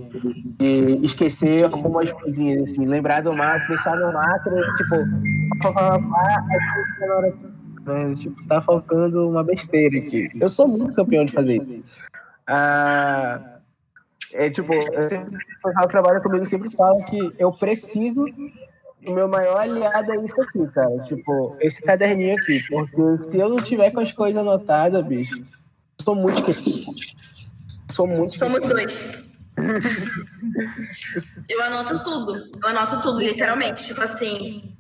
de 0.58 1.00
esquecer 1.06 1.66
algumas 1.66 2.12
coisinhas, 2.12 2.72
assim, 2.72 2.86
lembrar 2.86 3.22
do 3.22 3.36
macro, 3.36 3.68
pensar 3.68 3.96
no 3.96 4.12
macro, 4.12 4.56
tipo, 4.76 4.96
que- 5.62 5.74
né, 7.86 8.16
tipo, 8.16 8.48
tá 8.48 8.60
faltando 8.62 9.30
uma 9.30 9.44
besteira 9.44 9.98
aqui. 10.00 10.28
Eu 10.42 10.50
sou 10.50 10.68
muito 10.68 10.96
campeão 10.96 11.24
de 11.24 11.32
fazer 11.32 11.62
isso. 11.62 12.04
Ah, 12.48 13.55
é 14.36 14.50
tipo, 14.50 14.74
eu 14.74 15.10
sempre, 15.10 15.36
o 15.36 15.62
pessoal 15.64 15.88
que 15.88 15.92
trabalha 15.92 16.22
comigo 16.22 16.46
sempre 16.46 16.70
fala 16.70 17.04
que 17.04 17.34
eu 17.38 17.52
preciso 17.52 18.26
o 19.08 19.14
meu 19.14 19.28
maior 19.28 19.60
aliado 19.60 20.12
é 20.14 20.24
isso 20.24 20.40
aqui, 20.42 20.66
cara. 20.68 21.00
Tipo, 21.00 21.56
esse 21.60 21.82
caderninho 21.82 22.36
aqui. 22.36 22.64
Porque 22.68 23.24
se 23.24 23.38
eu 23.38 23.50
não 23.50 23.58
tiver 23.58 23.92
com 23.92 24.00
as 24.00 24.12
coisas 24.12 24.42
anotadas, 24.42 25.06
bicho, 25.06 25.40
eu 25.40 25.46
sou 26.04 26.16
muito 26.16 26.40
esquecido. 26.40 26.92
Sou 27.92 28.08
muito 28.08 28.36
Somos 28.36 28.62
dois. 28.62 29.30
Eu 31.48 31.64
anoto 31.64 32.04
tudo. 32.04 32.34
Eu 32.34 32.70
anoto 32.70 33.02
tudo, 33.02 33.20
literalmente. 33.20 33.86
Tipo 33.86 34.02
assim, 34.02 34.76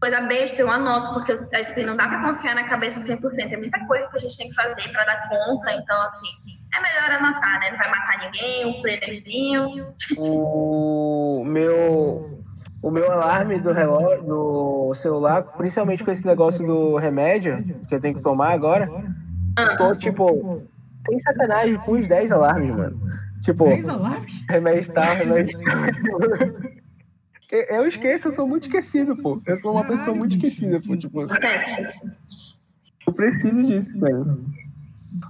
coisa 0.00 0.20
besta, 0.22 0.60
eu 0.60 0.70
anoto, 0.70 1.12
porque 1.14 1.32
assim, 1.32 1.84
não 1.84 1.96
dá 1.96 2.06
pra 2.08 2.22
confiar 2.22 2.54
na 2.54 2.64
cabeça 2.68 3.00
100%. 3.00 3.52
É 3.52 3.56
muita 3.56 3.86
coisa 3.86 4.08
que 4.08 4.16
a 4.16 4.18
gente 4.18 4.36
tem 4.36 4.48
que 4.48 4.54
fazer 4.54 4.88
pra 4.90 5.04
dar 5.04 5.28
conta. 5.28 5.72
Então, 5.72 6.00
assim, 6.02 6.57
é 6.78 6.82
melhor 6.82 7.18
anotar, 7.18 7.60
né? 7.60 7.70
Não 7.70 7.78
vai 7.78 7.88
matar 7.88 8.24
ninguém, 8.24 8.66
um 8.66 8.80
plannerzinho. 8.82 9.86
o 10.16 11.44
meu 11.44 12.38
o 12.80 12.90
meu 12.92 13.10
alarme 13.10 13.58
do 13.58 13.72
relógio 13.72 14.22
do 14.22 14.94
celular, 14.94 15.42
principalmente 15.42 16.04
com 16.04 16.10
esse 16.12 16.24
negócio 16.24 16.64
do 16.64 16.96
remédio 16.96 17.64
que 17.88 17.94
eu 17.94 18.00
tenho 18.00 18.14
que 18.14 18.22
tomar 18.22 18.52
agora, 18.52 18.88
eu 19.58 19.76
tô 19.76 19.96
tipo 19.96 20.62
sem 21.08 21.18
sacanagem 21.20 21.76
com 21.78 21.92
uns 21.92 22.06
10 22.06 22.30
alarmes, 22.30 22.76
mano. 22.76 23.00
Tipo, 23.40 23.64
10 23.64 23.88
alarmes? 23.88 24.44
remédio 24.48 24.92
tal, 24.92 25.14
remédio 25.16 25.58
tal. 25.60 25.78
Eu- 27.50 27.86
esqueço, 27.86 28.28
eu 28.28 28.32
sou 28.32 28.46
muito 28.46 28.64
esquecido, 28.68 29.16
pô. 29.22 29.40
Eu 29.46 29.56
sou 29.56 29.72
uma 29.72 29.84
pessoa 29.84 30.14
muito 30.14 30.32
esquecida, 30.32 30.80
pô. 30.86 30.94
Tipo, 30.96 31.22
Acontece. 31.22 31.82
eu 33.06 33.12
preciso 33.12 33.64
disso, 33.64 33.98
velho. 33.98 34.44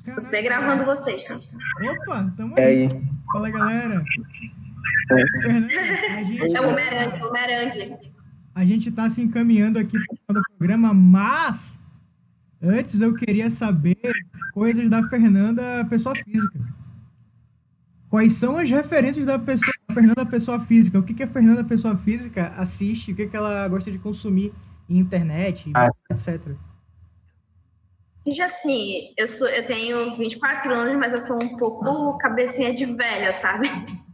Eu 0.07 0.15
estou 0.17 0.43
gravando 0.43 0.85
vocês, 0.85 1.25
tá? 1.25 1.35
Opa, 1.37 2.33
tamo 2.37 2.59
E 2.59 2.61
aí. 2.61 2.83
aí? 2.87 3.03
Fala, 3.33 3.51
galera. 3.51 4.03
Fernanda, 5.43 5.69
a 6.17 6.23
gente, 6.23 6.57
É 6.57 6.61
o 6.61 7.19
bumerangue, 7.21 7.97
a 8.55 8.65
gente 8.65 8.91
tá 8.91 9.09
se 9.09 9.23
encaminhando 9.23 9.79
aqui 9.79 9.93
para 9.99 10.15
o 10.15 10.17
final 10.19 10.43
do 10.43 10.43
programa, 10.59 10.93
mas 10.93 11.81
antes 12.61 13.01
eu 13.01 13.15
queria 13.15 13.49
saber 13.51 13.97
coisas 14.53 14.89
da 14.91 15.03
Fernanda, 15.09 15.85
pessoa 15.89 16.15
física. 16.15 16.59
Quais 18.11 18.33
são 18.35 18.57
as 18.57 18.69
referências 18.71 19.25
da 19.27 19.39
pessoa, 19.39 19.73
da 19.89 19.95
Fernanda, 19.95 20.27
pessoa 20.27 20.59
física? 20.61 20.99
O 20.99 21.03
que, 21.03 21.15
que 21.15 21.23
a 21.23 21.27
Fernanda, 21.29 21.63
pessoa 21.63 21.97
física, 21.97 22.49
assiste? 22.57 23.13
O 23.13 23.15
que, 23.15 23.27
que 23.27 23.37
ela 23.37 23.69
gosta 23.69 23.91
de 23.91 23.99
consumir 23.99 24.53
em 24.89 24.99
internet, 24.99 25.71
Ah. 25.75 25.89
etc. 26.11 26.53
Gente, 28.27 28.43
assim, 28.43 29.15
eu, 29.17 29.27
sou, 29.27 29.49
eu 29.49 29.65
tenho 29.65 30.15
24 30.17 30.73
anos, 30.73 30.97
mas 30.97 31.13
eu 31.13 31.19
sou 31.19 31.43
um 31.43 31.57
pouco 31.57 32.19
cabecinha 32.19 32.75
de 32.75 32.85
velha, 32.85 33.33
sabe? 33.33 33.69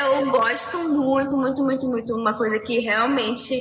Eu 0.00 0.28
gosto 0.32 0.76
muito, 0.88 1.36
muito, 1.36 1.62
muito, 1.62 1.88
muito. 1.88 2.14
Uma 2.16 2.34
coisa 2.34 2.58
que 2.58 2.80
realmente 2.80 3.54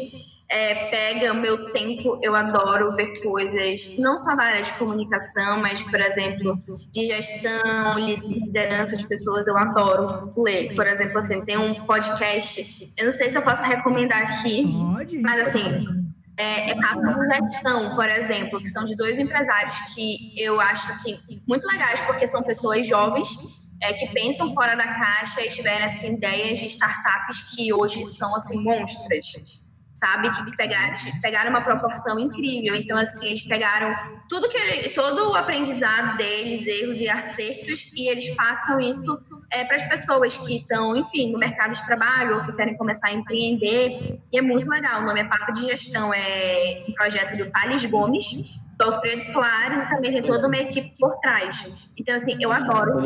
é, 0.49 0.73
pega 0.89 1.31
o 1.31 1.35
meu 1.35 1.71
tempo. 1.71 2.19
Eu 2.23 2.35
adoro 2.35 2.95
ver 2.95 3.21
coisas, 3.21 3.97
não 3.99 4.17
só 4.17 4.35
na 4.35 4.45
área 4.45 4.63
de 4.63 4.73
comunicação, 4.73 5.59
mas, 5.61 5.83
por 5.83 5.99
exemplo, 5.99 6.59
de 6.91 7.05
gestão, 7.05 7.99
liderança 7.99 8.97
de 8.97 9.07
pessoas. 9.07 9.47
Eu 9.47 9.57
adoro 9.57 10.33
ler. 10.37 10.73
Por 10.75 10.87
exemplo, 10.87 11.17
assim, 11.17 11.43
tem 11.45 11.57
um 11.57 11.75
podcast. 11.85 12.91
Eu 12.97 13.05
não 13.05 13.11
sei 13.11 13.29
se 13.29 13.37
eu 13.37 13.41
posso 13.43 13.65
recomendar 13.65 14.21
aqui. 14.21 14.65
Mas 15.21 15.47
assim, 15.47 16.04
é, 16.37 16.71
é 16.71 16.75
Papo 16.75 17.01
de 17.01 17.49
Gestão, 17.49 17.95
por 17.95 18.09
exemplo, 18.09 18.59
que 18.59 18.67
são 18.67 18.83
de 18.83 18.95
dois 18.95 19.19
empresários 19.19 19.79
que 19.93 20.33
eu 20.37 20.59
acho 20.59 20.89
assim 20.89 21.17
muito 21.47 21.65
legais, 21.67 22.01
porque 22.01 22.27
são 22.27 22.41
pessoas 22.41 22.87
jovens 22.87 23.29
é, 23.81 23.93
que 23.93 24.07
pensam 24.13 24.53
fora 24.53 24.75
da 24.75 24.87
caixa 24.87 25.41
e 25.41 25.49
tiveram 25.49 25.85
assim, 25.85 26.15
ideias 26.15 26.59
de 26.59 26.65
startups 26.65 27.55
que 27.55 27.73
hoje 27.73 28.03
são 28.03 28.35
assim 28.35 28.61
monstras. 28.63 29.64
Sabe, 29.95 30.29
que 30.29 30.57
pegaram, 30.57 30.93
pegaram 31.21 31.49
uma 31.51 31.61
proporção 31.61 32.19
incrível. 32.19 32.75
Então, 32.75 32.97
assim, 32.97 33.27
eles 33.27 33.43
pegaram 33.43 33.95
tudo 34.27 34.49
que 34.49 34.89
todo 34.89 35.31
o 35.31 35.35
aprendizado 35.35 36.17
deles, 36.17 36.67
erros 36.67 36.99
e 36.99 37.07
acertos, 37.07 37.93
e 37.95 38.09
eles 38.09 38.29
passam 38.35 38.77
isso 38.81 39.15
é, 39.49 39.63
para 39.63 39.77
as 39.77 39.87
pessoas 39.87 40.37
que 40.37 40.57
estão, 40.57 40.97
enfim, 40.97 41.31
no 41.31 41.39
mercado 41.39 41.71
de 41.71 41.85
trabalho 41.85 42.35
ou 42.35 42.43
que 42.43 42.53
querem 42.57 42.75
começar 42.75 43.07
a 43.07 43.13
empreender. 43.13 44.19
E 44.33 44.37
é 44.37 44.41
muito 44.41 44.69
legal. 44.69 45.01
O 45.01 45.05
nome 45.05 45.21
é 45.21 45.23
Papo 45.23 45.53
de 45.53 45.61
Gestão, 45.61 46.13
é 46.13 46.83
um 46.89 46.93
projeto 46.93 47.37
do 47.37 47.49
Thales 47.49 47.85
Gomes, 47.85 48.59
do 48.77 48.85
Alfredo 48.85 49.23
Soares 49.23 49.83
e 49.83 49.89
também 49.89 50.11
tem 50.11 50.23
toda 50.23 50.47
uma 50.47 50.57
equipe 50.57 50.93
por 50.99 51.17
trás. 51.19 51.89
Então, 51.97 52.15
assim, 52.15 52.35
eu 52.41 52.51
adoro 52.51 52.99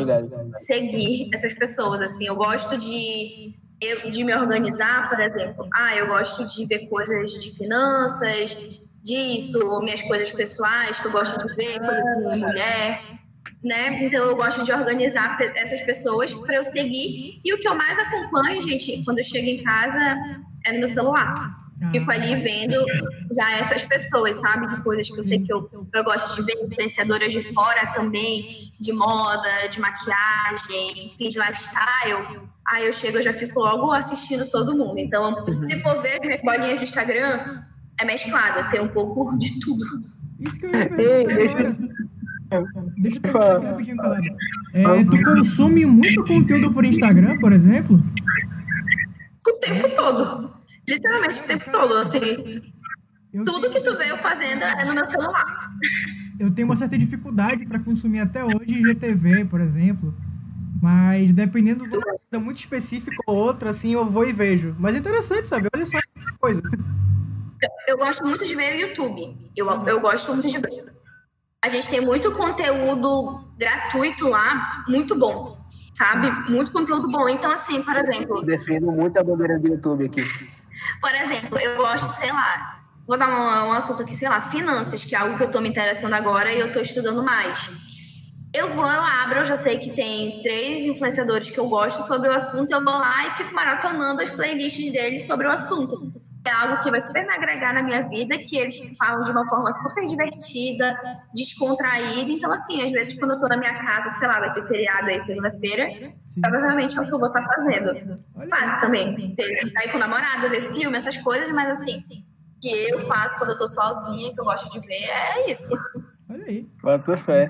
seguir 0.54 1.30
essas 1.32 1.52
pessoas. 1.52 2.00
Assim, 2.00 2.26
eu 2.26 2.34
gosto 2.34 2.76
de, 2.76 3.54
eu, 3.80 4.10
de 4.10 4.24
me 4.24 4.34
organizar, 4.34 5.08
por 5.08 5.20
exemplo. 5.20 5.68
Ah, 5.74 5.96
eu 5.96 6.06
gosto 6.06 6.46
de 6.46 6.66
ver 6.66 6.88
coisas 6.88 7.32
de 7.42 7.50
finanças, 7.56 8.80
disso, 9.02 9.80
minhas 9.82 10.02
coisas 10.02 10.30
pessoais 10.30 10.98
que 10.98 11.06
eu 11.06 11.12
gosto 11.12 11.46
de 11.46 11.54
ver, 11.54 11.78
coisa 11.78 12.32
de 12.32 12.38
mulher. 12.38 13.02
Né? 13.62 14.04
Então 14.04 14.24
eu 14.24 14.36
gosto 14.36 14.64
de 14.64 14.72
organizar 14.72 15.38
essas 15.54 15.80
pessoas 15.82 16.34
para 16.34 16.56
eu 16.56 16.62
seguir. 16.62 17.40
E 17.44 17.54
o 17.54 17.60
que 17.60 17.68
eu 17.68 17.74
mais 17.74 17.98
acompanho, 17.98 18.62
gente, 18.62 19.02
quando 19.04 19.18
eu 19.18 19.24
chego 19.24 19.46
em 19.48 19.62
casa, 19.62 20.16
é 20.64 20.72
no 20.72 20.78
meu 20.78 20.88
celular. 20.88 21.60
Fico 21.90 22.10
ali 22.10 22.42
vendo 22.42 22.76
já 23.34 23.52
essas 23.58 23.82
pessoas, 23.82 24.36
sabe? 24.36 24.66
De 24.66 24.82
coisas 24.82 25.10
que 25.10 25.18
eu 25.18 25.24
sei 25.24 25.40
que 25.40 25.50
eu, 25.50 25.68
eu 25.94 26.04
gosto 26.04 26.36
de 26.36 26.42
ver, 26.42 26.62
influenciadoras 26.62 27.32
de 27.32 27.40
fora 27.54 27.86
também, 27.94 28.70
de 28.78 28.92
moda, 28.92 29.68
de 29.70 29.80
maquiagem, 29.80 31.06
enfim, 31.06 31.28
de 31.28 31.38
lifestyle. 31.38 32.50
Aí 32.70 32.86
eu 32.86 32.92
chego, 32.92 33.18
eu 33.18 33.22
já 33.22 33.32
fico 33.32 33.58
logo 33.60 33.90
assistindo 33.90 34.48
todo 34.50 34.76
mundo. 34.76 34.98
Então, 34.98 35.34
se 35.62 35.80
for 35.80 36.00
ver 36.00 36.20
minhas 36.20 36.40
bolinhas 36.40 36.78
do 36.78 36.84
Instagram, 36.84 37.62
é 38.00 38.04
mesclada, 38.04 38.70
tem 38.70 38.80
um 38.80 38.88
pouco 38.88 39.36
de 39.38 39.58
tudo. 39.60 39.84
Isso 40.38 40.58
que 40.58 40.66
eu 40.66 40.70
ia 40.70 40.88
deixa 42.98 43.20
eu 43.22 43.30
Fala. 43.30 43.44
perguntar 43.44 43.56
aqui 43.56 43.66
rapidinho, 43.66 43.96
Caleb. 43.96 44.28
É, 44.72 45.04
tu 45.04 45.22
consome 45.22 45.86
muito 45.86 46.24
conteúdo 46.24 46.72
por 46.72 46.84
Instagram, 46.84 47.38
por 47.38 47.52
exemplo? 47.52 48.02
O 49.46 49.52
tempo 49.54 49.88
todo. 49.94 50.50
Literalmente 50.88 51.40
o 51.40 51.46
tempo 51.46 51.70
todo, 51.70 51.96
assim. 51.96 52.62
Eu 53.32 53.44
Tudo 53.44 53.70
que 53.70 53.80
tu 53.80 53.90
eu 53.90 54.16
fazendo 54.18 54.62
é 54.62 54.84
no 54.84 54.94
meu 54.94 55.06
celular. 55.08 55.70
eu 56.38 56.50
tenho 56.50 56.66
uma 56.66 56.76
certa 56.76 56.98
dificuldade 56.98 57.64
para 57.66 57.78
consumir 57.78 58.20
até 58.20 58.44
hoje 58.44 58.82
GTV, 58.82 59.44
por 59.44 59.60
exemplo. 59.60 60.12
Mas 60.80 61.32
dependendo 61.32 61.86
de 61.86 61.96
uma 61.96 62.04
coisa 62.04 62.44
muito 62.44 62.58
específica 62.58 63.16
ou 63.26 63.36
outra, 63.36 63.70
assim, 63.70 63.92
eu 63.92 64.08
vou 64.08 64.26
e 64.26 64.32
vejo. 64.32 64.74
Mas 64.78 64.94
é 64.94 64.98
interessante, 64.98 65.46
sabe? 65.48 65.68
Olha 65.74 65.84
só 65.84 65.98
que 65.98 66.38
coisa. 66.38 66.62
Eu 67.86 67.98
gosto 67.98 68.24
muito 68.24 68.44
de 68.44 68.54
ver 68.54 68.76
o 68.76 68.80
YouTube. 68.88 69.50
Eu, 69.54 69.66
eu 69.86 70.00
gosto 70.00 70.32
muito 70.32 70.48
de 70.48 70.58
ver. 70.58 70.92
A 71.62 71.68
gente 71.68 71.90
tem 71.90 72.00
muito 72.00 72.32
conteúdo 72.32 73.52
gratuito 73.58 74.28
lá, 74.28 74.82
muito 74.88 75.14
bom, 75.18 75.58
sabe? 75.92 76.30
Muito 76.50 76.72
conteúdo 76.72 77.06
bom. 77.10 77.28
Então, 77.28 77.50
assim, 77.50 77.82
por 77.82 77.94
exemplo. 77.96 78.42
Defendo 78.42 78.90
muito 78.90 79.18
a 79.18 79.22
bandeira 79.22 79.58
do 79.58 79.68
YouTube 79.68 80.06
aqui. 80.06 80.22
Por 81.02 81.14
exemplo, 81.14 81.58
eu 81.58 81.76
gosto, 81.76 82.10
sei 82.10 82.32
lá, 82.32 82.82
vou 83.06 83.18
dar 83.18 83.28
um, 83.28 83.68
um 83.68 83.72
assunto 83.72 84.02
aqui, 84.02 84.16
sei 84.16 84.30
lá, 84.30 84.40
finanças, 84.40 85.04
que 85.04 85.14
é 85.14 85.18
algo 85.18 85.36
que 85.36 85.42
eu 85.42 85.48
estou 85.48 85.60
me 85.60 85.68
interessando 85.68 86.14
agora 86.14 86.50
e 86.50 86.58
eu 86.58 86.68
estou 86.68 86.80
estudando 86.80 87.22
mais. 87.22 87.89
Eu 88.52 88.68
vou, 88.70 88.84
eu 88.84 89.02
abro, 89.02 89.38
eu 89.38 89.44
já 89.44 89.54
sei 89.54 89.78
que 89.78 89.90
tem 89.92 90.40
três 90.40 90.84
influenciadores 90.84 91.50
que 91.50 91.58
eu 91.58 91.68
gosto 91.68 92.00
sobre 92.06 92.28
o 92.28 92.32
assunto, 92.32 92.70
eu 92.70 92.84
vou 92.84 92.98
lá 92.98 93.26
e 93.26 93.30
fico 93.30 93.54
maratonando 93.54 94.20
as 94.20 94.30
playlists 94.30 94.92
deles 94.92 95.24
sobre 95.24 95.46
o 95.46 95.50
assunto. 95.52 96.12
É 96.44 96.50
algo 96.50 96.82
que 96.82 96.90
vai 96.90 97.00
super 97.00 97.24
me 97.26 97.32
agregar 97.34 97.72
na 97.74 97.82
minha 97.82 98.08
vida, 98.08 98.36
que 98.38 98.56
eles 98.56 98.96
falam 98.96 99.22
de 99.22 99.30
uma 99.30 99.46
forma 99.48 99.72
super 99.72 100.04
divertida, 100.06 100.98
descontraída. 101.32 102.32
Então, 102.32 102.50
assim, 102.50 102.82
às 102.82 102.90
vezes 102.90 103.18
quando 103.18 103.32
eu 103.32 103.40
tô 103.40 103.46
na 103.46 103.56
minha 103.56 103.74
casa, 103.78 104.08
sei 104.18 104.26
lá, 104.26 104.40
vai 104.40 104.52
ter 104.52 104.66
feriado 104.66 105.06
aí 105.06 105.20
segunda-feira, 105.20 105.88
provavelmente 106.40 106.98
é 106.98 107.02
o 107.02 107.06
que 107.06 107.14
eu 107.14 107.18
vou 107.18 107.28
estar 107.28 107.44
fazendo. 107.44 108.24
Claro, 108.34 108.80
também, 108.80 109.34
ter, 109.36 109.54
sair 109.58 109.90
com 109.90 109.96
o 109.98 110.00
namorado, 110.00 110.48
ver 110.48 110.62
filme, 110.62 110.96
essas 110.96 111.18
coisas, 111.18 111.50
mas 111.50 111.68
assim, 111.70 111.98
que 112.60 112.90
eu 112.90 113.06
faço 113.06 113.38
quando 113.38 113.50
eu 113.50 113.58
tô 113.58 113.68
sozinha, 113.68 114.32
que 114.32 114.40
eu 114.40 114.44
gosto 114.44 114.68
de 114.70 114.80
ver, 114.80 115.04
é 115.04 115.52
isso. 115.52 115.74
Olha 116.28 116.44
aí. 116.46 116.66
Bota 116.82 117.16
fé. 117.16 117.48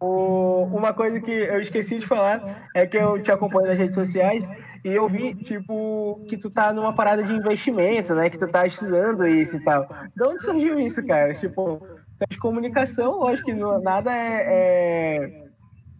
O, 0.00 0.64
uma 0.72 0.92
coisa 0.94 1.20
que 1.20 1.30
eu 1.30 1.60
esqueci 1.60 1.98
de 1.98 2.06
falar 2.06 2.42
é 2.74 2.86
que 2.86 2.96
eu 2.96 3.22
te 3.22 3.30
acompanho 3.30 3.68
nas 3.68 3.78
redes 3.78 3.94
sociais 3.94 4.42
e 4.84 4.88
eu 4.88 5.06
vi, 5.06 5.34
tipo, 5.34 6.24
que 6.28 6.36
tu 6.36 6.50
tá 6.50 6.72
numa 6.72 6.94
parada 6.94 7.22
de 7.22 7.32
investimento, 7.32 8.14
né? 8.14 8.30
Que 8.30 8.38
tu 8.38 8.48
tá 8.48 8.66
estudando 8.66 9.26
isso 9.26 9.58
e 9.58 9.64
tal. 9.64 9.86
De 10.16 10.24
onde 10.24 10.42
surgiu 10.42 10.78
isso, 10.78 11.04
cara? 11.06 11.34
Tipo, 11.34 11.78
tu 11.78 12.22
é 12.22 12.26
de 12.30 12.38
comunicação, 12.38 13.20
lógico 13.20 13.46
que 13.50 13.54
não- 13.54 13.80
nada 13.80 14.10
é, 14.10 15.16
é 15.26 15.44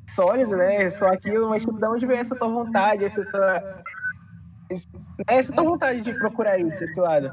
sólido, 0.09 0.57
né? 0.57 0.88
Só 0.90 1.07
aquilo, 1.09 1.51
mas 1.51 1.62
tipo, 1.62 1.78
de 1.78 1.86
onde 1.86 2.07
veio 2.07 2.20
essa 2.20 2.34
tua 2.36 2.49
vontade, 2.49 3.05
essa 3.05 3.24
tua. 3.26 3.82
Essa 5.28 5.53
tua 5.53 5.64
vontade 5.64 6.01
de 6.01 6.14
procurar 6.14 6.59
isso, 6.59 6.82
esse 6.82 6.99
lado? 6.99 7.30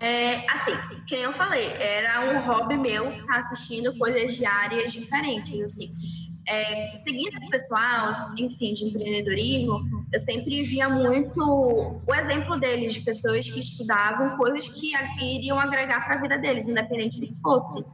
É, 0.00 0.50
assim, 0.50 0.72
que 1.06 1.14
nem 1.14 1.24
eu 1.24 1.32
falei, 1.32 1.66
era 1.78 2.32
um 2.32 2.40
hobby 2.40 2.78
meu 2.78 3.10
ficar 3.10 3.38
assistindo 3.38 3.94
coisas 3.98 4.34
diárias 4.34 4.94
diferentes, 4.94 5.60
assim. 5.60 5.88
É, 6.48 6.94
seguindo 6.94 7.36
esse 7.38 7.50
pessoal, 7.50 8.12
enfim, 8.38 8.72
de 8.72 8.86
empreendedorismo, 8.86 9.82
eu 10.10 10.18
sempre 10.18 10.62
via 10.62 10.88
muito 10.88 11.38
o 11.44 12.14
exemplo 12.14 12.58
deles, 12.58 12.94
de 12.94 13.02
pessoas 13.02 13.50
que 13.50 13.60
estudavam 13.60 14.38
coisas 14.38 14.70
que 14.70 14.90
iriam 15.20 15.60
agregar 15.60 16.04
para 16.06 16.16
a 16.16 16.20
vida 16.22 16.38
deles, 16.38 16.66
independente 16.66 17.20
do 17.20 17.26
que 17.28 17.40
fosse. 17.42 17.84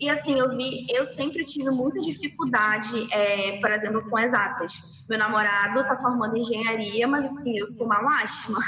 E 0.00 0.10
assim, 0.10 0.36
eu 0.36 0.56
vi, 0.56 0.84
eu 0.90 1.04
sempre 1.04 1.44
tive 1.44 1.70
muita 1.70 2.00
dificuldade, 2.00 3.06
é, 3.12 3.60
por 3.60 3.70
exemplo, 3.70 4.02
com 4.10 4.18
exatas. 4.18 5.06
Meu 5.08 5.18
namorado 5.18 5.78
está 5.78 5.96
formando 5.96 6.36
engenharia, 6.36 7.06
mas 7.06 7.24
assim, 7.24 7.56
eu 7.56 7.68
sou 7.68 7.86
uma 7.86 8.00
lástima. 8.00 8.58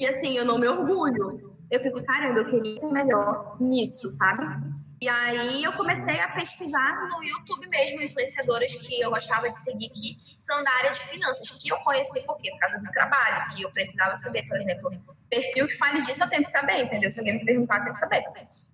E 0.00 0.06
assim, 0.06 0.34
eu 0.34 0.46
não 0.46 0.58
me 0.58 0.66
orgulho 0.66 1.51
eu 1.72 1.80
fico, 1.80 2.04
caramba, 2.04 2.40
eu 2.40 2.46
queria 2.46 2.76
ser 2.76 2.92
melhor 2.92 3.56
nisso, 3.58 4.10
sabe? 4.10 4.44
E 5.00 5.08
aí 5.08 5.64
eu 5.64 5.72
comecei 5.72 6.20
a 6.20 6.28
pesquisar 6.28 7.08
no 7.08 7.24
YouTube 7.24 7.66
mesmo 7.66 8.02
influenciadoras 8.02 8.74
que 8.74 9.00
eu 9.00 9.10
gostava 9.10 9.50
de 9.50 9.58
seguir 9.58 9.88
que 9.88 10.16
são 10.36 10.62
da 10.62 10.70
área 10.74 10.90
de 10.90 11.00
finanças, 11.00 11.50
que 11.50 11.72
eu 11.72 11.78
conheci 11.78 12.24
por 12.26 12.38
quê? 12.40 12.50
Por 12.50 12.60
causa 12.60 12.78
do 12.78 12.90
trabalho, 12.90 13.48
que 13.56 13.62
eu 13.62 13.70
precisava 13.70 14.14
saber, 14.16 14.46
por 14.46 14.56
exemplo, 14.58 14.92
perfil 15.32 15.66
que 15.66 15.74
fale 15.78 16.02
disso 16.02 16.22
eu 16.22 16.28
tenho 16.28 16.44
que 16.44 16.50
saber, 16.50 16.82
entendeu? 16.82 17.10
Se 17.10 17.18
alguém 17.18 17.38
me 17.38 17.44
perguntar, 17.44 17.76
eu 17.78 17.84
tenho 17.84 17.92
que 17.92 17.98
saber. 17.98 18.22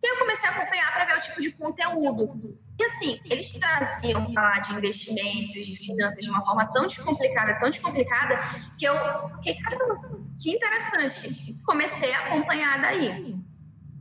E 0.03 0.13
eu 0.13 0.19
comecei 0.19 0.49
a 0.49 0.53
acompanhar 0.53 0.93
para 0.93 1.05
ver 1.05 1.17
o 1.17 1.21
tipo 1.21 1.41
de 1.41 1.53
conteúdo. 1.53 2.59
E 2.77 2.85
assim, 2.85 3.17
eles 3.31 3.53
traziam 3.53 4.27
falar 4.35 4.59
de 4.61 4.73
investimentos, 4.73 5.67
de 5.67 5.77
finanças 5.77 6.25
de 6.25 6.31
uma 6.31 6.45
forma 6.45 6.67
tão 6.73 6.85
descomplicada, 6.87 7.57
tão 7.61 7.71
descomplicada, 7.71 8.37
que 8.77 8.85
eu 8.85 8.95
fiquei, 9.37 9.57
caramba, 9.57 10.01
que 10.37 10.51
interessante. 10.51 11.57
Comecei 11.65 12.13
a 12.13 12.27
acompanhar 12.27 12.81
daí. 12.83 13.37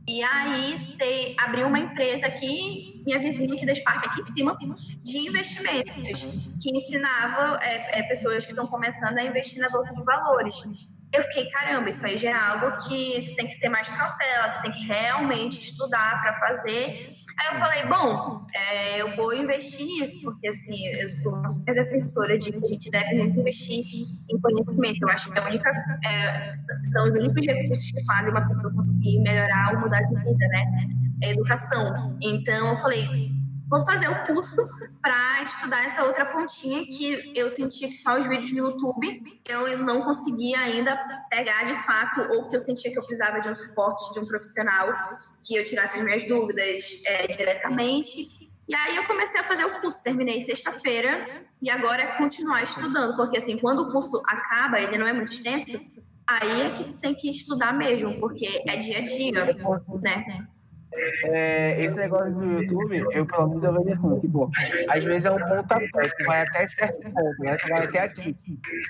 E 0.08 0.22
aí 0.22 0.74
te, 0.74 1.36
abriu 1.38 1.68
uma 1.68 1.78
empresa 1.78 2.26
aqui, 2.26 3.02
minha 3.06 3.20
vizinha 3.20 3.54
aqui 3.54 3.66
da 3.66 3.74
Spark, 3.74 4.04
aqui 4.04 4.20
em 4.20 4.24
cima, 4.24 4.58
de 5.02 5.18
investimentos, 5.18 6.54
que 6.60 6.70
ensinava 6.74 7.62
é, 7.62 8.00
é, 8.00 8.02
pessoas 8.04 8.46
que 8.46 8.52
estão 8.52 8.66
começando 8.66 9.18
a 9.18 9.22
investir 9.22 9.60
na 9.60 9.68
Bolsa 9.68 9.94
de 9.94 10.02
Valores. 10.02 10.88
Eu 11.12 11.22
fiquei, 11.24 11.48
caramba, 11.48 11.88
isso 11.88 12.04
aí 12.04 12.18
já 12.18 12.30
é 12.30 12.34
algo 12.34 12.76
que 12.86 13.24
tu 13.24 13.34
tem 13.34 13.46
que 13.46 13.58
ter 13.58 13.70
mais 13.70 13.88
cautela, 13.88 14.50
tu 14.50 14.60
tem 14.60 14.70
que 14.70 14.84
realmente 14.84 15.58
estudar 15.58 16.20
para 16.20 16.38
fazer. 16.38 17.08
Aí 17.40 17.54
eu 17.54 17.58
falei, 17.58 17.86
bom, 17.86 18.46
é, 18.54 19.00
eu 19.00 19.16
vou 19.16 19.32
investir 19.34 19.86
nisso, 19.86 20.20
porque 20.22 20.48
assim, 20.48 20.86
eu 20.96 21.08
sou 21.08 21.32
uma 21.32 21.48
super 21.48 21.74
defensora 21.74 22.38
de 22.38 22.50
que 22.50 22.56
a 22.56 22.68
gente 22.68 22.90
deve 22.90 23.14
muito 23.14 23.40
investir 23.40 23.84
em 24.28 24.40
conhecimento. 24.40 25.02
Eu 25.02 25.08
acho 25.08 25.32
que 25.32 25.38
a 25.38 25.44
única, 25.44 25.70
é, 26.04 26.52
são 26.54 27.04
os 27.04 27.10
únicos 27.10 27.46
recursos 27.46 27.90
que 27.90 28.04
fazem 28.04 28.32
uma 28.32 28.46
pessoa 28.46 28.72
conseguir 28.72 29.18
melhorar 29.20 29.74
ou 29.74 29.80
mudar 29.80 30.02
de 30.02 30.14
vida, 30.14 30.48
né? 30.48 30.64
É 31.22 31.30
educação. 31.30 32.18
Então 32.20 32.68
eu 32.68 32.76
falei, 32.76 33.37
vou 33.68 33.84
fazer 33.84 34.08
o 34.08 34.26
curso 34.26 34.62
para 35.02 35.42
estudar 35.42 35.84
essa 35.84 36.04
outra 36.04 36.24
pontinha 36.26 36.82
que 36.84 37.32
eu 37.36 37.48
sentia 37.48 37.88
que 37.88 37.96
só 37.96 38.16
os 38.16 38.26
vídeos 38.26 38.52
no 38.52 38.68
YouTube 38.68 39.40
eu 39.46 39.78
não 39.78 40.02
conseguia 40.02 40.58
ainda 40.60 40.96
pegar 41.30 41.64
de 41.64 41.74
fato, 41.74 42.22
ou 42.32 42.48
que 42.48 42.56
eu 42.56 42.60
sentia 42.60 42.90
que 42.90 42.98
eu 42.98 43.04
precisava 43.04 43.40
de 43.40 43.48
um 43.48 43.54
suporte 43.54 44.12
de 44.14 44.20
um 44.20 44.26
profissional 44.26 44.88
que 45.46 45.54
eu 45.54 45.64
tirasse 45.64 45.98
as 45.98 46.04
minhas 46.04 46.26
dúvidas 46.26 47.02
é, 47.06 47.26
diretamente. 47.26 48.48
E 48.68 48.74
aí 48.74 48.96
eu 48.96 49.06
comecei 49.06 49.40
a 49.40 49.44
fazer 49.44 49.64
o 49.64 49.80
curso, 49.80 50.02
terminei 50.02 50.40
sexta-feira 50.40 51.42
e 51.60 51.70
agora 51.70 52.02
é 52.02 52.18
continuar 52.18 52.62
estudando, 52.62 53.16
porque 53.16 53.38
assim, 53.38 53.58
quando 53.58 53.80
o 53.80 53.92
curso 53.92 54.22
acaba, 54.26 54.78
ele 54.78 54.98
não 54.98 55.06
é 55.06 55.12
muito 55.12 55.32
extenso, 55.32 55.80
aí 56.26 56.62
é 56.62 56.70
que 56.70 56.84
tu 56.84 57.00
tem 57.00 57.14
que 57.14 57.30
estudar 57.30 57.72
mesmo, 57.72 58.20
porque 58.20 58.62
é 58.66 58.76
dia 58.76 58.98
a 58.98 59.04
dia, 59.04 59.44
né? 60.02 60.48
É, 61.24 61.82
esse 61.82 61.96
negócio 61.96 62.32
do 62.32 62.44
YouTube, 62.44 63.04
eu 63.12 63.26
pelo 63.26 63.48
menos 63.48 63.64
eu 63.64 63.72
vejo 63.72 63.90
assim, 63.90 64.20
tipo, 64.20 64.50
às 64.88 65.04
vezes 65.04 65.26
é 65.26 65.30
um 65.30 65.38
pontapé, 65.38 66.08
que 66.16 66.24
vai 66.24 66.42
até 66.42 66.68
certo 66.68 67.00
ponto, 67.02 67.38
né? 67.40 67.56
Tu 67.56 67.68
vai 67.68 67.84
até 67.84 68.00
aqui. 68.00 68.36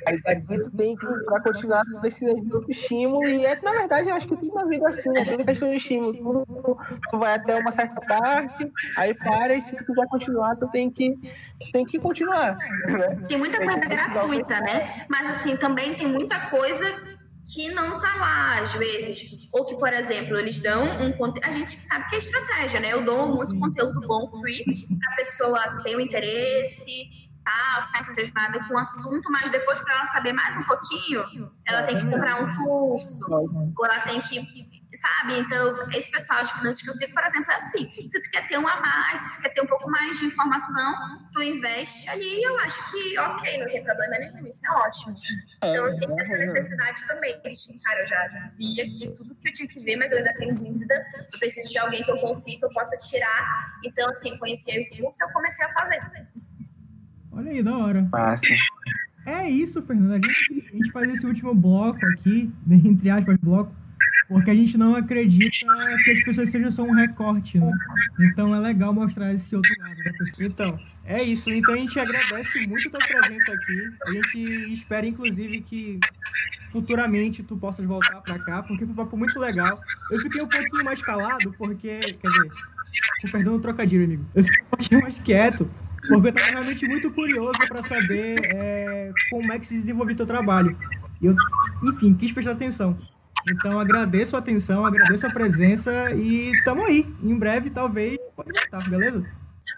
Aí 0.07 0.21
daqui 0.23 0.47
tu 0.47 0.71
tem 0.77 0.95
que, 0.97 1.07
pra 1.27 1.41
continuar, 1.41 1.83
tu 1.85 2.01
precisa 2.01 2.35
de 2.35 2.53
outro 2.53 2.71
estímulo, 2.71 3.27
e 3.27 3.45
é, 3.45 3.59
na 3.63 3.73
verdade, 3.73 4.09
eu 4.09 4.15
acho 4.15 4.29
que 4.29 4.37
tudo 4.37 4.55
na 4.55 4.65
vida 4.65 4.87
é 4.87 4.91
assim, 4.91 5.11
né? 5.11 5.25
Tudo 5.25 5.45
questão 5.45 5.71
de 5.71 5.77
estímulo. 5.77 6.47
Tu, 6.47 6.79
tu 7.11 7.19
vai 7.19 7.35
até 7.35 7.55
uma 7.57 7.71
certa 7.71 8.01
parte, 8.07 8.71
aí 8.97 9.15
para, 9.15 9.55
e 9.55 9.63
se 9.63 9.77
tu 9.77 9.85
quiser 9.85 10.07
continuar, 10.09 10.57
tu 10.57 10.69
tem 10.69 10.91
que, 10.91 11.15
tu 11.61 11.73
tem 11.73 11.85
que 11.85 11.99
continuar. 11.99 12.57
Né? 12.57 13.27
Tem 13.29 13.39
muita 13.39 13.59
coisa 13.59 13.79
gratuita, 13.79 14.61
né? 14.61 15.05
Mas 15.09 15.29
assim, 15.29 15.57
também 15.57 15.95
tem 15.95 16.07
muita 16.07 16.39
coisa 16.47 17.18
que 17.45 17.71
não 17.71 18.01
tá 18.01 18.17
lá 18.17 18.61
às 18.61 18.75
vezes. 18.75 19.49
Ou 19.53 19.65
que, 19.65 19.77
por 19.77 19.93
exemplo, 19.93 20.37
eles 20.39 20.61
dão 20.61 20.85
um 21.01 21.13
conteúdo. 21.13 21.47
A 21.47 21.53
gente 21.53 21.73
sabe 21.73 22.09
que 22.09 22.17
é 22.17 22.19
estratégia, 22.19 22.81
né? 22.81 22.93
Eu 22.93 23.05
dou 23.05 23.29
muito 23.29 23.59
conteúdo 23.59 24.01
bom, 24.07 24.27
free, 24.41 24.87
pra 24.99 25.17
pessoa 25.17 25.83
ter 25.83 25.97
o 25.97 26.01
interesse, 26.01 27.18
tá? 27.49 27.83
Ficar 27.87 28.01
entusiasmada 28.01 28.65
com 28.67 28.75
o 28.75 28.79
assunto, 28.79 29.31
mas 29.31 29.51
depois, 29.51 29.81
para 29.81 29.95
ela 29.95 30.05
saber 30.05 30.33
mais 30.33 30.57
um 30.59 30.65
pouquinho, 30.65 31.51
ela 31.67 31.83
tem 31.83 31.97
que 31.97 32.05
comprar 32.05 32.43
um 32.43 32.63
curso, 32.63 33.25
ou 33.31 33.87
ela 33.87 34.01
tem 34.01 34.21
que. 34.21 34.69
Sabe? 34.95 35.39
Então, 35.39 35.89
esse 35.91 36.11
pessoal 36.11 36.43
de 36.43 36.53
finanças 36.53 36.83
que 36.83 36.89
eu 36.89 36.93
sigo, 36.93 37.15
por 37.15 37.25
exemplo, 37.25 37.53
é 37.53 37.57
assim: 37.57 37.87
se 37.87 38.23
tu 38.23 38.31
quer 38.31 38.47
ter 38.47 38.59
um 38.59 38.69
a 38.69 38.81
mais, 38.81 39.21
se 39.21 39.33
tu 39.33 39.43
quer 39.43 39.51
ter 39.51 39.63
um 39.63 39.67
pouco 39.67 39.91
mais 39.91 40.19
de 40.19 40.27
informação, 40.27 41.29
tu 41.33 41.43
investe 41.43 42.09
ali, 42.11 42.43
eu 42.43 42.59
acho 42.61 42.91
que 42.91 43.19
ok, 43.19 43.59
não 43.59 43.67
tem 43.67 43.85
problema 43.85 44.19
nenhum, 44.19 44.47
isso 44.47 44.67
é 44.67 44.71
ótimo. 44.71 45.17
Então, 45.57 45.85
eu 45.85 45.93
sinto 45.93 46.21
essa 46.21 46.37
necessidade 46.37 47.07
também. 47.07 47.41
Cara, 47.85 48.01
eu 48.01 48.07
já, 48.07 48.29
já 48.29 48.51
vi 48.57 48.81
aqui 48.81 49.13
tudo 49.15 49.35
que 49.37 49.49
eu 49.49 49.53
tinha 49.53 49.69
que 49.69 49.81
ver, 49.85 49.97
mas 49.97 50.13
eu 50.13 50.19
ainda 50.19 50.35
tenho 50.39 50.55
dúvida. 50.55 50.95
Eu 51.33 51.39
preciso 51.39 51.69
de 51.71 51.79
alguém 51.79 52.03
que 52.03 52.11
eu 52.11 52.19
confie, 52.19 52.59
que 52.59 52.65
eu 52.65 52.71
possa 52.71 52.97
tirar. 53.09 53.79
Então, 53.85 54.09
assim, 54.09 54.37
conheci 54.39 54.71
o 54.71 55.03
curso 55.03 55.23
eu 55.23 55.33
comecei 55.33 55.65
a 55.67 55.73
fazer. 55.73 56.01
Olha 57.39 57.53
aí, 57.53 57.63
da 57.63 57.79
hora. 57.79 58.09
Massa. 58.11 58.53
É 59.25 59.49
isso, 59.49 59.81
Fernando. 59.81 60.11
A 60.11 60.15
gente, 60.17 60.67
a 60.73 60.77
gente 60.77 60.91
faz 60.91 61.09
esse 61.09 61.25
último 61.25 61.55
bloco 61.55 62.05
aqui, 62.07 62.51
entre 62.69 63.11
aspas, 63.11 63.37
bloco, 63.37 63.73
porque 64.27 64.51
a 64.51 64.55
gente 64.57 64.77
não 64.77 64.97
acredita 64.97 65.65
que 66.05 66.11
as 66.11 66.25
pessoas 66.25 66.51
sejam 66.51 66.73
só 66.73 66.83
um 66.83 66.93
recorte, 66.93 67.61
né? 67.61 67.71
Então 68.19 68.53
é 68.53 68.59
legal 68.59 68.93
mostrar 68.93 69.33
esse 69.33 69.55
outro 69.55 69.73
lado 69.79 70.03
da 70.03 70.13
pessoa. 70.15 70.49
Então, 70.49 70.81
é 71.05 71.23
isso. 71.23 71.49
Então 71.49 71.75
a 71.75 71.77
gente 71.77 72.01
agradece 72.01 72.67
muito 72.67 72.89
a 72.89 72.91
tua 72.91 73.21
presença 73.21 73.53
aqui. 73.53 73.89
A 74.09 74.11
gente 74.11 74.73
espera, 74.73 75.07
inclusive, 75.07 75.61
que 75.61 76.01
futuramente 76.73 77.45
tu 77.45 77.57
possas 77.57 77.87
voltar 77.87 78.21
pra 78.21 78.37
cá, 78.41 78.65
porque 78.65 78.85
foi 78.85 78.93
um 78.93 78.97
papo 78.97 79.17
muito 79.17 79.39
legal. 79.39 79.81
Eu 80.11 80.19
fiquei 80.19 80.43
um 80.43 80.49
pouquinho 80.49 80.85
mais 80.85 81.01
calado, 81.01 81.55
porque, 81.57 82.01
quer 82.01 82.29
dizer, 82.31 82.51
com 83.23 83.31
perdão 83.31 83.53
do 83.55 83.61
trocadilho, 83.61 84.05
amigo. 84.05 84.27
Eu 84.35 84.43
fiquei 84.43 84.63
um 84.63 84.67
pouquinho 84.71 85.01
mais 85.03 85.19
quieto, 85.21 85.71
porque 86.07 86.29
eu 86.29 86.33
tava 86.33 86.51
realmente 86.51 86.87
muito 86.87 87.11
curioso 87.11 87.59
pra 87.69 87.83
saber 87.83 88.37
é, 88.45 89.13
como 89.31 89.53
é 89.53 89.59
que 89.59 89.67
se 89.67 89.75
desenvolveu 89.75 90.17
teu 90.17 90.27
trabalho. 90.27 90.69
E 91.21 91.27
eu, 91.27 91.35
enfim, 91.85 92.15
quis 92.15 92.33
prestar 92.33 92.53
atenção. 92.53 92.97
Então 93.51 93.81
agradeço 93.81 94.37
a 94.37 94.39
atenção, 94.39 94.85
agradeço 94.85 95.27
a 95.27 95.31
presença 95.31 96.13
e 96.15 96.53
tamo 96.65 96.85
aí. 96.85 97.07
Em 97.23 97.35
breve, 97.37 97.71
talvez, 97.71 98.19
pode 98.37 98.53
voltar, 98.53 98.89
beleza? 98.91 99.25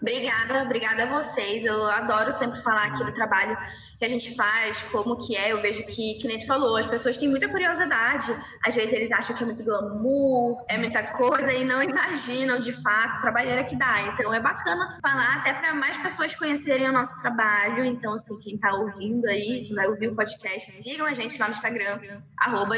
Obrigada, 0.00 0.62
obrigada 0.62 1.02
a 1.04 1.06
vocês. 1.06 1.64
Eu 1.64 1.84
adoro 1.86 2.32
sempre 2.32 2.60
falar 2.62 2.86
aqui 2.86 3.04
do 3.04 3.12
trabalho 3.12 3.56
que 3.98 4.04
a 4.04 4.08
gente 4.08 4.34
faz, 4.34 4.82
como 4.82 5.16
que 5.18 5.36
é. 5.36 5.52
Eu 5.52 5.60
vejo 5.60 5.84
que, 5.86 6.14
que 6.14 6.26
nem 6.26 6.38
tu 6.38 6.46
falou, 6.46 6.76
as 6.76 6.86
pessoas 6.86 7.18
têm 7.18 7.28
muita 7.28 7.48
curiosidade. 7.48 8.34
Às 8.64 8.74
vezes 8.74 8.92
eles 8.94 9.12
acham 9.12 9.36
que 9.36 9.42
é 9.42 9.46
muito 9.46 9.62
glamour, 9.62 10.64
é 10.68 10.78
muita 10.78 11.02
coisa 11.02 11.52
e 11.52 11.64
não 11.64 11.82
imaginam 11.84 12.60
de 12.60 12.72
fato 12.72 13.18
a 13.18 13.20
trabalheira 13.20 13.64
que 13.64 13.76
dá. 13.76 14.02
Então 14.02 14.32
é 14.32 14.40
bacana 14.40 14.98
falar 15.02 15.36
até 15.36 15.52
para 15.52 15.74
mais 15.74 15.98
pessoas 15.98 16.34
conhecerem 16.34 16.88
o 16.88 16.92
nosso 16.92 17.20
trabalho. 17.20 17.84
Então, 17.84 18.14
assim, 18.14 18.38
quem 18.40 18.54
está 18.54 18.72
ouvindo 18.72 19.26
aí, 19.26 19.64
quem 19.66 19.74
vai 19.74 19.86
ouvir 19.86 20.08
o 20.08 20.16
podcast, 20.16 20.70
sigam 20.70 21.06
a 21.06 21.12
gente 21.12 21.38
lá 21.38 21.46
no 21.46 21.52
Instagram, 21.52 22.00
arroba 22.38 22.76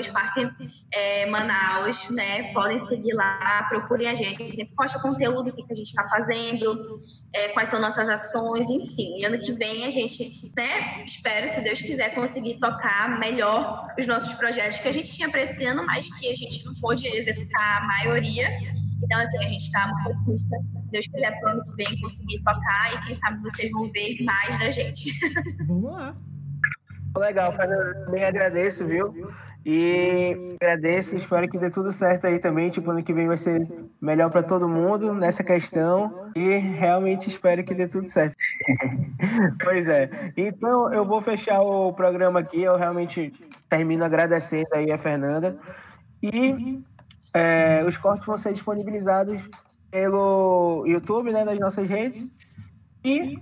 é, 0.92 1.26
Manaus, 1.26 2.10
né? 2.10 2.52
Podem 2.52 2.78
seguir 2.78 3.14
lá, 3.14 3.66
procurem 3.68 4.08
a 4.08 4.14
gente. 4.14 4.42
A 4.42 4.44
gente 4.44 4.56
sempre 4.56 4.74
posta 4.74 5.00
conteúdo 5.00 5.44
do 5.44 5.52
que, 5.52 5.62
que 5.62 5.72
a 5.72 5.76
gente 5.76 5.86
está 5.86 6.08
fazendo 6.08 6.96
é, 7.34 7.48
quais 7.48 7.68
são 7.68 7.80
nossas 7.80 8.08
ações, 8.08 8.68
enfim. 8.68 9.18
E 9.18 9.24
ano 9.24 9.38
que 9.40 9.52
vem 9.52 9.86
a 9.86 9.90
gente, 9.90 10.52
né, 10.56 11.02
espero, 11.04 11.48
se 11.48 11.62
Deus 11.62 11.80
quiser, 11.80 12.14
conseguir 12.14 12.58
tocar 12.60 13.18
melhor 13.18 13.88
os 13.98 14.06
nossos 14.06 14.34
projetos 14.34 14.80
que 14.80 14.88
a 14.88 14.92
gente 14.92 15.10
tinha 15.10 15.30
para 15.30 15.42
esse 15.42 15.64
ano, 15.64 15.84
mas 15.86 16.12
que 16.18 16.30
a 16.30 16.34
gente 16.34 16.64
não 16.64 16.74
pôde 16.74 17.06
executar 17.08 17.82
a 17.82 17.86
maioria. 17.86 18.48
Então, 19.02 19.18
assim, 19.18 19.38
a 19.38 19.46
gente 19.46 19.62
está 19.62 19.86
muito 19.88 20.10
otimista. 20.10 20.56
Se 20.82 20.90
Deus 20.90 21.06
quiser, 21.06 21.40
para 21.40 21.48
o 21.48 21.52
ano 21.54 21.64
que 21.64 21.74
vem, 21.74 22.00
conseguir 22.00 22.42
tocar 22.44 22.94
e 22.94 23.06
quem 23.06 23.14
sabe 23.14 23.42
vocês 23.42 23.70
vão 23.72 23.90
ver 23.90 24.16
mais 24.22 24.58
da 24.58 24.70
gente. 24.70 25.10
Vamos 25.66 25.92
lá. 25.92 26.14
Legal, 27.16 27.52
Fernando. 27.52 28.04
Também 28.04 28.24
agradeço, 28.24 28.86
viu? 28.86 29.12
E 29.64 30.56
agradeço, 30.60 31.14
espero 31.14 31.48
que 31.48 31.58
dê 31.58 31.70
tudo 31.70 31.92
certo 31.92 32.26
aí 32.26 32.38
também. 32.38 32.68
Tipo, 32.70 32.90
ano 32.90 33.02
que 33.02 33.12
vem 33.12 33.28
vai 33.28 33.36
ser 33.36 33.60
melhor 34.00 34.30
para 34.30 34.42
todo 34.42 34.68
mundo 34.68 35.14
nessa 35.14 35.44
questão. 35.44 36.30
E 36.34 36.56
realmente 36.56 37.28
espero 37.28 37.62
que 37.62 37.74
dê 37.74 37.86
tudo 37.86 38.08
certo. 38.08 38.34
pois 39.62 39.88
é. 39.88 40.10
Então 40.36 40.92
eu 40.92 41.04
vou 41.04 41.20
fechar 41.20 41.60
o 41.60 41.92
programa 41.92 42.40
aqui. 42.40 42.62
Eu 42.62 42.76
realmente 42.76 43.32
termino 43.68 44.04
agradecendo 44.04 44.68
aí 44.74 44.90
a 44.90 44.98
Fernanda. 44.98 45.56
E 46.20 46.82
é, 47.32 47.84
os 47.86 47.96
cortes 47.96 48.26
vão 48.26 48.36
ser 48.36 48.52
disponibilizados 48.52 49.48
pelo 49.90 50.84
YouTube, 50.86 51.32
né, 51.32 51.44
nas 51.44 51.58
nossas 51.60 51.88
redes. 51.88 52.32
E 53.04 53.38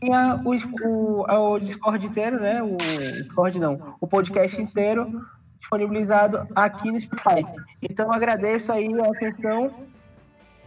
tinha 0.00 0.40
o, 0.44 0.54
o, 0.86 1.52
o 1.54 1.58
Discord 1.58 2.06
inteiro, 2.06 2.40
né? 2.40 2.62
O 2.62 2.76
Discord 2.76 3.58
não, 3.58 3.96
o 4.00 4.06
podcast 4.06 4.60
inteiro 4.60 5.24
disponibilizado 5.64 6.46
aqui 6.54 6.90
no 6.90 7.00
Spotify. 7.00 7.44
Então 7.82 8.12
agradeço 8.12 8.72
aí 8.72 8.88
a 9.02 9.08
atenção 9.08 9.86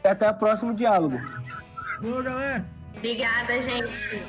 e 0.03 0.07
até 0.07 0.29
o 0.29 0.33
próximo 0.33 0.73
diálogo. 0.73 1.19
Boa, 2.01 2.23
galera! 2.23 2.65
Obrigada, 2.95 3.61
gente. 3.61 4.25